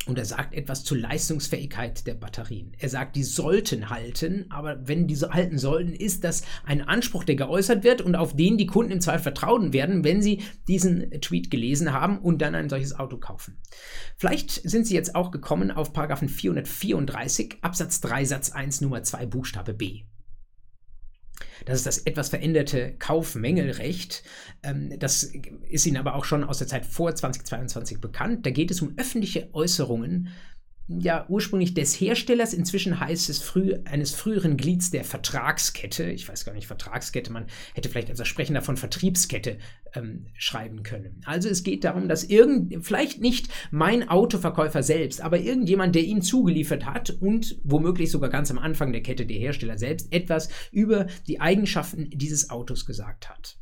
Und 0.06 0.18
er 0.18 0.24
sagt 0.26 0.54
etwas 0.54 0.84
zur 0.84 0.98
Leistungsfähigkeit 0.98 2.06
der 2.06 2.14
Batterien. 2.14 2.72
Er 2.78 2.90
sagt, 2.90 3.16
die 3.16 3.22
sollten 3.22 3.88
halten, 3.88 4.46
aber 4.50 4.86
wenn 4.86 5.06
diese 5.06 5.30
halten 5.30 5.58
sollten, 5.58 5.94
ist 5.94 6.24
das 6.24 6.42
ein 6.64 6.82
Anspruch, 6.82 7.24
der 7.24 7.36
geäußert 7.36 7.84
wird 7.84 8.02
und 8.02 8.14
auf 8.14 8.36
den 8.36 8.58
die 8.58 8.66
Kunden 8.66 8.92
im 8.92 9.00
Zweifel 9.00 9.22
vertrauen 9.22 9.72
werden, 9.72 10.04
wenn 10.04 10.20
sie 10.20 10.42
diesen 10.68 11.10
Tweet 11.22 11.50
gelesen 11.50 11.92
haben 11.92 12.18
und 12.18 12.42
dann 12.42 12.54
ein 12.54 12.68
solches 12.68 12.98
Auto 12.98 13.16
kaufen. 13.16 13.56
Vielleicht 14.16 14.50
sind 14.68 14.86
Sie 14.86 14.94
jetzt 14.94 15.14
auch 15.14 15.30
gekommen 15.30 15.70
auf 15.70 15.92
Paragraphen 15.92 16.28
434 16.28 17.58
Absatz 17.62 18.00
3 18.00 18.24
Satz 18.26 18.50
1 18.50 18.82
Nummer 18.82 19.02
2 19.02 19.26
Buchstabe 19.26 19.72
B. 19.72 20.02
Das 21.64 21.76
ist 21.76 21.86
das 21.86 21.98
etwas 21.98 22.28
veränderte 22.28 22.94
Kaufmängelrecht. 22.98 24.22
Ähm, 24.62 24.98
das 24.98 25.30
ist 25.68 25.86
Ihnen 25.86 25.96
aber 25.96 26.14
auch 26.14 26.24
schon 26.24 26.44
aus 26.44 26.58
der 26.58 26.66
Zeit 26.66 26.86
vor 26.86 27.14
2022 27.14 28.00
bekannt. 28.00 28.46
Da 28.46 28.50
geht 28.50 28.70
es 28.70 28.82
um 28.82 28.94
öffentliche 28.96 29.48
Äußerungen 29.52 30.28
ja 30.86 31.24
ursprünglich 31.28 31.72
des 31.72 31.98
Herstellers, 31.98 32.52
inzwischen 32.52 33.00
heißt 33.00 33.30
es 33.30 33.40
früh, 33.40 33.74
eines 33.84 34.14
früheren 34.14 34.56
Glieds 34.56 34.90
der 34.90 35.04
Vertragskette. 35.04 36.10
Ich 36.10 36.28
weiß 36.28 36.44
gar 36.44 36.52
nicht, 36.52 36.66
Vertragskette, 36.66 37.32
man 37.32 37.46
hätte 37.74 37.88
vielleicht 37.88 38.10
als 38.10 38.26
Sprechender 38.28 38.60
von 38.60 38.76
Vertriebskette 38.76 39.58
ähm, 39.94 40.26
schreiben 40.36 40.82
können. 40.82 41.22
Also 41.24 41.48
es 41.48 41.62
geht 41.62 41.84
darum, 41.84 42.08
dass 42.08 42.24
irgend, 42.24 42.84
vielleicht 42.84 43.20
nicht 43.20 43.48
mein 43.70 44.08
Autoverkäufer 44.08 44.82
selbst, 44.82 45.22
aber 45.22 45.40
irgendjemand, 45.40 45.94
der 45.94 46.04
ihm 46.04 46.20
zugeliefert 46.20 46.84
hat 46.84 47.10
und 47.10 47.58
womöglich 47.64 48.10
sogar 48.10 48.28
ganz 48.28 48.50
am 48.50 48.58
Anfang 48.58 48.92
der 48.92 49.02
Kette 49.02 49.24
der 49.24 49.38
Hersteller 49.38 49.78
selbst 49.78 50.12
etwas 50.12 50.50
über 50.70 51.06
die 51.26 51.40
Eigenschaften 51.40 52.10
dieses 52.10 52.50
Autos 52.50 52.84
gesagt 52.84 53.30
hat. 53.30 53.58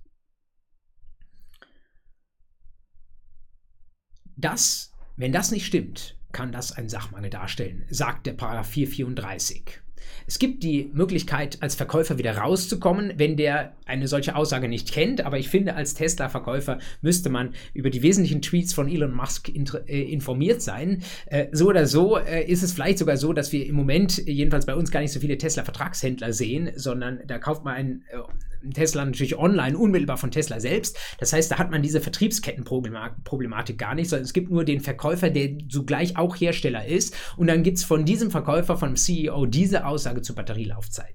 Das, 4.37 4.91
wenn 5.17 5.31
das 5.31 5.53
nicht 5.53 5.67
stimmt, 5.67 6.17
kann 6.33 6.53
das 6.53 6.73
einen 6.73 6.89
Sachmangel 6.89 7.31
darstellen, 7.31 7.85
sagt 7.91 8.27
der 8.27 8.33
Paragraph 8.33 8.69
434. 8.69 9.83
Es 10.27 10.39
gibt 10.39 10.63
die 10.63 10.91
Möglichkeit, 10.93 11.59
als 11.61 11.75
Verkäufer 11.75 12.19
wieder 12.19 12.37
rauszukommen, 12.37 13.13
wenn 13.17 13.37
der 13.37 13.75
eine 13.87 14.09
solche 14.09 14.37
Aussage 14.37 14.69
nicht 14.69 14.93
kennt. 14.93 15.25
Aber 15.25 15.39
ich 15.39 15.49
finde, 15.49 15.75
als 15.75 15.95
Tesla-Verkäufer 15.95 16.79
müsste 17.01 17.29
man 17.31 17.55
über 17.75 17.91
die 17.91 18.03
wesentlichen 18.03 18.43
Tweets 18.43 18.73
von 18.73 18.89
Elon 18.89 19.15
Musk 19.15 19.49
äh, 19.49 20.03
informiert 20.03 20.63
sein. 20.63 21.03
Äh, 21.27 21.47
so 21.53 21.69
oder 21.69 21.87
so 21.87 22.19
äh, 22.19 22.45
ist 22.45 22.63
es 22.63 22.73
vielleicht 22.73 22.99
sogar 22.99 23.17
so, 23.17 23.33
dass 23.33 23.53
wir 23.53 23.67
im 23.67 23.75
Moment 23.75 24.19
jedenfalls 24.27 24.67
bei 24.67 24.75
uns 24.75 24.91
gar 24.91 25.01
nicht 25.01 25.13
so 25.13 25.21
viele 25.21 25.39
Tesla-Vertragshändler 25.39 26.33
sehen, 26.33 26.71
sondern 26.77 27.21
da 27.27 27.39
kauft 27.39 27.65
man 27.65 27.75
ein 27.75 28.05
Tesla 28.75 29.05
natürlich 29.05 29.37
online, 29.37 29.77
unmittelbar 29.77 30.17
von 30.17 30.31
Tesla 30.31 30.61
selbst. 30.61 30.99
Das 31.19 31.33
heißt, 31.33 31.51
da 31.51 31.59
hat 31.59 31.71
man 31.71 31.83
diese 31.83 32.01
Vertriebskettenproblematik 32.01 33.79
gar 33.79 33.95
nicht, 33.95 34.09
sondern 34.09 34.25
es 34.25 34.33
gibt 34.33 34.51
nur 34.51 34.65
den 34.65 34.81
Verkäufer, 34.81 35.31
der 35.31 35.59
zugleich 35.69 36.17
auch 36.17 36.37
Hersteller 36.37 36.87
ist. 36.87 37.15
Und 37.37 37.47
dann 37.47 37.63
gibt 37.63 37.79
es 37.79 37.85
von 37.85 38.05
diesem 38.05 38.31
Verkäufer, 38.31 38.77
vom 38.77 38.97
CEO, 38.97 39.47
diese 39.47 39.87
Aussage 39.87 40.23
zur 40.23 40.37
Batterielaufzeit. 40.37 41.15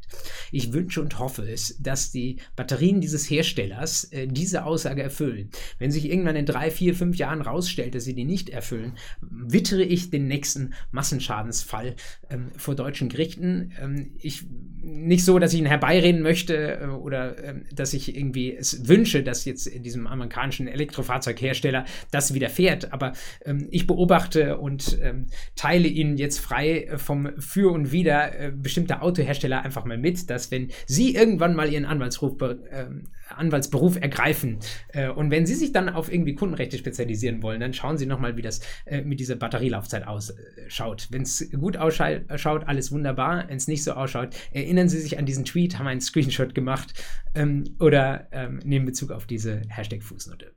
Ich 0.51 0.73
wünsche 0.73 1.01
und 1.01 1.19
hoffe 1.19 1.49
es, 1.49 1.77
dass 1.79 2.11
die 2.11 2.37
Batterien 2.55 3.01
dieses 3.01 3.29
Herstellers 3.29 4.05
äh, 4.05 4.27
diese 4.27 4.65
Aussage 4.65 5.03
erfüllen. 5.03 5.49
Wenn 5.79 5.91
sich 5.91 6.09
irgendwann 6.09 6.35
in 6.35 6.45
drei, 6.45 6.71
vier, 6.71 6.95
fünf 6.95 7.17
Jahren 7.17 7.41
rausstellt, 7.41 7.95
dass 7.95 8.03
sie 8.03 8.15
die 8.15 8.25
nicht 8.25 8.49
erfüllen, 8.49 8.93
wittere 9.21 9.83
ich 9.83 10.09
den 10.09 10.27
nächsten 10.27 10.73
Massenschadensfall 10.91 11.95
ähm, 12.29 12.51
vor 12.57 12.75
deutschen 12.75 13.09
Gerichten. 13.09 13.73
Ähm, 13.81 14.11
ich 14.19 14.45
nicht 14.87 15.25
so, 15.25 15.37
dass 15.37 15.53
ich 15.53 15.59
ihn 15.59 15.65
herbeireden 15.65 16.21
möchte 16.21 16.79
äh, 16.81 16.85
oder 16.87 17.37
äh, 17.43 17.55
dass 17.73 17.93
ich 17.93 18.15
irgendwie 18.15 18.55
es 18.55 18.87
wünsche, 18.87 19.23
dass 19.23 19.45
jetzt 19.45 19.67
in 19.67 19.83
diesem 19.83 20.07
amerikanischen 20.07 20.67
Elektrofahrzeughersteller 20.67 21.85
das 22.11 22.33
widerfährt. 22.33 22.93
Aber 22.93 23.13
ähm, 23.45 23.67
ich 23.71 23.85
beobachte 23.85 24.57
und 24.57 24.97
ähm, 25.01 25.27
teile 25.55 25.87
Ihnen 25.87 26.17
jetzt 26.17 26.39
frei 26.39 26.83
äh, 26.83 26.97
vom 26.97 27.29
Für 27.39 27.71
und 27.71 27.91
Wider 27.91 28.39
äh, 28.39 28.51
bestimmter 28.51 29.03
Autohersteller 29.03 29.63
einfach 29.63 29.85
mal 29.85 29.97
mit, 29.97 30.29
dass 30.29 30.51
wenn 30.51 30.71
Sie 30.85 31.15
irgendwann 31.15 31.55
mal 31.55 31.71
Ihren 31.71 31.85
Anwaltsruf, 31.85 32.37
ähm, 32.71 33.09
Anwaltsberuf 33.35 33.99
ergreifen 33.99 34.59
äh, 34.89 35.09
und 35.09 35.31
wenn 35.31 35.45
Sie 35.45 35.55
sich 35.55 35.71
dann 35.71 35.89
auf 35.89 36.11
irgendwie 36.11 36.35
Kundenrechte 36.35 36.77
spezialisieren 36.77 37.41
wollen, 37.41 37.59
dann 37.59 37.73
schauen 37.73 37.97
Sie 37.97 38.05
nochmal, 38.05 38.37
wie 38.37 38.41
das 38.41 38.61
äh, 38.85 39.01
mit 39.01 39.19
dieser 39.19 39.35
Batterielaufzeit 39.35 40.07
ausschaut. 40.07 41.07
Wenn 41.11 41.23
es 41.23 41.49
gut 41.51 41.77
ausschaut, 41.77 42.67
alles 42.67 42.91
wunderbar. 42.91 43.45
Wenn 43.47 43.57
es 43.57 43.67
nicht 43.67 43.83
so 43.83 43.93
ausschaut, 43.93 44.35
erinnern 44.51 44.89
Sie 44.89 44.99
sich 44.99 45.17
an 45.17 45.25
diesen 45.25 45.45
Tweet, 45.45 45.77
haben 45.77 45.87
einen 45.87 46.01
Screenshot 46.01 46.55
gemacht 46.55 46.93
ähm, 47.35 47.75
oder 47.79 48.27
ähm, 48.31 48.59
nehmen 48.63 48.85
Bezug 48.85 49.11
auf 49.11 49.25
diese 49.25 49.61
Hashtag-Fußnote. 49.69 50.56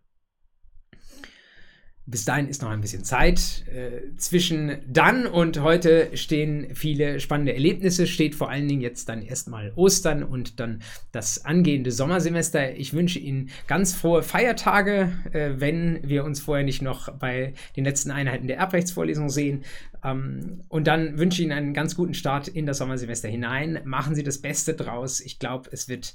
Bis 2.11 2.25
dahin 2.25 2.49
ist 2.49 2.61
noch 2.61 2.71
ein 2.71 2.81
bisschen 2.81 3.05
Zeit. 3.05 3.65
Äh, 3.73 4.17
zwischen 4.17 4.79
dann 4.89 5.27
und 5.27 5.61
heute 5.61 6.11
stehen 6.17 6.75
viele 6.75 7.21
spannende 7.21 7.55
Erlebnisse. 7.55 8.09
Steht 8.09 8.35
vor 8.35 8.51
allen 8.51 8.67
Dingen 8.67 8.81
jetzt 8.81 9.09
dann 9.09 9.23
erstmal 9.23 9.73
Ostern 9.77 10.25
und 10.25 10.59
dann 10.59 10.83
das 11.13 11.45
angehende 11.45 11.93
Sommersemester. 11.93 12.75
Ich 12.75 12.95
wünsche 12.95 13.21
Ihnen 13.21 13.51
ganz 13.69 13.95
frohe 13.95 14.25
Feiertage, 14.25 15.13
äh, 15.33 15.51
wenn 15.59 16.01
wir 16.03 16.25
uns 16.25 16.41
vorher 16.41 16.65
nicht 16.65 16.83
noch 16.83 17.13
bei 17.13 17.55
den 17.77 17.85
letzten 17.85 18.11
Einheiten 18.11 18.49
der 18.49 18.57
Erbrechtsvorlesung 18.57 19.29
sehen. 19.29 19.65
Ähm, 20.05 20.65
und 20.69 20.87
dann 20.89 21.17
wünsche 21.19 21.41
ich 21.41 21.47
Ihnen 21.47 21.57
einen 21.57 21.75
ganz 21.75 21.95
guten 21.95 22.15
Start 22.15 22.49
in 22.49 22.67
das 22.67 22.79
Sommersemester 22.79 23.29
hinein. 23.29 23.81
Machen 23.85 24.17
Sie 24.17 24.25
das 24.25 24.39
Beste 24.39 24.75
draus. 24.75 25.21
Ich 25.21 25.39
glaube, 25.39 25.69
es 25.73 25.89
wird 25.89 26.13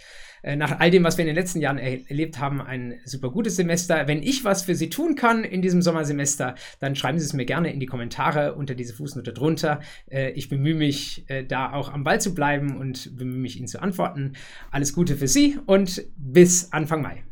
nach 0.55 0.79
all 0.79 0.91
dem, 0.91 1.03
was 1.03 1.17
wir 1.17 1.23
in 1.23 1.27
den 1.27 1.35
letzten 1.35 1.59
Jahren 1.59 1.77
er 1.77 2.09
erlebt 2.09 2.39
haben, 2.39 2.61
ein 2.61 2.99
super 3.05 3.31
gutes 3.31 3.55
Semester. 3.55 4.07
Wenn 4.07 4.21
ich 4.21 4.43
was 4.43 4.63
für 4.63 4.75
Sie 4.75 4.89
tun 4.89 5.15
kann 5.15 5.43
in 5.43 5.61
diesem 5.61 5.81
Sommersemester, 5.81 6.55
dann 6.79 6.95
schreiben 6.95 7.19
Sie 7.19 7.25
es 7.25 7.33
mir 7.33 7.45
gerne 7.45 7.73
in 7.73 7.79
die 7.79 7.85
Kommentare 7.85 8.55
unter 8.55 8.75
diese 8.75 8.93
Fußnote 8.93 9.33
drunter. 9.33 9.79
Äh, 10.09 10.31
ich 10.31 10.49
bemühe 10.49 10.75
mich, 10.75 11.25
äh, 11.27 11.43
da 11.43 11.73
auch 11.73 11.91
am 11.91 12.03
Ball 12.03 12.21
zu 12.21 12.35
bleiben 12.35 12.77
und 12.77 13.17
bemühe 13.17 13.39
mich, 13.39 13.57
Ihnen 13.57 13.67
zu 13.67 13.81
antworten. 13.81 14.33
Alles 14.71 14.93
Gute 14.93 15.15
für 15.15 15.27
Sie 15.27 15.57
und 15.65 16.03
bis 16.17 16.71
Anfang 16.71 17.01
Mai. 17.01 17.23